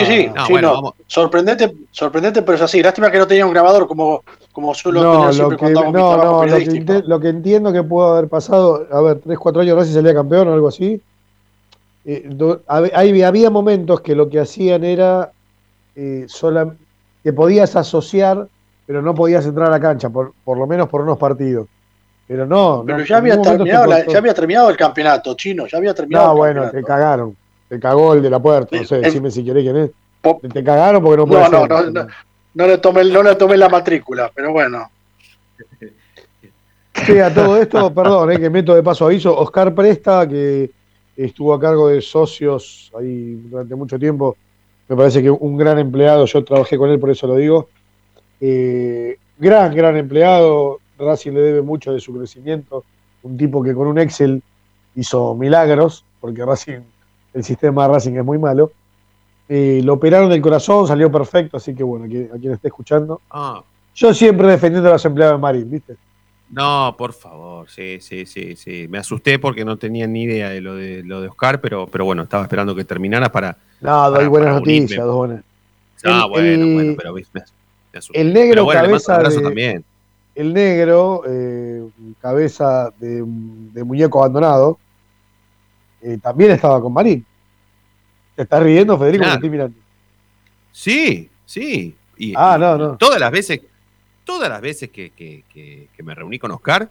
sí, 0.07 0.29
No, 0.35 0.45
sí, 0.47 0.53
bueno, 0.53 0.69
no. 0.71 0.75
vamos. 0.75 0.95
Sorprendente, 1.07 1.73
sorprendente, 1.93 2.43
pero 2.43 2.57
es 2.57 2.63
así. 2.63 2.83
Lástima 2.83 3.13
que 3.13 3.19
no 3.19 3.29
tenía 3.29 3.47
un 3.47 3.53
grabador 3.53 3.87
como, 3.87 4.25
como 4.51 4.75
suelo 4.75 5.01
No, 5.05 5.13
tener 5.13 5.27
lo 5.27 5.33
siempre 5.35 5.57
que, 5.57 5.61
cuando 5.61 5.81
hago 5.81 5.93
mi 5.93 6.01
no, 6.03 6.09
trabajo 6.09 6.47
no, 6.47 6.59
lo 6.59 6.59
que, 6.59 7.03
lo 7.07 7.21
que 7.21 7.29
entiendo 7.29 7.73
que 7.73 7.83
pudo 7.85 8.15
haber 8.15 8.29
pasado, 8.29 8.89
a 8.91 9.01
ver, 9.03 9.21
3, 9.21 9.39
4 9.39 9.63
años 9.63 9.77
Racing 9.77 9.93
salía 9.93 10.15
campeón 10.15 10.49
o 10.49 10.53
algo 10.53 10.67
así. 10.67 11.01
eh, 12.07 12.25
do- 12.27 12.61
hab- 12.67 12.91
hay- 12.93 13.23
había 13.23 13.51
momentos 13.51 14.01
que 14.01 14.17
lo 14.17 14.29
que 14.29 14.41
hacían 14.41 14.83
era 14.83 15.31
eh, 15.95 16.25
sola- 16.29 16.75
que 17.25 17.33
podías 17.33 17.75
asociar, 17.75 18.47
pero 18.87 19.01
no 19.01 19.15
podías 19.15 19.47
entrar 19.47 19.69
a 19.69 19.71
la 19.71 19.81
cancha, 19.81 20.11
por, 20.11 20.33
por 20.45 20.59
lo 20.59 20.67
menos 20.67 20.89
por 20.91 21.01
unos 21.01 21.17
partidos. 21.19 21.67
Pero 22.29 22.47
no, 22.47 22.83
Pero 22.87 22.99
no, 22.99 23.05
ya 23.05 23.17
había, 23.17 23.41
te 23.41 23.51
terminado 23.51 23.87
la- 23.87 24.07
ya 24.07 24.19
había 24.19 24.35
terminado 24.35 24.69
el 24.71 24.77
campeonato, 24.77 25.35
chino, 25.35 25.67
ya 25.67 25.79
había 25.79 25.95
terminado 25.95 26.27
No, 26.27 26.33
el 26.33 26.37
bueno, 26.39 26.63
campeonato. 26.63 26.87
te 26.87 26.93
cagaron. 26.93 27.37
Te 27.69 27.81
cagó 27.81 28.13
el 28.15 28.23
de 28.23 28.31
la 28.31 28.41
puerta, 28.41 28.77
no 28.77 28.85
sé, 28.85 28.97
el- 28.97 29.03
decime 29.03 29.31
si 29.31 29.43
querés 29.43 29.63
quién 29.65 29.77
es. 29.77 29.91
Te, 30.43 30.49
te 30.51 30.63
cagaron 30.65 31.03
porque 31.03 31.17
no 31.17 31.27
No, 31.27 31.33
puede 31.33 31.51
no, 31.51 31.61
ser. 31.61 31.69
no, 31.71 31.91
no, 31.91 32.07
no 32.55 32.67
le 32.67 32.79
tomé, 32.79 33.05
no 33.05 33.23
le 33.23 33.35
tomé 33.37 33.57
la 33.57 33.69
matrícula, 33.71 34.31
pero 34.35 34.53
bueno. 34.53 34.91
Sí, 37.07 37.19
a 37.19 37.33
todo 37.33 37.57
esto, 37.61 37.93
perdón, 37.95 38.33
eh, 38.33 38.39
que 38.39 38.51
meto 38.51 38.75
de 38.75 38.83
paso 38.83 39.07
aviso. 39.07 39.37
Oscar 39.37 39.75
Presta, 39.75 40.29
que 40.29 40.71
estuvo 41.17 41.53
a 41.55 41.61
cargo 41.61 41.89
de 41.89 42.01
socios 42.01 42.91
ahí 42.99 43.35
durante 43.49 43.75
mucho 43.75 43.99
tiempo, 43.99 44.37
me 44.89 44.97
parece 44.97 45.23
que 45.23 45.31
un 45.31 45.57
gran 45.57 45.79
empleado, 45.79 46.27
yo 46.27 46.45
trabajé 46.45 46.77
con 46.77 46.91
él, 46.91 46.99
por 46.99 47.11
eso 47.11 47.27
lo 47.27 47.37
digo. 47.37 47.69
Eh, 48.41 49.17
gran, 49.39 49.75
gran 49.75 49.97
empleado, 49.97 50.81
Racing 50.99 51.33
le 51.33 51.41
debe 51.41 51.63
mucho 51.63 51.93
de 51.93 52.01
su 52.01 52.15
crecimiento. 52.17 52.85
Un 53.23 53.37
tipo 53.37 53.63
que 53.63 53.75
con 53.75 53.87
un 53.87 53.99
Excel 53.99 54.43
hizo 54.95 55.35
milagros, 55.35 56.05
porque 56.21 56.45
Racing, 56.45 56.81
el 57.33 57.45
sistema 57.45 57.87
de 57.87 57.95
Racing 57.95 58.15
es 58.15 58.25
muy 58.25 58.39
malo. 58.39 58.73
Eh, 59.49 59.81
lo 59.85 59.95
operaron 59.95 60.31
del 60.31 60.41
corazón, 60.41 60.87
salió 60.87 61.11
perfecto, 61.11 61.57
así 61.57 61.75
que 61.75 61.83
bueno, 61.83 62.07
a 62.07 62.09
quien, 62.09 62.31
a 62.35 62.39
quien 62.39 62.53
esté 62.53 62.69
escuchando. 62.69 63.21
Ah, 63.31 63.63
Yo 63.95 64.13
siempre 64.15 64.49
defendiendo 64.49 64.89
a 64.89 64.93
los 64.93 65.05
empleados 65.05 65.39
de 65.39 65.43
Marín, 65.43 65.71
¿viste? 65.71 65.97
no, 66.51 66.95
por 66.97 67.13
favor, 67.13 67.69
sí, 67.69 67.99
sí, 68.01 68.27
sí, 68.27 68.55
sí. 68.55 68.87
Me 68.89 68.99
asusté 68.99 69.39
porque 69.39 69.65
no 69.65 69.77
tenía 69.77 70.07
ni 70.07 70.23
idea 70.23 70.51
de 70.51 70.61
lo 70.61 70.75
de 70.77 71.03
lo 71.03 71.21
de 71.21 71.29
Oscar, 71.29 71.61
pero, 71.61 71.87
pero 71.89 72.05
bueno, 72.05 72.23
estaba 72.23 72.45
esperando 72.45 72.75
que 72.75 72.85
terminara 72.85 73.33
para. 73.33 73.57
No, 73.85 74.11
doy 74.11 74.27
buenas 74.27 74.55
noticias, 74.55 75.05
dos 75.05 75.15
buenas. 75.17 75.43
Ah, 76.05 76.23
El- 76.25 76.31
bueno, 76.31 76.49
el- 76.65 76.75
bueno, 76.75 76.95
pero 76.97 77.11
asusté. 77.95 78.21
El 78.21 78.33
negro 78.33 78.65
bueno, 78.65 78.81
cabeza 78.81 79.19
de- 79.19 79.41
también. 79.43 79.85
El 80.35 80.53
negro, 80.53 81.23
eh, 81.27 81.87
cabeza 82.21 82.91
de, 82.99 83.23
de 83.27 83.85
muñeco 83.85 84.19
abandonado, 84.19 84.79
eh, 86.03 86.19
también 86.21 86.51
estaba 86.51 86.81
con 86.81 86.93
Marín. 86.93 87.25
¿Te 88.35 88.43
estás 88.43 88.63
riendo, 88.63 88.99
Federico? 88.99 89.23
Claro. 89.23 89.35
Estoy 89.37 89.51
mirando. 89.51 89.79
Sí, 90.73 91.31
sí. 91.47 91.95
Y, 92.17 92.33
Ah, 92.37 92.57
no, 92.59 92.77
no. 92.77 92.97
Todas 92.97 93.21
las 93.21 93.31
veces, 93.31 93.61
todas 94.25 94.49
las 94.49 94.61
veces 94.61 94.91
que, 94.91 95.11
que- 95.11 95.45
que- 95.53 95.89
que 95.97 96.03
me 96.03 96.15
reuní 96.15 96.39
con 96.41 96.51
Oscar, 96.51 96.91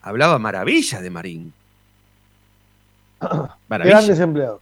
hablaba 0.00 0.38
maravillas 0.38 1.02
de 1.02 1.10
Marín. 1.10 1.52
Maravilla. 3.68 3.96
Grandes 3.98 4.18
empleados. 4.20 4.60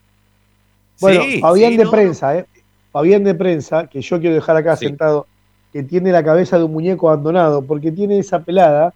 Bueno, 1.00 1.22
Sí, 1.22 1.40
Fabián 1.40 1.72
sí, 1.72 1.76
de 1.78 1.84
no, 1.84 1.90
prensa, 1.90 2.38
¿eh? 2.38 2.46
Fabián 2.92 3.24
de 3.24 3.34
prensa, 3.34 3.86
que 3.86 4.00
yo 4.00 4.18
quiero 4.20 4.34
dejar 4.34 4.56
acá 4.56 4.76
Sí. 4.76 4.86
sentado, 4.86 5.26
que 5.72 5.82
tiene 5.82 6.10
la 6.12 6.24
cabeza 6.24 6.56
de 6.58 6.64
un 6.64 6.72
muñeco 6.72 7.08
abandonado, 7.10 7.62
porque 7.62 7.92
tiene 7.92 8.18
esa 8.18 8.40
pelada 8.40 8.94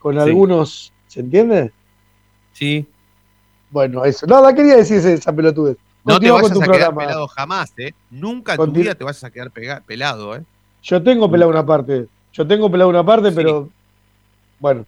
con 0.00 0.18
algunos, 0.18 0.92
¿se 1.06 1.20
entiende? 1.20 1.72
Sí. 2.52 2.86
Bueno, 3.70 4.04
eso. 4.04 4.26
No, 4.26 4.42
la 4.42 4.52
quería 4.54 4.76
decir 4.76 4.98
esa 4.98 5.32
pelotudez. 5.32 5.76
No 6.04 6.18
te 6.18 6.28
con 6.28 6.40
tu 6.40 6.46
a 6.46 6.50
quedar 6.50 6.68
programa. 6.68 6.98
pelado 7.00 7.28
jamás, 7.28 7.72
¿eh? 7.78 7.92
Nunca 8.10 8.54
en 8.54 8.58
Continu- 8.58 8.72
tu 8.74 8.80
vida 8.80 8.94
te 8.96 9.04
vas 9.04 9.22
a 9.22 9.30
quedar 9.30 9.50
pelado, 9.86 10.34
¿eh? 10.34 10.42
Yo 10.82 11.00
tengo 11.00 11.30
pelado 11.30 11.48
una 11.50 11.64
parte. 11.64 12.06
Yo 12.32 12.44
tengo 12.46 12.68
pelado 12.70 12.90
una 12.90 13.04
parte, 13.04 13.30
pero. 13.30 13.68
Bueno, 14.58 14.84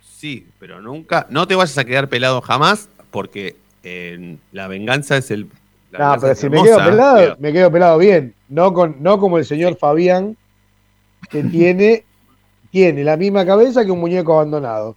Sí, 0.00 0.46
pero 0.58 0.80
nunca, 0.80 1.26
no 1.28 1.46
te 1.46 1.54
vayas 1.54 1.76
a 1.76 1.84
quedar 1.84 2.08
pelado 2.08 2.40
jamás, 2.40 2.88
porque 3.10 3.56
eh, 3.84 4.36
la 4.52 4.66
venganza 4.68 5.16
es 5.18 5.30
el. 5.30 5.46
no, 5.92 6.16
pero 6.20 6.34
si 6.34 6.48
me 6.48 6.62
quedo 6.62 6.78
pelado, 6.78 7.36
me 7.38 7.52
quedo 7.52 7.70
pelado 7.70 7.98
bien. 7.98 8.34
No, 8.48 8.72
con, 8.72 8.96
no 9.00 9.18
como 9.18 9.38
el 9.38 9.44
señor 9.44 9.76
Fabián, 9.76 10.36
que 11.30 11.42
tiene, 11.44 12.04
tiene 12.70 13.04
la 13.04 13.16
misma 13.16 13.44
cabeza 13.46 13.84
que 13.84 13.90
un 13.90 14.00
muñeco 14.00 14.34
abandonado. 14.34 14.96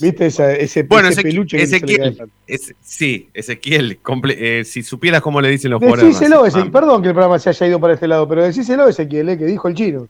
¿Viste 0.00 0.26
esa- 0.26 0.52
ese, 0.54 0.84
Bueno, 0.84 1.08
ese 1.08 1.20
Ezequiel, 1.20 1.34
peluche 1.34 1.62
Ezequiel, 1.62 2.16
tanto? 2.16 2.32
es- 2.46 2.74
sí, 2.82 3.28
Ezequiel, 3.34 4.00
comple- 4.02 4.34
eh, 4.38 4.64
si 4.64 4.82
supieras 4.82 5.20
cómo 5.20 5.38
le 5.42 5.50
dicen 5.50 5.70
los 5.70 5.80
Decíselo, 5.80 6.36
Racing, 6.42 6.48
Ezequiel. 6.48 6.72
Perdón 6.72 7.02
que 7.02 7.08
el 7.08 7.14
programa 7.14 7.38
se 7.38 7.50
haya 7.50 7.66
ido 7.66 7.78
para 7.78 7.92
este 7.92 8.08
lado, 8.08 8.26
pero 8.26 8.42
decíselo, 8.42 8.88
Ezequiel, 8.88 9.28
eh, 9.28 9.36
que 9.38 9.44
dijo 9.44 9.68
el 9.68 9.74
chino. 9.74 10.08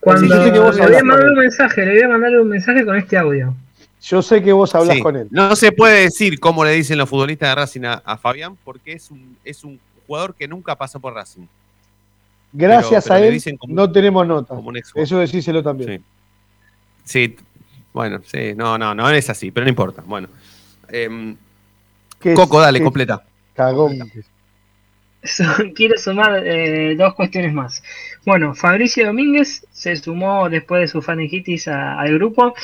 Cuando 0.00 0.22
Sí, 0.22 0.28
yo 0.28 0.44
sé 0.44 0.52
que 0.52 0.58
vos 0.58 0.74
le 0.76 0.86
voy 0.86 0.96
a 0.96 1.04
mandar 1.04 1.28
un 1.30 1.38
mensaje, 1.38 1.86
le 1.86 1.92
voy 1.92 2.02
a 2.02 2.08
mandar 2.08 2.40
un 2.40 2.48
mensaje 2.48 2.84
con 2.84 2.96
este 2.96 3.16
audio. 3.16 3.54
Yo 4.02 4.20
sé 4.20 4.42
que 4.42 4.52
vos 4.52 4.74
hablas 4.74 4.96
Sí, 4.96 5.02
con 5.02 5.16
él. 5.16 5.28
No 5.30 5.54
se 5.54 5.70
puede 5.72 6.02
decir 6.02 6.40
cómo 6.40 6.64
le 6.64 6.72
dicen 6.72 6.98
los 6.98 7.08
futbolistas 7.08 7.48
de 7.50 7.54
Racing 7.54 7.84
a, 7.84 7.94
a 8.04 8.16
Fabián, 8.18 8.56
porque 8.64 8.92
es 8.94 9.10
un, 9.10 9.36
es 9.44 9.62
un 9.62 9.78
jugador 10.06 10.34
que 10.34 10.48
nunca 10.48 10.74
pasó 10.76 10.98
por 10.98 11.14
Racing. 11.14 11.46
Gracias 12.52 13.04
pero 13.04 13.14
a 13.14 13.20
él 13.20 13.32
dicen 13.32 13.56
como- 13.56 13.72
no 13.74 13.90
tenemos 13.90 14.26
nota. 14.26 14.54
como 14.54 14.68
un 14.70 14.76
ex 14.76 14.92
Eso 14.94 15.18
decíselo 15.18 15.62
también. 15.62 16.02
Sí, 17.04 17.36
bueno, 17.92 18.20
sí, 18.26 18.54
no, 18.56 18.76
no, 18.76 18.94
no 18.94 19.08
es 19.10 19.30
así, 19.30 19.50
pero 19.50 19.64
no 19.64 19.70
importa. 19.70 20.02
Bueno. 20.04 20.28
Em, 20.88 21.36
¿Qué 22.20 22.32
es- 22.32 22.38
Coco, 22.38 22.60
dale, 22.60 22.78
qué- 22.80 22.84
completa. 22.84 23.22
Quiero 25.74 25.96
sumar 25.98 26.42
eh, 26.44 26.96
dos 26.96 27.14
cuestiones 27.14 27.52
más. 27.52 27.82
Bueno, 28.24 28.54
Fabricio 28.54 29.06
Domínguez 29.06 29.66
se 29.70 29.94
sumó 29.96 30.48
después 30.48 30.80
de 30.82 30.88
su 30.88 31.00
fanegitis 31.00 31.68
a- 31.68 31.98
al 31.98 32.14
grupo 32.14 32.54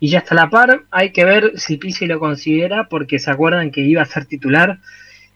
y 0.00 0.08
ya 0.08 0.18
está 0.20 0.34
a 0.34 0.44
la 0.44 0.50
par. 0.50 0.84
Hay 0.90 1.12
que 1.12 1.24
ver 1.24 1.52
si 1.56 1.76
Pizzi 1.76 2.06
lo 2.06 2.18
considera 2.18 2.88
porque 2.88 3.18
se 3.18 3.30
acuerdan 3.30 3.70
que 3.70 3.82
iba 3.82 4.02
a 4.02 4.06
ser 4.06 4.24
titular 4.24 4.78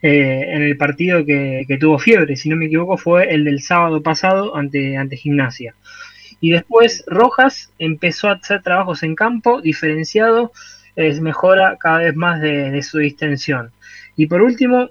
eh, 0.02 0.44
en 0.48 0.62
el 0.62 0.76
partido 0.78 1.24
que, 1.26 1.66
tuvo 1.78 1.98
fiebre. 1.98 2.36
Si 2.36 2.48
no 2.48 2.56
me 2.56 2.66
equivoco, 2.66 2.96
fue 2.96 3.32
el 3.34 3.44
del 3.44 3.60
sábado 3.60 4.02
pasado 4.02 4.56
ante, 4.56 4.96
ante 4.96 5.16
Gimnasia. 5.16 5.74
Y 6.40 6.50
después 6.52 7.04
Rojas 7.06 7.70
empezó 7.78 8.28
a 8.28 8.32
hacer 8.32 8.62
trabajos 8.62 9.02
en 9.02 9.14
campo 9.14 9.60
diferenciado, 9.60 10.52
es 10.96 11.20
mejora 11.20 11.76
cada 11.78 11.98
vez 11.98 12.16
más 12.16 12.40
de, 12.40 12.70
de 12.70 12.82
su 12.82 12.98
distensión. 12.98 13.70
Y 14.16 14.26
por 14.26 14.40
último, 14.40 14.88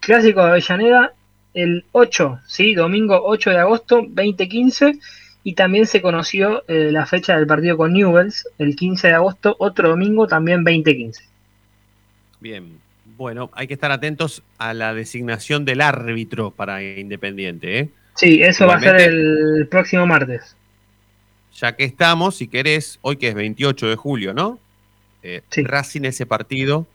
Clásico 0.00 0.42
de 0.44 0.50
Avellaneda 0.50 1.12
el 1.56 1.84
8, 1.92 2.40
¿sí? 2.46 2.74
Domingo 2.74 3.18
8 3.24 3.50
de 3.50 3.58
agosto 3.58 4.06
2015 4.08 4.98
y 5.42 5.54
también 5.54 5.86
se 5.86 6.02
conoció 6.02 6.62
eh, 6.68 6.90
la 6.92 7.06
fecha 7.06 7.36
del 7.36 7.46
partido 7.46 7.78
con 7.78 7.94
Newells 7.94 8.46
el 8.58 8.76
15 8.76 9.08
de 9.08 9.14
agosto, 9.14 9.56
otro 9.58 9.88
domingo 9.88 10.26
también 10.26 10.62
2015. 10.62 11.24
Bien. 12.40 12.78
Bueno, 13.16 13.50
hay 13.54 13.66
que 13.66 13.72
estar 13.72 13.90
atentos 13.90 14.42
a 14.58 14.74
la 14.74 14.92
designación 14.92 15.64
del 15.64 15.80
árbitro 15.80 16.50
para 16.50 16.82
Independiente, 16.82 17.78
¿eh? 17.78 17.88
Sí, 18.14 18.42
eso 18.42 18.66
va 18.66 18.74
a 18.74 18.80
ser 18.80 19.00
el 19.00 19.66
próximo 19.70 20.06
martes. 20.06 20.54
Ya 21.54 21.74
que 21.74 21.84
estamos, 21.84 22.36
si 22.36 22.48
querés, 22.48 22.98
hoy 23.00 23.16
que 23.16 23.28
es 23.28 23.34
28 23.34 23.88
de 23.88 23.96
julio, 23.96 24.34
¿no? 24.34 24.58
Eh, 25.22 25.40
Racing 25.64 26.02
ese 26.02 26.26
partido 26.26 26.86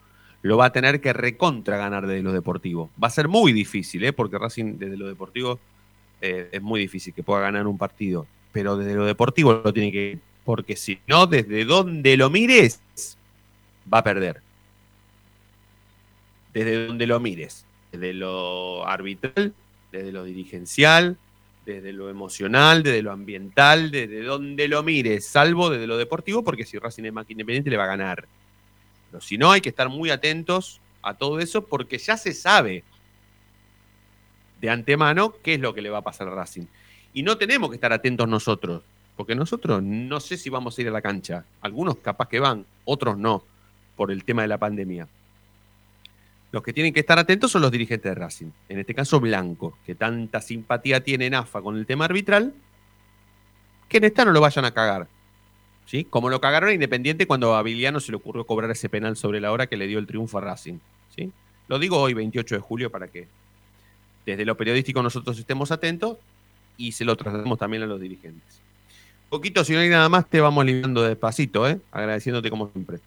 lo 0.41 0.57
va 0.57 0.65
a 0.65 0.71
tener 0.71 1.01
que 1.01 1.13
recontra 1.13 1.77
ganar 1.77 2.07
desde 2.07 2.23
lo 2.23 2.33
deportivo. 2.33 2.89
Va 3.01 3.07
a 3.07 3.11
ser 3.11 3.27
muy 3.27 3.53
difícil, 3.53 4.03
¿eh? 4.03 4.13
Porque 4.13 4.37
Racing 4.37 4.77
desde 4.77 4.97
lo 4.97 5.07
deportivo 5.07 5.59
eh, 6.19 6.49
es 6.51 6.61
muy 6.61 6.79
difícil 6.79 7.13
que 7.13 7.23
pueda 7.23 7.41
ganar 7.41 7.67
un 7.67 7.77
partido. 7.77 8.25
Pero 8.51 8.75
desde 8.77 8.95
lo 8.95 9.05
deportivo 9.05 9.53
lo 9.53 9.73
tiene 9.73 9.91
que... 9.91 10.19
Porque 10.43 10.75
si 10.75 10.99
no, 11.07 11.27
desde 11.27 11.65
donde 11.65 12.17
lo 12.17 12.29
mires, 12.29 12.81
va 13.91 13.99
a 13.99 14.03
perder. 14.03 14.41
Desde 16.53 16.87
donde 16.87 17.05
lo 17.05 17.19
mires. 17.19 17.65
Desde 17.91 18.13
lo 18.13 18.87
arbitral, 18.87 19.53
desde 19.91 20.11
lo 20.11 20.23
dirigencial, 20.23 21.17
desde 21.65 21.93
lo 21.93 22.09
emocional, 22.09 22.83
desde 22.83 23.03
lo 23.03 23.11
ambiental, 23.11 23.91
desde 23.91 24.23
donde 24.23 24.67
lo 24.67 24.81
mires, 24.81 25.25
salvo 25.27 25.69
desde 25.69 25.87
lo 25.87 25.97
deportivo, 25.97 26.43
porque 26.43 26.65
si 26.65 26.79
Racing 26.79 27.03
es 27.03 27.13
más 27.13 27.29
independiente 27.29 27.69
le 27.69 27.77
va 27.77 27.83
a 27.83 27.87
ganar. 27.87 28.27
Si 29.19 29.37
no, 29.37 29.51
hay 29.51 29.61
que 29.61 29.69
estar 29.69 29.89
muy 29.89 30.09
atentos 30.09 30.79
a 31.01 31.15
todo 31.15 31.39
eso 31.39 31.65
porque 31.65 31.97
ya 31.97 32.15
se 32.15 32.33
sabe 32.33 32.83
de 34.61 34.69
antemano 34.69 35.33
qué 35.43 35.55
es 35.55 35.59
lo 35.59 35.73
que 35.73 35.81
le 35.81 35.89
va 35.89 35.97
a 35.97 36.03
pasar 36.03 36.27
a 36.27 36.35
Racing. 36.35 36.65
Y 37.13 37.23
no 37.23 37.37
tenemos 37.37 37.69
que 37.69 37.75
estar 37.75 37.91
atentos 37.91 38.27
nosotros, 38.27 38.83
porque 39.17 39.35
nosotros 39.35 39.83
no 39.83 40.19
sé 40.19 40.37
si 40.37 40.49
vamos 40.49 40.77
a 40.77 40.81
ir 40.81 40.87
a 40.87 40.91
la 40.91 41.01
cancha. 41.01 41.43
Algunos 41.61 41.97
capaz 41.97 42.29
que 42.29 42.39
van, 42.39 42.65
otros 42.85 43.17
no, 43.17 43.43
por 43.95 44.11
el 44.11 44.23
tema 44.23 44.43
de 44.43 44.47
la 44.47 44.57
pandemia. 44.57 45.07
Los 46.51 46.63
que 46.63 46.73
tienen 46.73 46.93
que 46.93 46.99
estar 46.99 47.17
atentos 47.17 47.51
son 47.51 47.61
los 47.61 47.71
dirigentes 47.71 48.09
de 48.09 48.15
Racing. 48.15 48.51
En 48.69 48.79
este 48.79 48.93
caso, 48.93 49.19
Blanco, 49.19 49.77
que 49.85 49.95
tanta 49.95 50.41
simpatía 50.41 51.03
tiene 51.03 51.25
en 51.25 51.35
AFA 51.35 51.61
con 51.61 51.77
el 51.77 51.85
tema 51.85 52.05
arbitral, 52.05 52.53
que 53.87 53.97
en 53.97 54.03
esta 54.05 54.25
no 54.25 54.31
lo 54.31 54.41
vayan 54.41 54.65
a 54.65 54.71
cagar. 54.71 55.07
¿Sí? 55.85 56.05
Como 56.05 56.29
lo 56.29 56.39
cagaron 56.39 56.69
a 56.69 56.73
Independiente 56.73 57.27
cuando 57.27 57.55
a 57.55 57.63
Viliano 57.63 57.99
se 57.99 58.11
le 58.11 58.17
ocurrió 58.17 58.45
cobrar 58.45 58.71
ese 58.71 58.87
penal 58.87 59.17
sobre 59.17 59.41
la 59.41 59.51
hora 59.51 59.67
que 59.67 59.77
le 59.77 59.87
dio 59.87 59.99
el 59.99 60.07
triunfo 60.07 60.37
a 60.37 60.41
Racing. 60.41 60.79
¿sí? 61.15 61.31
Lo 61.67 61.79
digo 61.79 61.99
hoy, 61.99 62.13
28 62.13 62.55
de 62.55 62.61
julio, 62.61 62.89
para 62.89 63.07
que 63.07 63.27
desde 64.25 64.45
lo 64.45 64.55
periodístico 64.55 65.01
nosotros 65.03 65.37
estemos 65.37 65.71
atentos 65.71 66.17
y 66.77 66.93
se 66.93 67.05
lo 67.05 67.15
traslademos 67.15 67.59
también 67.59 67.83
a 67.83 67.87
los 67.87 67.99
dirigentes. 67.99 68.61
Poquito, 69.29 69.63
si 69.63 69.73
no 69.73 69.79
hay 69.79 69.89
nada 69.89 70.09
más, 70.09 70.27
te 70.27 70.41
vamos 70.41 70.65
limando 70.65 71.03
despacito, 71.03 71.67
¿eh? 71.67 71.79
agradeciéndote 71.91 72.49
como 72.49 72.69
siempre. 72.69 72.99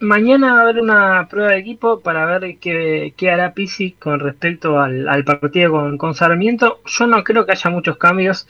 Mañana 0.00 0.54
va 0.54 0.58
a 0.58 0.62
haber 0.62 0.80
una 0.80 1.28
prueba 1.28 1.50
de 1.52 1.58
equipo 1.58 2.00
para 2.00 2.26
ver 2.26 2.58
qué, 2.58 3.30
hará 3.30 3.54
Pizzi 3.54 3.92
con 3.92 4.20
respecto 4.20 4.80
al, 4.80 5.08
al 5.08 5.24
partido 5.24 5.72
con, 5.72 5.98
con 5.98 6.14
Sarmiento. 6.14 6.80
Yo 6.86 7.06
no 7.06 7.24
creo 7.24 7.46
que 7.46 7.52
haya 7.52 7.70
muchos 7.70 7.96
cambios 7.96 8.46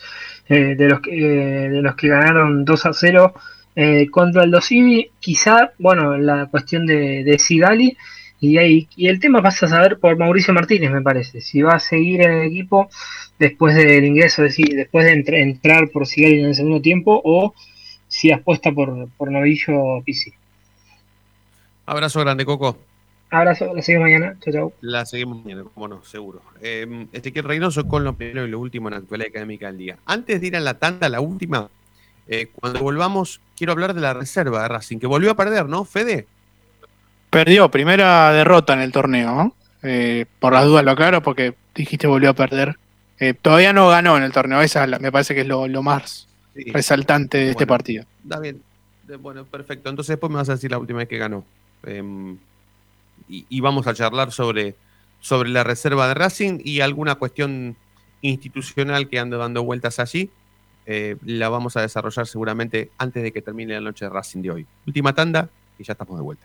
eh, 0.48 0.74
de, 0.74 0.88
los 0.88 1.00
que, 1.00 1.10
eh, 1.12 1.68
de 1.70 1.82
los 1.82 1.94
que 1.96 2.08
ganaron 2.08 2.64
2 2.64 2.86
a 2.86 2.92
0 2.92 3.34
eh, 3.76 4.08
contra 4.10 4.44
el 4.44 4.50
Dosivi. 4.50 5.10
Quizá, 5.20 5.72
bueno, 5.78 6.16
la 6.18 6.46
cuestión 6.46 6.86
de, 6.86 7.24
de 7.24 7.38
Sigali. 7.38 7.96
Y, 8.40 8.58
ahí, 8.58 8.88
y 8.96 9.08
el 9.08 9.20
tema 9.20 9.40
pasa 9.40 9.66
a 9.66 9.68
saber 9.70 9.98
por 9.98 10.18
Mauricio 10.18 10.52
Martínez, 10.52 10.90
me 10.90 11.00
parece. 11.00 11.40
Si 11.40 11.62
va 11.62 11.74
a 11.76 11.80
seguir 11.80 12.20
en 12.20 12.32
el 12.32 12.46
equipo 12.48 12.90
después 13.38 13.74
del 13.74 14.04
ingreso, 14.04 14.44
es 14.44 14.56
decir, 14.56 14.76
después 14.76 15.06
de 15.06 15.12
entre- 15.12 15.42
entrar 15.42 15.88
por 15.88 16.06
Sigali 16.06 16.40
en 16.40 16.46
el 16.46 16.54
segundo 16.54 16.82
tiempo, 16.82 17.22
o 17.24 17.54
si 18.06 18.30
apuesta 18.32 18.70
por, 18.70 19.08
por 19.16 19.30
Novillo 19.30 20.02
Pizzi. 20.04 20.32
Abrazo 21.86 22.20
grande, 22.20 22.44
Coco. 22.44 22.76
Abrazo, 23.30 23.74
la 23.74 23.82
seguimos 23.82 24.06
mañana. 24.08 24.36
Chau, 24.40 24.52
chau. 24.52 24.72
La 24.80 25.04
seguimos 25.06 25.42
mañana, 25.42 25.64
como 25.72 25.88
no, 25.88 26.04
seguro. 26.04 26.42
Eh, 26.60 27.06
Ezequiel 27.12 27.44
Reynoso 27.44 27.88
con 27.88 28.04
lo 28.04 28.14
primero 28.14 28.46
y 28.46 28.50
lo 28.50 28.60
último 28.60 28.88
en 28.88 28.92
la 28.92 28.98
actualidad 28.98 29.28
académica 29.30 29.66
del 29.68 29.78
día. 29.78 29.96
Antes 30.06 30.40
de 30.40 30.46
ir 30.46 30.56
a 30.56 30.60
la 30.60 30.74
tanda, 30.74 31.08
la 31.08 31.20
última, 31.20 31.68
eh, 32.28 32.48
cuando 32.54 32.80
volvamos, 32.80 33.40
quiero 33.56 33.72
hablar 33.72 33.94
de 33.94 34.00
la 34.00 34.14
reserva 34.14 34.62
de 34.62 34.68
Racing, 34.68 34.98
que 34.98 35.06
volvió 35.06 35.30
a 35.30 35.34
perder, 35.36 35.68
¿no, 35.68 35.84
Fede? 35.84 36.26
Perdió, 37.30 37.70
primera 37.70 38.32
derrota 38.32 38.72
en 38.74 38.80
el 38.80 38.92
torneo, 38.92 39.34
¿no? 39.34 39.54
Eh, 39.82 40.24
por 40.38 40.52
las 40.52 40.64
dudas 40.64 40.84
lo 40.84 40.92
aclaro 40.92 41.22
porque 41.22 41.54
dijiste 41.74 42.06
volvió 42.06 42.30
a 42.30 42.34
perder. 42.34 42.76
Eh, 43.18 43.34
todavía 43.34 43.72
no 43.72 43.88
ganó 43.88 44.16
en 44.16 44.22
el 44.22 44.32
torneo, 44.32 44.60
esa 44.62 44.86
me 44.86 45.12
parece 45.12 45.34
que 45.34 45.42
es 45.42 45.46
lo, 45.46 45.66
lo 45.68 45.82
más 45.82 46.28
Sí. 46.54 46.70
resaltante 46.70 47.38
de 47.38 47.50
este 47.50 47.66
partido. 47.66 48.04
Está 48.22 48.38
bien. 48.38 48.62
Bueno, 49.20 49.44
perfecto. 49.44 49.90
Entonces 49.90 50.12
después 50.12 50.30
me 50.30 50.36
vas 50.36 50.48
a 50.48 50.52
decir 50.52 50.70
la 50.70 50.78
última 50.78 51.00
vez 51.00 51.08
que 51.08 51.18
ganó. 51.18 51.44
Em, 51.82 52.38
y, 53.28 53.44
y 53.48 53.60
vamos 53.60 53.88
a 53.88 53.94
charlar 53.94 54.30
sobre, 54.30 54.76
sobre 55.20 55.50
la 55.50 55.64
reserva 55.64 56.06
de 56.06 56.14
Racing 56.14 56.60
y 56.64 56.80
alguna 56.80 57.16
cuestión 57.16 57.76
institucional 58.22 59.08
que 59.08 59.18
anda 59.18 59.36
dando 59.36 59.64
vueltas 59.64 59.98
allí. 59.98 60.30
Eh, 60.86 61.16
la 61.24 61.48
vamos 61.48 61.76
a 61.76 61.82
desarrollar 61.82 62.26
seguramente 62.26 62.90
antes 62.98 63.22
de 63.22 63.32
que 63.32 63.40
termine 63.42 63.74
la 63.74 63.80
noche 63.80 64.04
de 64.04 64.10
Racing 64.10 64.42
de 64.42 64.50
hoy. 64.50 64.66
Última 64.86 65.14
tanda 65.14 65.48
y 65.78 65.84
ya 65.84 65.92
estamos 65.92 66.16
de 66.16 66.22
vuelta. 66.22 66.44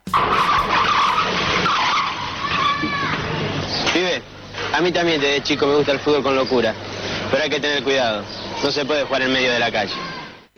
Pibe, 3.93 4.21
a 4.73 4.81
mí 4.81 4.91
también 4.91 5.19
desde 5.19 5.43
chico 5.43 5.67
me 5.67 5.75
gusta 5.75 5.91
el 5.91 5.99
fútbol 5.99 6.23
con 6.23 6.35
locura, 6.35 6.73
pero 7.29 7.43
hay 7.43 7.49
que 7.49 7.59
tener 7.59 7.83
cuidado. 7.83 8.23
No 8.63 8.71
se 8.71 8.85
puede 8.85 9.03
jugar 9.03 9.23
en 9.23 9.33
medio 9.33 9.51
de 9.51 9.59
la 9.59 9.71
calle. 9.71 9.93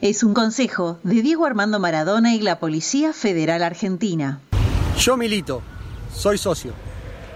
Es 0.02 0.24
un 0.24 0.34
consejo 0.34 1.00
de 1.04 1.22
Diego 1.22 1.46
Armando 1.46 1.80
Maradona 1.80 2.36
y 2.36 2.42
la 2.42 2.60
Policía 2.60 3.14
Federal 3.14 3.64
Argentina. 3.64 4.42
Yo 5.00 5.18
milito, 5.18 5.62
soy 6.14 6.38
socio. 6.38 6.74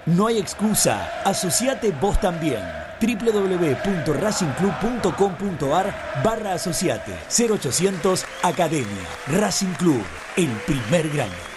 No 0.05 0.27
hay 0.27 0.37
excusa, 0.37 1.21
asociate 1.25 1.93
vos 1.99 2.19
también 2.19 2.61
www.racingclub.com.ar 2.99 5.93
barra 6.23 6.53
asociate 6.53 7.13
0800 7.29 8.25
Academia 8.43 9.07
Racing 9.27 9.73
Club, 9.77 10.03
el 10.35 10.49
primer 10.65 11.09
grande. 11.09 11.56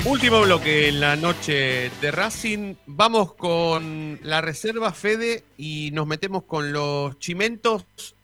Último 0.05 0.41
bloque 0.41 0.89
en 0.89 0.99
la 0.99 1.15
noche 1.15 1.89
de 1.99 2.11
Racing. 2.11 2.75
vamos 2.85 3.33
con 3.33 4.19
la 4.21 4.41
reserva 4.41 4.91
Fede 4.91 5.43
y 5.57 5.89
nos 5.93 6.05
metemos 6.05 6.43
con 6.43 6.71
los 6.71 7.17
chimentos 7.17 8.15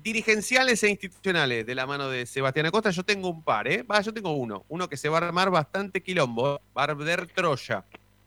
dirigenciales 0.00 0.84
e 0.84 0.90
institucionales 0.90 1.66
de 1.66 1.74
la 1.74 1.84
mano 1.84 2.08
de 2.08 2.26
Sebastián 2.26 2.66
Acosta. 2.66 2.90
Yo 2.90 3.02
tengo 3.02 3.28
un 3.28 3.42
par, 3.42 3.66
¿eh? 3.66 3.82
Va, 3.82 4.00
yo 4.02 4.14
tengo 4.14 4.30
uno. 4.30 4.62
Uno 4.68 4.88
que 4.88 4.96
se 4.96 5.08
va 5.08 5.18
a 5.18 5.26
armar 5.26 5.50
bastante 5.50 6.00
quilombo. 6.00 6.54
¿eh? 6.54 6.60
Va 6.78 6.82
a 6.82 6.84
arder 6.84 7.26
Troya. 7.26 7.84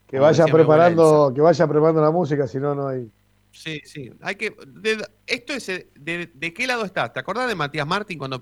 Que 0.08 0.20
vaya 0.20 0.44
preparando, 0.44 1.32
que 1.34 1.40
vaya 1.40 1.68
preparando 1.68 2.02
la 2.02 2.12
música, 2.12 2.48
si 2.48 2.58
no, 2.58 2.76
no 2.76 2.90
hay. 2.90 3.10
Sí, 3.54 3.80
sí. 3.86 4.12
Hay 4.22 4.36
que. 4.36 4.54
de- 4.68 5.08
esto 5.28 5.54
es. 5.54 5.70
eh, 5.70 5.88
De, 5.96 6.30
de 6.34 6.54
qué 6.54 6.66
lado 6.68 6.84
estás? 6.86 7.14
¿Te 7.14 7.20
acordás 7.20 7.48
de 7.48 7.54
Matías 7.56 7.86
Martín 7.88 8.18
cuando 8.18 8.42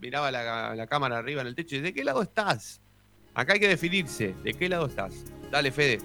miraba 0.00 0.30
la, 0.30 0.74
la 0.74 0.86
cámara 0.86 1.18
arriba 1.18 1.42
en 1.42 1.48
el 1.48 1.54
techo? 1.54 1.80
¿De 1.80 1.92
qué 1.92 2.02
lado 2.02 2.22
estás? 2.22 2.80
Acá 3.34 3.52
hay 3.52 3.60
que 3.60 3.68
definirse. 3.68 4.34
¿De 4.42 4.54
qué 4.54 4.68
lado 4.68 4.86
estás? 4.86 5.14
Dale, 5.50 5.70
Fede. 5.70 5.98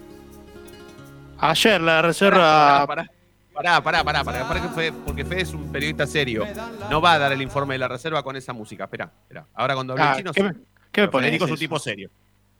Ayer 1.40 1.82
la 1.82 2.02
reserva. 2.02 2.86
Pará, 2.86 3.06
pará, 3.54 3.84
pará, 3.84 4.04
pará, 4.04 4.24
pará, 4.24 4.48
pará 4.48 4.62
que 4.62 4.70
Fede- 4.70 4.94
porque 5.06 5.26
Fede 5.26 5.42
es 5.42 5.54
un 5.54 5.72
periodista 5.72 6.06
serio. 6.08 6.46
No 6.90 7.02
va 7.02 7.14
a 7.14 7.20
dar 7.20 7.32
el 7.32 7.42
informe 7.42 7.76
de 7.76 7.80
la 7.80 7.88
reserva 7.88 8.24
con 8.24 8.36
esa 8.36 8.54
música. 8.54 8.86
Espera, 8.86 9.12
espera. 9.24 9.48
Ahora 9.54 9.74
cuando 9.76 9.94
hable 9.94 10.04
Ah, 10.06 10.16
chino. 10.18 10.32
¿qué 10.34 10.44
me- 10.44 10.54
qué 10.92 11.02
me 11.02 11.08
pones 11.08 11.34
es 11.34 11.42
un 11.50 11.58
tipo 11.58 11.80
serio. 11.80 12.10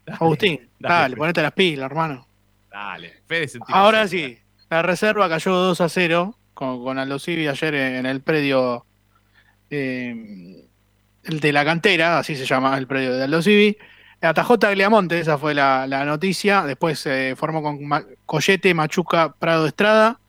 Agustín, 0.08 0.70
Dale, 0.80 1.16
ponete 1.16 1.42
las 1.42 1.54
pilas, 1.54 1.86
hermano. 1.86 2.28
Dale. 2.70 3.22
Fede 3.26 3.44
es 3.44 3.56
un 3.56 3.62
tipo 3.62 3.74
Ahora 3.78 4.08
serio. 4.08 4.28
sí, 4.30 4.43
la 4.74 4.82
reserva 4.82 5.30
cayó 5.30 5.54
2 5.54 5.82
a 5.82 5.90
0 5.90 6.38
con, 6.54 6.84
con 6.84 7.00
Aldo 7.00 7.20
Civi 7.20 7.48
ayer 7.48 7.74
en 7.76 8.06
el 8.06 8.22
predio 8.22 8.86
eh, 9.70 10.66
el 11.24 11.40
de 11.40 11.54
la 11.54 11.64
cantera, 11.66 12.20
así 12.20 12.36
se 12.36 12.46
llama 12.46 12.78
el 12.78 12.88
predio 12.88 13.14
de 13.14 13.24
Aldo 13.24 13.42
Civi. 13.42 13.78
Atajó 14.22 14.58
Tagliamonte, 14.58 15.20
esa 15.20 15.38
fue 15.38 15.54
la, 15.54 15.86
la 15.88 16.06
noticia. 16.06 16.64
Después 16.64 17.00
se 17.00 17.36
formó 17.36 17.62
con 17.62 17.86
Ma- 17.86 18.04
Collete, 18.26 18.74
Machuca, 18.74 19.34
Prado 19.34 19.68
Estrada, 19.68 20.20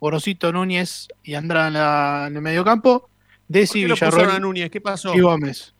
Gorosito 0.00 0.52
Núñez 0.52 1.08
y 1.22 1.34
Andrada 1.34 1.68
en, 1.68 1.74
la- 1.74 2.24
en 2.28 2.36
el 2.36 2.42
mediocampo. 2.42 3.00
¿Por 3.00 3.08
Desi, 3.48 3.82
qué 3.82 3.88
pusieron 3.90 4.14
a 4.14 4.16
Villarroel 4.16 4.42
Núñez? 4.42 4.70
¿Qué 4.70 4.80
pasó? 4.80 5.14
y 5.14 5.20
Gómez. 5.20 5.74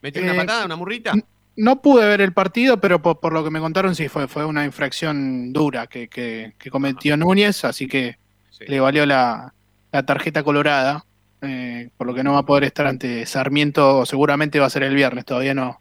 ¿Metió 0.00 0.22
una 0.22 0.32
Eh, 0.34 0.36
patada, 0.36 0.64
una 0.66 0.74
murrita? 0.76 1.12
No 1.56 1.82
pude 1.82 2.06
ver 2.06 2.20
el 2.22 2.32
partido, 2.32 2.80
pero 2.80 3.02
por, 3.02 3.20
por 3.20 3.32
lo 3.32 3.44
que 3.44 3.50
me 3.50 3.60
contaron, 3.60 3.94
sí, 3.94 4.08
fue, 4.08 4.26
fue 4.26 4.44
una 4.46 4.64
infracción 4.64 5.52
dura 5.52 5.86
que, 5.86 6.08
que- 6.08 6.54
que 6.58 6.70
cometió 6.70 7.16
Núñez, 7.16 7.64
así 7.64 7.86
que 7.86 8.16
le 8.68 8.80
valió 8.80 9.04
la, 9.04 9.52
la 9.92 10.02
tarjeta 10.06 10.42
colorada, 10.42 11.04
eh, 11.42 11.90
por 11.98 12.06
lo 12.06 12.14
que 12.14 12.22
no 12.24 12.32
va 12.34 12.38
a 12.40 12.46
poder 12.46 12.64
estar 12.64 12.86
ante 12.86 13.26
Sarmiento, 13.26 14.06
seguramente 14.06 14.60
va 14.60 14.66
a 14.66 14.70
ser 14.70 14.82
el 14.84 14.94
viernes, 14.94 15.24
todavía 15.26 15.52
no, 15.54 15.80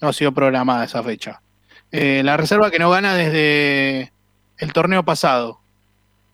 no 0.00 0.08
ha 0.08 0.12
sido 0.14 0.32
programada 0.32 0.84
esa 0.84 1.02
fecha. 1.02 1.42
Eh, 1.90 2.22
la 2.24 2.36
reserva 2.38 2.70
que 2.70 2.78
no 2.78 2.88
gana 2.88 3.14
desde 3.14 4.12
el 4.56 4.72
torneo 4.72 5.04
pasado, 5.04 5.60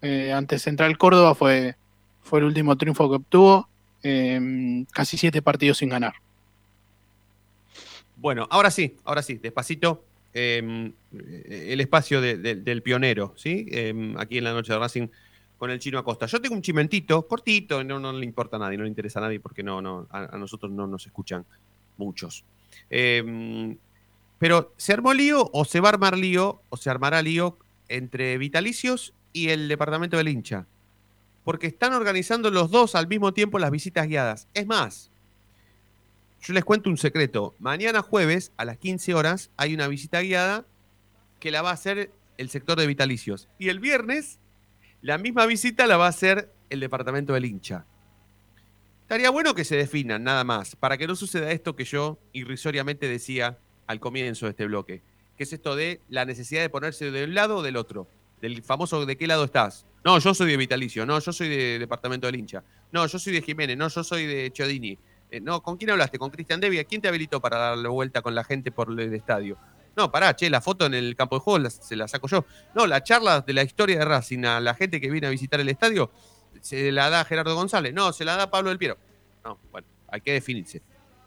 eh, 0.03 0.33
ante 0.33 0.59
Central 0.61 0.97
Córdoba, 0.99 1.35
fue, 1.35 1.75
fue 2.23 2.39
el 2.39 2.45
último 2.45 2.77
triunfo 2.77 3.09
que 3.11 3.17
obtuvo, 3.17 3.69
eh, 4.05 4.85
casi 4.93 5.17
siete 5.19 5.43
partidos 5.43 5.79
sin 5.79 5.89
ganar. 5.89 6.13
Bueno, 8.21 8.47
ahora 8.51 8.71
sí, 8.71 8.97
ahora 9.05 9.23
sí, 9.23 9.35
despacito. 9.35 10.05
eh, 10.35 10.93
el 11.49 11.81
espacio 11.81 12.21
de- 12.21 12.37
de- 12.37 12.55
del 12.57 12.83
pionero, 12.83 13.33
¿sí? 13.37 13.67
Eh, 13.73 14.15
aquí 14.19 14.39
en 14.39 14.45
la 14.45 14.53
noche 14.53 14.73
de 14.75 14.79
Racing 14.79 15.09
con 15.57 15.71
el 15.71 15.79
chino 15.81 15.99
Acosta. 15.99 16.27
Yo 16.27 16.41
tengo 16.41 16.55
un 16.55 16.61
chimentito, 16.63 17.27
cortito, 17.27 17.83
no, 17.83 17.99
no 17.99 18.13
le 18.13 18.25
importa 18.27 18.57
a 18.57 18.61
nadie, 18.61 18.77
no 18.77 18.85
le 18.85 18.91
interesa 18.91 19.19
a 19.21 19.23
nadie 19.23 19.41
porque 19.41 19.63
no, 19.63 19.81
no, 19.81 20.07
a, 20.11 20.37
nosotros 20.37 20.71
no 20.71 20.87
nos 20.87 21.07
escuchan 21.07 21.45
muchos. 21.97 22.45
Eh, 22.91 23.75
pero, 24.39 24.75
¿se 24.77 24.93
armó 24.93 25.15
lío 25.15 25.49
o 25.53 25.65
se 25.65 25.81
va 25.81 25.89
a 25.89 25.93
armar 25.93 26.17
lío 26.17 26.61
o 26.69 26.77
se 26.77 26.91
armará 26.91 27.23
lío 27.23 27.59
entre 27.89 28.37
Vitalicios 28.39 29.15
y 29.33 29.49
el 29.49 29.67
departamento 29.67 30.19
del 30.19 30.29
hincha? 30.29 30.67
Porque 31.43 31.67
están 31.67 31.95
organizando 31.95 32.51
los 32.51 32.71
dos 32.71 32.95
al 32.95 33.09
mismo 33.09 33.33
tiempo 33.33 33.59
las 33.59 33.71
visitas 33.71 34.07
guiadas. 34.07 34.47
Es 34.55 34.67
más, 34.67 35.11
yo 36.41 36.55
les 36.55 36.65
cuento 36.65 36.91
un 36.91 36.99
secreto. 36.99 37.55
Mañana 37.59 38.03
jueves 38.03 38.53
a 38.57 38.65
las 38.65 38.79
15 38.79 39.15
horas 39.15 39.51
hay 39.57 39.75
una 39.75 39.89
visita 39.89 40.21
guiada 40.21 40.65
que 41.41 41.51
la 41.51 41.63
va 41.63 41.71
a 41.71 41.75
hacer 41.75 42.11
el 42.37 42.51
sector 42.51 42.79
de 42.79 42.87
vitalicios. 42.87 43.49
Y 43.59 43.69
el 43.69 43.81
viernes 43.81 44.39
la 45.01 45.17
misma 45.17 45.47
visita 45.47 45.87
la 45.87 45.97
va 45.97 46.07
a 46.07 46.11
hacer 46.11 46.53
el 46.71 46.81
departamento 46.81 47.33
del 47.33 47.45
hincha. 47.45 47.85
Estaría 49.03 49.31
bueno 49.31 49.55
que 49.55 49.65
se 49.65 49.77
definan 49.77 50.25
nada 50.25 50.45
más, 50.45 50.77
para 50.77 50.99
que 50.99 51.07
no 51.07 51.15
suceda 51.15 51.53
esto 51.53 51.77
que 51.77 51.85
yo 51.85 52.19
irrisoriamente 52.33 53.09
decía 53.09 53.59
al 53.87 54.01
comienzo 54.01 54.47
de 54.47 54.51
este 54.51 54.67
bloque, 54.67 55.03
que 55.37 55.45
es 55.45 55.53
esto 55.53 55.77
de 55.77 56.01
la 56.09 56.25
necesidad 56.25 56.61
de 56.61 56.69
ponerse 56.69 57.11
de 57.11 57.25
un 57.25 57.35
lado 57.35 57.59
o 57.59 57.63
del 57.63 57.77
otro, 57.77 58.07
del 58.41 58.63
famoso 58.63 59.07
de 59.07 59.17
qué 59.17 59.27
lado 59.27 59.45
estás. 59.45 59.87
No, 60.05 60.19
yo 60.19 60.35
soy 60.35 60.51
de 60.51 60.57
Vitalicio, 60.57 61.07
no, 61.07 61.19
yo 61.21 61.33
soy 61.33 61.49
de 61.49 61.79
departamento 61.79 62.27
del 62.27 62.37
hincha, 62.37 62.63
no, 62.93 63.07
yo 63.07 63.19
soy 63.19 63.33
de 63.33 63.43
Jiménez, 63.43 63.77
no, 63.79 63.89
yo 63.89 64.05
soy 64.05 64.27
de 64.27 64.51
Chiodini, 64.53 64.99
eh, 65.31 65.41
no, 65.41 65.63
¿con 65.63 65.77
quién 65.77 65.91
hablaste? 65.91 66.19
¿Con 66.19 66.31
Cristian 66.31 66.61
Devia? 66.61 66.85
¿Quién 66.85 67.01
te 67.01 67.09
habilitó 67.09 67.41
para 67.41 67.59
dar 67.59 67.79
la 67.79 67.89
vuelta 67.89 68.23
con 68.23 68.35
la 68.35 68.45
gente 68.45 68.73
por 68.73 68.91
el 68.91 69.13
estadio? 69.15 69.59
No, 69.97 70.11
pará, 70.11 70.35
che, 70.37 70.49
la 70.49 70.61
foto 70.61 70.87
en 70.87 70.95
el 70.95 71.17
campo 71.17 71.37
de 71.37 71.41
juego 71.41 71.69
se 71.71 71.97
la 71.97 72.07
saco 72.07 72.29
yo. 72.29 72.45
No, 72.75 72.87
la 72.87 73.03
charla 73.03 73.41
de 73.41 73.53
la 73.53 73.63
historia 73.63 73.99
de 73.99 74.05
Racing 74.05 74.45
a 74.45 74.61
la 74.61 74.75
gente 74.75 75.01
que 75.01 75.11
viene 75.11 75.27
a 75.27 75.31
visitar 75.31 75.61
el 75.61 75.69
estadio 75.69 76.11
se 76.61 76.93
la 76.93 77.11
da 77.11 77.25
Gerardo 77.25 77.55
González. 77.55 77.93
No, 77.93 78.13
se 78.13 78.25
la 78.25 78.37
da 78.37 78.51
Pablo 78.51 78.71
del 78.71 78.79
Piero. 78.79 78.97
No, 79.45 79.59
bueno, 79.71 79.87
hay 80.09 80.21
que 80.21 80.33
definirse. 80.33 80.83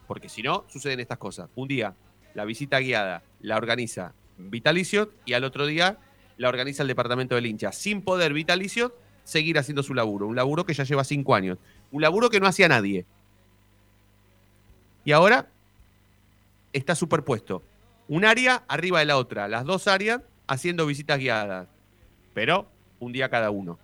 Porque 0.08 0.30
si 0.30 0.42
no, 0.42 0.66
suceden 0.68 1.00
estas 1.00 1.18
cosas. 1.18 1.50
Un 1.56 1.68
día 1.68 1.96
la 2.34 2.46
visita 2.46 2.80
guiada 2.80 3.24
la 3.42 3.58
organiza 3.58 4.14
Vitalicio 4.38 5.12
y 5.26 5.34
al 5.34 5.44
otro 5.44 5.66
día 5.66 5.98
la 6.38 6.50
organiza 6.50 6.84
el 6.84 6.88
departamento 6.88 7.36
del 7.36 7.46
hincha. 7.46 7.72
Sin 7.72 8.02
poder 8.02 8.34
Vitalicio 8.34 8.96
seguir 9.24 9.58
haciendo 9.60 9.84
su 9.84 9.94
laburo. 9.94 10.28
Un 10.28 10.36
laburo 10.36 10.66
que 10.66 10.74
ya 10.74 10.84
lleva 10.84 11.04
cinco 11.04 11.36
años. 11.36 11.58
Un 11.92 12.02
laburo 12.02 12.30
que 12.30 12.40
no 12.40 12.48
hacía 12.48 12.68
nadie. 12.68 13.06
Y 15.06 15.12
ahora 15.12 15.48
está 16.74 16.96
superpuesto. 16.96 17.64
Un 18.08 18.26
área 18.26 18.64
arriba 18.68 19.00
de 19.00 19.06
la 19.06 19.18
otra. 19.18 19.48
Las 19.48 19.66
dos 19.66 19.88
áreas 19.88 20.22
haciendo 20.48 20.86
visitas 20.86 21.20
guiadas. 21.20 21.68
Pero 22.34 22.68
un 23.00 23.12
día 23.12 23.30
cada 23.30 23.50
uno. 23.52 23.80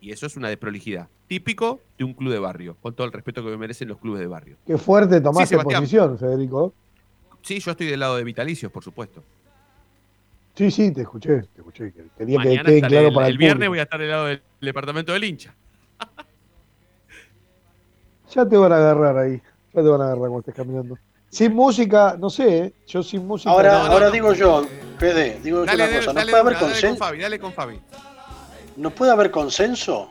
Y 0.00 0.12
eso 0.12 0.26
es 0.26 0.36
una 0.36 0.48
desprolijidad. 0.48 1.08
Típico 1.26 1.80
de 1.98 2.04
un 2.04 2.14
club 2.14 2.32
de 2.32 2.38
barrio. 2.38 2.76
Con 2.80 2.94
todo 2.94 3.06
el 3.06 3.12
respeto 3.12 3.42
que 3.44 3.50
me 3.50 3.56
merecen 3.56 3.88
los 3.88 3.98
clubes 3.98 4.20
de 4.20 4.26
barrio. 4.26 4.56
Qué 4.66 4.78
fuerte 4.78 5.16
Sí, 5.18 5.22
tomaste 5.22 5.46
Sebastián. 5.48 5.82
posición, 5.82 6.18
Federico. 6.18 6.72
Sí, 7.42 7.58
yo 7.60 7.70
estoy 7.72 7.86
del 7.88 8.00
lado 8.00 8.16
de 8.16 8.24
vitalicios, 8.24 8.70
por 8.72 8.82
supuesto. 8.82 9.22
Sí, 10.54 10.70
sí, 10.70 10.90
te 10.92 11.02
escuché, 11.02 11.42
te 11.42 11.58
escuché. 11.60 11.92
Quería 12.16 12.38
que 12.38 12.48
Mañana 12.48 12.62
quede 12.64 12.80
claro 12.80 13.04
del- 13.06 13.14
para 13.14 13.26
el, 13.26 13.32
el 13.32 13.38
viernes 13.38 13.56
público. 13.68 13.70
voy 13.70 13.78
a 13.78 13.82
estar 13.82 14.00
del 14.00 14.08
lado 14.10 14.24
del 14.26 14.42
departamento 14.60 15.12
del 15.12 15.24
hincha. 15.24 15.54
Ya 18.34 18.46
te 18.46 18.56
van 18.56 18.72
a 18.72 18.76
agarrar 18.76 19.16
ahí. 19.18 19.40
Ya 19.74 19.82
te 19.82 19.88
van 19.88 20.00
a 20.00 20.04
agarrar 20.04 20.18
cuando 20.18 20.38
estés 20.40 20.54
caminando. 20.54 20.98
Sin 21.30 21.54
música, 21.54 22.16
no 22.18 22.30
sé, 22.30 22.58
¿eh? 22.58 22.72
yo 22.86 23.02
sin 23.02 23.26
música. 23.26 23.50
Ahora, 23.50 23.72
no, 23.72 23.86
no, 23.86 23.92
ahora 23.92 24.06
no. 24.06 24.12
digo 24.12 24.32
yo, 24.32 24.66
Fede, 24.98 25.38
digo 25.42 25.58
yo 25.60 25.66
Dale, 25.66 25.84
una 25.84 25.86
dale, 25.86 25.96
cosa, 25.98 26.12
¿no 26.12 26.14
dale, 26.14 26.30
puede 26.30 26.40
haber 26.40 26.54
dale 26.54 26.60
con 26.64 26.70
consenso? 26.72 26.96
Fabi, 27.04 27.18
dale 27.18 27.38
con 27.38 27.52
Fabi. 27.52 27.80
¿No 28.76 28.90
puede 28.90 29.12
haber 29.12 29.30
consenso? 29.30 30.10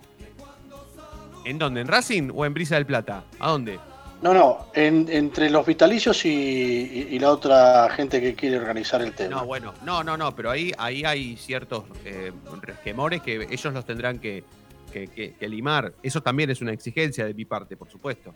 ¿En 1.45 1.58
dónde? 1.58 1.82
¿En 1.82 1.88
Racing 1.88 2.30
o 2.36 2.45
en 2.45 2.53
Brisa 2.53 2.76
del 2.76 2.86
Plata? 2.86 3.24
¿A 3.39 3.49
dónde? 3.49 3.80
No, 4.22 4.34
no, 4.34 4.68
en- 4.74 5.08
entre 5.10 5.49
los 5.49 5.66
vitalicios 5.66 6.26
y, 6.26 6.30
y- 6.30 7.08
y 7.12 7.20
la 7.20 7.32
otra 7.32 7.88
gente 7.89 8.20
que 8.20 8.34
quiere 8.36 8.58
organizar 8.58 9.01
el 9.01 9.14
tema. 9.14 9.38
No, 9.38 9.45
bueno, 9.45 9.74
no, 9.86 10.03
no, 10.03 10.18
no, 10.18 10.36
pero 10.36 10.51
ahí, 10.51 10.72
ahí 10.78 11.03
hay 11.03 11.38
ciertos 11.38 11.84
eh, 12.03 12.32
resquemores 12.62 13.22
que 13.22 13.47
ellos 13.49 13.74
los 13.74 13.86
tendrán 13.86 14.20
que, 14.20 14.43
que- 14.91 15.08
que- 15.08 15.34
que 15.36 15.47
limar. 15.49 15.93
Eso 16.03 16.22
también 16.22 16.49
es 16.49 16.62
una 16.62 16.74
exigencia 16.74 17.26
de 17.26 17.34
mi 17.34 17.45
parte, 17.45 17.78
por 17.78 17.89
supuesto. 17.89 18.34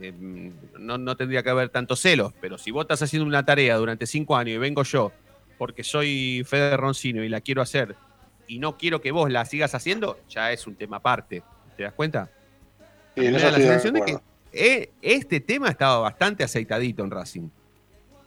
Eh, 0.00 0.12
no, 0.78 0.98
no 0.98 1.16
tendría 1.16 1.42
que 1.42 1.50
haber 1.50 1.68
tantos 1.68 2.00
celos, 2.00 2.32
pero 2.40 2.58
si 2.58 2.70
vos 2.70 2.82
estás 2.82 3.02
haciendo 3.02 3.26
una 3.26 3.44
tarea 3.44 3.76
durante 3.76 4.06
cinco 4.06 4.36
años 4.36 4.56
y 4.56 4.58
vengo 4.58 4.82
yo, 4.82 5.12
porque 5.58 5.84
soy 5.84 6.44
Fede 6.46 6.76
Roncino 6.76 7.22
y 7.22 7.28
la 7.28 7.40
quiero 7.40 7.62
hacer, 7.62 7.96
y 8.46 8.58
no 8.58 8.76
quiero 8.76 9.00
que 9.00 9.12
vos 9.12 9.30
la 9.30 9.44
sigas 9.44 9.74
haciendo, 9.74 10.18
ya 10.28 10.52
es 10.52 10.66
un 10.66 10.74
tema 10.74 10.98
aparte. 10.98 11.42
¿Te 11.76 11.84
das 11.84 11.92
cuenta? 11.94 12.30
Sí, 13.14 13.20
A 13.20 13.22
mí 13.22 13.26
en 13.26 13.32
me 13.32 13.38
eso 13.38 13.46
da 13.46 13.52
la 13.52 13.58
sensación 13.58 13.94
de 13.94 14.02
que 14.02 14.18
eh, 14.52 14.90
este 15.00 15.40
tema 15.40 15.68
estaba 15.68 15.98
bastante 15.98 16.44
aceitadito 16.44 17.02
en 17.02 17.10
Racing. 17.10 17.48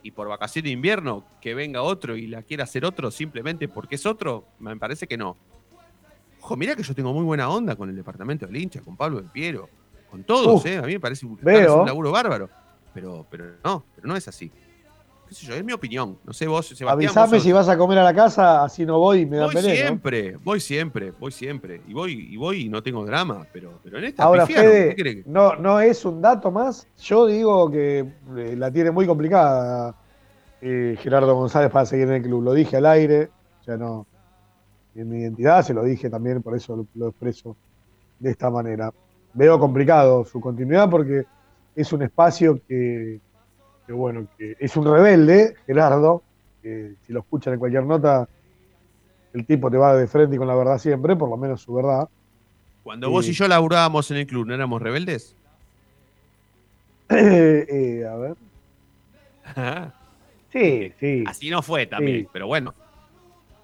Y 0.01 0.11
por 0.11 0.27
vacaciones 0.27 0.69
de 0.69 0.73
invierno, 0.73 1.25
que 1.41 1.55
venga 1.55 1.81
otro 1.81 2.15
y 2.15 2.27
la 2.27 2.43
quiera 2.43 2.63
hacer 2.63 2.85
otro 2.85 3.09
simplemente 3.11 3.67
porque 3.67 3.95
es 3.95 4.05
otro, 4.05 4.45
me 4.59 4.75
parece 4.77 5.07
que 5.07 5.17
no. 5.17 5.37
Ojo, 6.41 6.55
mira 6.57 6.75
que 6.75 6.83
yo 6.83 6.93
tengo 6.93 7.11
muy 7.11 7.23
buena 7.23 7.49
onda 7.49 7.75
con 7.75 7.89
el 7.89 7.95
departamento 7.95 8.45
del 8.45 8.57
hincha, 8.57 8.81
con 8.81 8.95
Pablo 8.95 9.17
del 9.17 9.31
Piero, 9.31 9.67
con 10.15 10.23
todos, 10.23 10.61
Uf, 10.61 10.65
¿eh? 10.65 10.77
A 10.77 10.81
mí 10.83 10.93
me 10.93 10.99
parece 10.99 11.25
un, 11.25 11.37
veo. 11.41 11.81
un 11.81 11.85
laburo 11.87 12.11
bárbaro. 12.11 12.49
Pero, 12.93 13.25
pero 13.29 13.45
no, 13.63 13.83
pero 13.95 14.07
no 14.07 14.15
es 14.15 14.25
así. 14.29 14.49
¿Qué 15.27 15.33
sé 15.35 15.45
yo? 15.47 15.55
Es 15.55 15.63
mi 15.65 15.73
opinión. 15.73 16.17
No 16.23 16.31
sé 16.31 16.47
vos, 16.47 16.67
Sebastián. 16.67 16.93
Avisame 16.93 17.39
si 17.41 17.51
vas 17.51 17.67
a 17.67 17.77
comer 17.77 17.97
a 17.97 18.03
la 18.03 18.13
casa, 18.13 18.63
así 18.63 18.85
no 18.85 18.99
voy 18.99 19.21
y 19.21 19.25
me 19.25 19.37
dan 19.37 19.47
Voy 19.47 19.55
veneno. 19.55 19.75
siempre, 19.75 20.37
voy 20.37 20.59
siempre, 20.61 21.11
voy 21.19 21.31
siempre. 21.33 21.81
Y 21.87 21.93
voy, 21.93 22.13
y 22.31 22.37
voy 22.37 22.65
y 22.65 22.69
no 22.69 22.81
tengo 22.81 23.03
drama, 23.05 23.45
pero, 23.51 23.79
pero 23.83 23.97
en 23.97 24.05
esta 24.05 24.23
Ahora, 24.23 24.45
pifiaron, 24.45 24.71
¿qué 24.71 24.77
Fede, 24.77 24.95
querés 24.95 25.15
que- 25.15 25.23
no, 25.29 25.55
no 25.57 25.79
es 25.81 26.05
un 26.05 26.21
dato 26.21 26.51
más. 26.51 26.87
Yo 27.01 27.25
digo 27.25 27.69
que 27.69 27.99
eh, 28.37 28.55
la 28.55 28.71
tiene 28.71 28.91
muy 28.91 29.05
complicada 29.07 29.95
eh, 30.61 30.95
Gerardo 31.01 31.35
González 31.35 31.71
para 31.71 31.85
seguir 31.85 32.07
en 32.07 32.13
el 32.13 32.21
club. 32.21 32.43
Lo 32.43 32.53
dije 32.53 32.77
al 32.77 32.85
aire. 32.85 33.29
Ya 33.67 33.75
no. 33.77 34.05
en 34.95 35.09
mi 35.09 35.19
identidad, 35.21 35.63
se 35.65 35.73
lo 35.73 35.83
dije 35.83 36.09
también, 36.09 36.41
por 36.41 36.55
eso 36.55 36.75
lo, 36.77 36.87
lo 36.93 37.09
expreso 37.09 37.57
de 38.19 38.29
esta 38.31 38.49
manera. 38.49 38.93
Veo 39.35 39.59
complicado 39.59 40.25
su 40.25 40.39
continuidad 40.41 40.89
porque 40.89 41.25
es 41.75 41.93
un 41.93 42.01
espacio 42.01 42.59
que, 42.67 43.19
que, 43.85 43.93
bueno, 43.93 44.25
que 44.37 44.55
es 44.59 44.75
un 44.77 44.85
rebelde, 44.85 45.55
Gerardo, 45.67 46.23
que 46.63 46.93
si 47.05 47.13
lo 47.13 47.19
escuchan 47.19 47.53
en 47.53 47.59
cualquier 47.59 47.83
nota, 47.83 48.27
el 49.33 49.45
tipo 49.45 49.69
te 49.69 49.77
va 49.77 49.95
de 49.95 50.07
frente 50.07 50.35
y 50.35 50.39
con 50.39 50.47
la 50.47 50.55
verdad 50.55 50.77
siempre, 50.79 51.15
por 51.15 51.29
lo 51.29 51.35
menos 51.37 51.61
su 51.61 51.73
verdad. 51.73 52.07
Cuando 52.83 53.09
vos 53.09 53.27
y 53.27 53.33
yo 53.33 53.47
laburábamos 53.47 54.09
en 54.11 54.17
el 54.17 54.27
club, 54.27 54.47
¿no 54.47 54.53
éramos 54.53 54.81
rebeldes? 54.81 55.35
Eh, 57.09 58.05
a 58.09 58.15
ver. 58.15 58.35
Sí, 60.51 60.93
sí. 61.01 61.23
Así 61.27 61.49
no 61.49 61.61
fue 61.61 61.85
también, 61.85 62.21
Sí. 62.21 62.29
pero 62.31 62.47
bueno. 62.47 62.73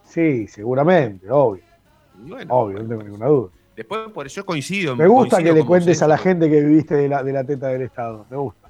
Sí, 0.04 0.46
seguramente, 0.50 1.32
obvio. 1.32 1.64
Bueno, 2.18 2.54
Obvio, 2.54 2.80
no 2.84 2.90
tengo 2.90 3.04
ninguna 3.04 3.28
duda. 3.28 3.50
Después, 3.76 4.10
por 4.12 4.28
eso 4.28 4.46
coincido. 4.46 4.96
Me 4.96 5.08
gusta 5.08 5.38
coincido 5.38 5.54
que 5.54 5.60
le 5.62 5.66
cuentes 5.66 6.02
a 6.02 6.08
la 6.08 6.18
gente 6.18 6.50
que 6.50 6.62
viviste 6.62 6.96
de 6.96 7.08
la, 7.08 7.24
de 7.24 7.34
la 7.34 7.44
teta 7.44 7.68
del 7.70 7.84
Estado. 7.84 8.26
Me 8.30 8.38
gusta. 8.38 8.70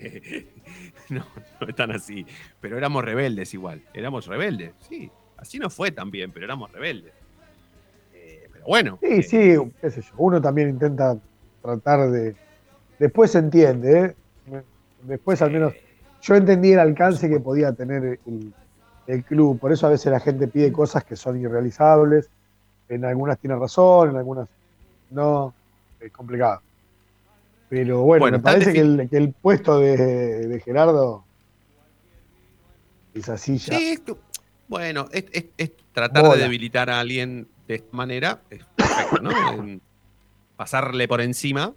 no, 1.10 1.24
no 1.60 1.68
es 1.68 1.76
tan 1.76 1.90
así. 1.90 2.26
Pero 2.60 2.78
éramos 2.78 3.04
rebeldes 3.04 3.52
igual. 3.54 3.82
Éramos 3.92 4.26
rebeldes, 4.26 4.72
sí. 4.88 5.10
Así 5.36 5.58
no 5.58 5.70
fue 5.70 5.90
también, 5.90 6.32
pero 6.32 6.46
éramos 6.46 6.70
rebeldes. 6.72 7.12
Eh, 8.14 8.48
pero 8.52 8.64
bueno. 8.66 8.98
Sí, 9.02 9.22
sí, 9.22 9.56
qué 9.80 9.90
sé 9.90 10.02
yo. 10.02 10.12
Uno 10.16 10.40
también 10.40 10.70
intenta 10.70 11.16
tratar 11.62 12.10
de. 12.10 12.36
Después 12.98 13.30
se 13.30 13.38
entiende, 13.38 14.14
¿eh? 14.46 14.62
Después 15.02 15.40
al 15.42 15.50
menos. 15.50 15.74
Yo 16.22 16.34
entendí 16.34 16.72
el 16.72 16.78
alcance 16.78 17.30
que 17.30 17.40
podía 17.40 17.72
tener 17.72 18.20
el, 18.26 18.52
el 19.06 19.24
club. 19.24 19.58
Por 19.58 19.72
eso 19.72 19.86
a 19.86 19.90
veces 19.90 20.12
la 20.12 20.20
gente 20.20 20.46
pide 20.48 20.70
cosas 20.70 21.04
que 21.04 21.16
son 21.16 21.40
irrealizables. 21.40 22.30
En 22.90 23.04
algunas 23.06 23.38
tiene 23.38 23.56
razón, 23.56 24.10
en 24.10 24.16
algunas 24.16 24.48
no. 25.10 25.54
Es 25.98 26.12
complicado. 26.12 26.60
Pero 27.68 28.02
bueno, 28.02 28.24
Bueno, 28.24 28.38
me 28.38 28.42
parece 28.42 28.72
que 28.72 28.80
el, 28.80 29.08
que 29.08 29.16
el 29.16 29.32
puesto 29.32 29.78
de, 29.78 29.96
de 29.96 30.60
Gerardo 30.60 31.24
es 33.14 33.28
así 33.28 33.58
ya. 33.58 33.76
Sí, 33.78 33.98
bueno, 34.68 35.06
es, 35.12 35.24
es- 35.32 35.46
es 35.56 35.72
tratar 35.92 36.22
Bola. 36.24 36.36
de 36.36 36.42
debilitar 36.42 36.90
a 36.90 37.00
alguien 37.00 37.48
de 37.68 37.76
esta 37.76 37.96
manera 37.96 38.40
es 38.50 38.64
perfecto, 38.76 39.22
¿no? 39.22 39.30
En 39.54 39.80
pasarle 40.56 41.06
por 41.08 41.20
encima 41.20 41.72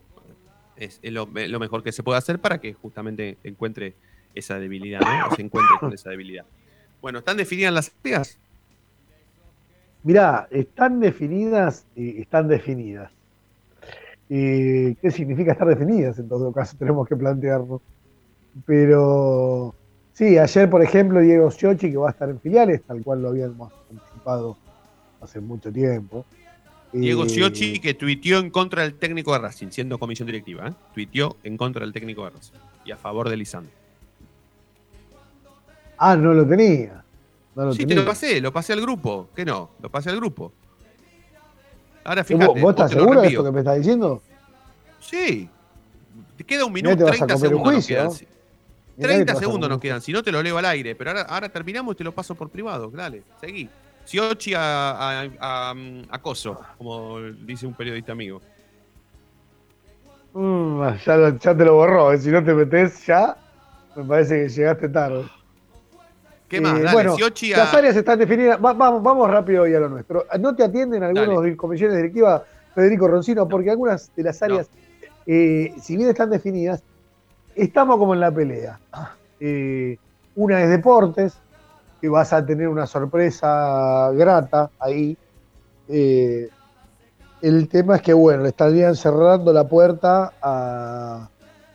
es, 0.75 0.99
lo, 1.03 1.27
lo 1.31 1.59
mejor 1.59 1.83
que 1.83 1.91
se 1.91 2.03
puede 2.03 2.17
hacer 2.17 2.39
para 2.39 2.59
que 2.59 2.73
justamente 2.73 3.37
encuentre 3.43 3.95
esa 4.35 4.57
debilidad, 4.59 4.99
¿no? 5.01 5.27
O 5.31 5.35
se 5.35 5.41
encuentre 5.43 5.75
con 5.79 5.93
esa 5.93 6.09
debilidad. 6.09 6.45
Bueno, 7.01 7.19
¿están 7.19 7.37
definidas 7.37 7.73
las 7.73 7.91
áreas? 8.03 8.37
Mirá, 10.03 10.47
están 10.51 10.99
definidas, 10.99 11.85
eh, 11.95 12.15
están 12.19 12.47
definidas. 12.47 13.11
Eh, 14.29 14.95
¿Qué 15.01 15.11
significa 15.11 15.53
estar 15.53 15.67
definidas? 15.67 16.19
En 16.19 16.27
todo 16.27 16.51
caso, 16.51 16.75
tenemos 16.79 17.07
que 17.07 17.15
plantearlo. 17.15 17.81
Pero 18.65 19.73
sí, 20.13 20.37
ayer, 20.37 20.69
por 20.69 20.83
ejemplo, 20.83 21.19
Diego 21.21 21.49
Siochi, 21.49 21.91
que 21.91 21.97
va 21.97 22.09
a 22.09 22.11
estar 22.11 22.29
en 22.29 22.39
filiales, 22.39 22.83
tal 22.83 23.01
cual 23.01 23.21
lo 23.21 23.29
habíamos 23.29 23.71
anticipado 23.89 24.57
hace 25.21 25.39
mucho 25.39 25.71
tiempo. 25.71 26.25
Diego 26.91 27.23
Eh, 27.23 27.29
Sciocchi 27.29 27.79
que 27.79 27.95
tuiteó 27.95 28.39
en 28.39 28.51
contra 28.51 28.83
del 28.83 28.93
técnico 28.93 29.33
de 29.33 29.39
Racing, 29.39 29.69
siendo 29.71 29.97
comisión 29.97 30.27
directiva, 30.27 30.67
¿eh? 30.67 30.73
Tuiteó 30.93 31.37
en 31.43 31.57
contra 31.57 31.81
del 31.81 31.93
técnico 31.93 32.23
de 32.25 32.31
Racing 32.31 32.53
y 32.85 32.91
a 32.91 32.97
favor 32.97 33.29
de 33.29 33.37
Lisandro. 33.37 33.71
Ah, 35.97 36.15
no 36.15 36.33
lo 36.33 36.45
tenía. 36.45 37.03
No 37.55 37.65
lo 37.65 37.73
Sí, 37.73 37.85
te 37.85 37.95
lo 37.95 38.05
pasé, 38.05 38.41
lo 38.41 38.51
pasé 38.51 38.73
al 38.73 38.81
grupo. 38.81 39.29
¿Qué 39.35 39.45
no? 39.45 39.71
Lo 39.81 39.89
pasé 39.89 40.09
al 40.09 40.15
grupo. 40.17 40.51
Ahora 42.03 42.21
¿Vos, 42.21 42.27
fíjate. 42.27 42.61
vos 42.61 42.69
estás 42.71 42.89
te 42.89 42.95
lo 42.95 43.01
seguro 43.01 43.21
de 43.21 43.27
esto 43.27 43.43
que 43.43 43.51
me 43.51 43.59
estás 43.59 43.77
diciendo? 43.77 44.21
Sí. 44.99 45.49
Te 46.37 46.43
queda 46.43 46.65
un 46.65 46.73
minuto, 46.73 46.97
te 46.97 47.03
vas 47.03 47.21
a 47.21 47.25
30 47.27 47.33
comer 47.35 47.53
un 47.53 47.63
segundos 47.63 47.73
nos 47.73 47.73
juicio, 47.75 47.95
quedan. 47.95 48.07
¿no? 48.07 48.11
sí. 48.13 48.27
Mirá 48.95 49.09
que 49.09 49.19
te 49.19 49.25
30 49.25 49.33
vas 49.33 49.37
a 49.37 49.39
segundos 49.45 49.69
nos 49.69 49.79
quedan. 49.79 50.01
Si 50.01 50.11
no, 50.11 50.23
te 50.23 50.31
lo 50.31 50.43
leo 50.43 50.57
al 50.57 50.65
aire. 50.65 50.95
Pero 50.95 51.11
ahora, 51.11 51.21
ahora 51.23 51.49
terminamos 51.49 51.93
y 51.93 51.97
te 51.97 52.03
lo 52.03 52.11
paso 52.11 52.35
por 52.35 52.49
privado. 52.49 52.89
Dale, 52.91 53.23
seguí. 53.39 53.69
Siochi 54.05 54.53
a, 54.53 54.91
a, 54.91 55.29
a, 55.39 55.73
a 56.09 56.21
Coso, 56.21 56.59
como 56.77 57.21
dice 57.21 57.65
un 57.65 57.73
periodista 57.73 58.11
amigo. 58.11 58.41
Mm, 60.33 60.81
ya, 61.05 61.37
ya 61.37 61.55
te 61.57 61.65
lo 61.65 61.75
borró. 61.75 62.11
eh. 62.11 62.17
Si 62.17 62.29
no 62.29 62.43
te 62.43 62.53
metes 62.53 63.05
ya, 63.05 63.37
me 63.95 64.03
parece 64.03 64.43
que 64.43 64.49
llegaste 64.49 64.89
tarde. 64.89 65.23
¿Qué 66.53 66.61
más? 66.61 66.73
Eh, 66.79 66.83
Dale, 66.83 66.93
bueno, 66.93 67.11
a- 67.13 67.17
las 67.57 67.73
áreas 67.73 67.95
están 67.95 68.19
definidas. 68.19 68.57
Va- 68.63 68.73
vamos, 68.73 69.01
vamos 69.01 69.29
rápido 69.29 69.67
y 69.67 69.73
a 69.73 69.79
lo 69.79 69.89
nuestro. 69.89 70.25
¿No 70.39 70.55
te 70.55 70.63
atienden 70.63 71.01
algunos 71.03 71.43
de 71.43 71.57
comisiones 71.57 71.97
directivas, 71.97 72.43
Federico 72.75 73.07
Roncino? 73.07 73.47
Porque 73.47 73.71
algunas 73.71 74.11
de 74.15 74.23
las 74.23 74.41
áreas, 74.43 74.67
eh, 75.25 75.73
si 75.81 75.97
bien 75.97 76.09
están 76.09 76.29
definidas, 76.29 76.83
estamos 77.55 77.97
como 77.97 78.13
en 78.13 78.19
la 78.19 78.31
pelea. 78.31 78.79
Eh, 79.39 79.97
una 80.35 80.61
es 80.63 80.69
deportes, 80.69 81.33
que 81.99 82.07
vas 82.09 82.33
a 82.33 82.45
tener 82.45 82.67
una 82.67 82.85
sorpresa 82.85 84.11
grata 84.13 84.69
ahí. 84.79 85.17
Eh, 85.87 86.49
el 87.41 87.67
tema 87.67 87.95
es 87.95 88.01
que, 88.03 88.13
bueno, 88.13 88.43
le 88.43 88.49
estarían 88.49 88.95
cerrando 88.95 89.51
la 89.51 89.67
puerta 89.67 90.33
a- 90.41 91.27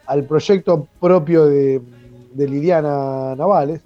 al 0.07 0.25
proyecto 0.25 0.87
propio 1.01 1.47
de, 1.47 1.81
de 2.33 2.49
Liliana 2.49 3.35
Navales. 3.37 3.81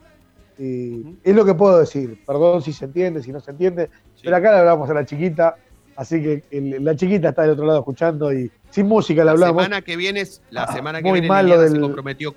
Es 0.59 1.35
lo 1.35 1.45
que 1.45 1.55
puedo 1.55 1.79
decir. 1.79 2.23
Perdón 2.27 2.63
si 2.63 2.73
se 2.73 2.85
entiende, 2.85 3.23
si 3.23 3.33
no 3.33 3.41
se 3.41 3.51
entiende. 3.51 3.91
Pero 4.23 4.37
acá 4.37 4.53
le 4.53 4.59
hablamos 4.59 4.89
a 4.91 4.95
la 4.95 5.05
chiquita. 5.05 5.57
Así 5.97 6.23
que 6.23 6.43
el- 6.51 6.83
la 6.85 6.97
chiquita 6.97 7.31
está 7.31 7.43
del 7.43 7.51
otro 7.53 7.67
lado 7.67 7.81
escuchando 7.81 8.33
y 8.33 8.51
sin 8.71 8.87
música 8.87 9.21
le 9.23 9.27
La 9.27 9.31
hablamos. 9.33 9.63
semana 9.65 9.83
que 9.83 9.97
viene, 9.97 10.25
la 10.51 10.67
semana 10.73 11.03
que 11.03 11.09
muy 11.09 11.21
viene 11.21 11.29
mal 11.29 11.69
se 11.69 11.81
comprometió. 11.81 12.35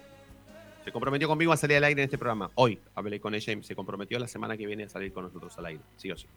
Se 0.84 0.91
comprometió 0.91 1.28
conmigo 1.28 1.51
a 1.53 1.57
salir 1.57 1.78
al 1.78 1.84
aire 1.86 2.01
en 2.01 2.05
este 2.05 2.18
programa. 2.18 2.51
Hoy 2.55 2.80
hablé 2.93 3.20
con 3.20 3.34
ella 3.34 3.53
y 3.53 3.63
se 3.63 3.76
comprometió 3.76 4.20
la 4.20 4.28
semana 4.28 4.55
que 4.57 4.68
viene 4.68 4.84
a 4.84 4.89
salir 4.89 5.11
con 5.13 5.24
nosotros 5.24 5.57
al 5.57 5.66
aire. 5.68 5.82
Sí 5.97 6.11
o 6.11 6.18
sí. 6.18 6.28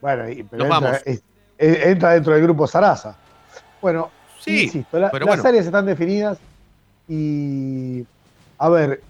Bueno, 0.00 0.28
y- 0.28 0.42
pero 0.42 0.64
Nos 0.66 0.76
entra, 0.76 0.90
vamos. 0.90 1.02
es- 1.06 1.22
entra 1.58 2.10
dentro 2.12 2.32
del 2.34 2.42
grupo 2.42 2.66
Sarasa. 2.66 3.16
Bueno, 3.80 4.10
Sí, 4.38 4.64
insisto, 4.64 4.98
la- 4.98 5.10
pero 5.10 5.24
las 5.26 5.36
bueno. 5.36 5.48
áreas 5.48 5.66
están 5.66 5.86
definidas 5.86 6.38
y 7.08 8.04
a 8.58 8.68
ver, 8.68 9.00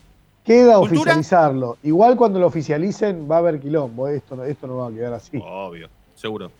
queda 0.44 0.76
¿Cultura? 0.78 1.00
oficializarlo. 1.00 1.78
Igual 1.82 2.16
cuando 2.16 2.38
lo 2.38 2.46
oficialicen 2.46 3.28
va 3.30 3.36
a 3.36 3.38
haber 3.38 3.60
quilombo, 3.60 4.08
esto 4.08 4.36
no, 4.36 4.44
esto 4.44 4.66
no 4.66 4.76
va 4.78 4.88
a 4.88 4.90
quedar 4.90 5.12
así. 5.14 5.40
Obvio, 5.44 5.88
seguro. 6.14 6.50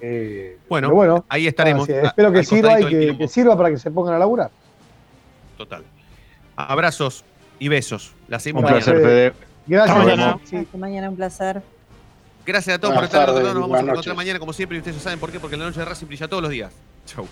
Eh, 0.00 0.58
Bueno, 0.68 0.90
bueno, 0.90 1.24
ahí 1.28 1.46
estaremos. 1.46 1.88
ah, 1.88 1.92
sí, 1.92 2.06
espero 2.06 2.32
que 2.32 2.42
sirva 2.44 2.80
y 2.80 2.86
que, 2.86 3.16
que 3.18 3.28
sirva 3.28 3.56
para 3.56 3.70
que 3.70 3.78
se 3.78 3.90
pongan 3.90 4.14
a 4.14 4.18
laburar. 4.18 4.50
Total. 5.56 5.82
Abrazos 6.56 7.24
y 7.58 7.68
besos. 7.68 8.12
La 8.28 8.38
seguimos 8.40 8.62
Un 8.62 8.70
mañana. 8.70 8.84
placer, 8.84 9.02
Fede. 9.02 9.32
Gracias, 9.66 9.96
mañana. 9.98 10.38
Sí. 10.44 10.56
Hasta 10.56 10.76
mañana, 10.78 11.08
un 11.08 11.16
placer. 11.16 11.62
Gracias 12.44 12.74
a 12.76 12.80
todos 12.80 12.94
Buenas 12.94 13.10
por 13.10 13.20
estar 13.20 13.34
lado. 13.34 13.54
Nos 13.54 13.62
vamos 13.62 13.76
a 13.76 13.80
encontrar 13.80 13.96
noches. 13.96 14.16
mañana, 14.16 14.38
como 14.40 14.52
siempre, 14.52 14.76
y 14.76 14.80
ustedes 14.80 14.96
ya 14.96 15.02
saben 15.04 15.20
por 15.20 15.30
qué, 15.30 15.38
porque 15.38 15.56
la 15.56 15.64
noche 15.66 15.78
de 15.78 15.84
Racing 15.86 16.06
brilla 16.08 16.26
todos 16.26 16.42
los 16.42 16.50
días. 16.50 16.72
Chau. 17.06 17.26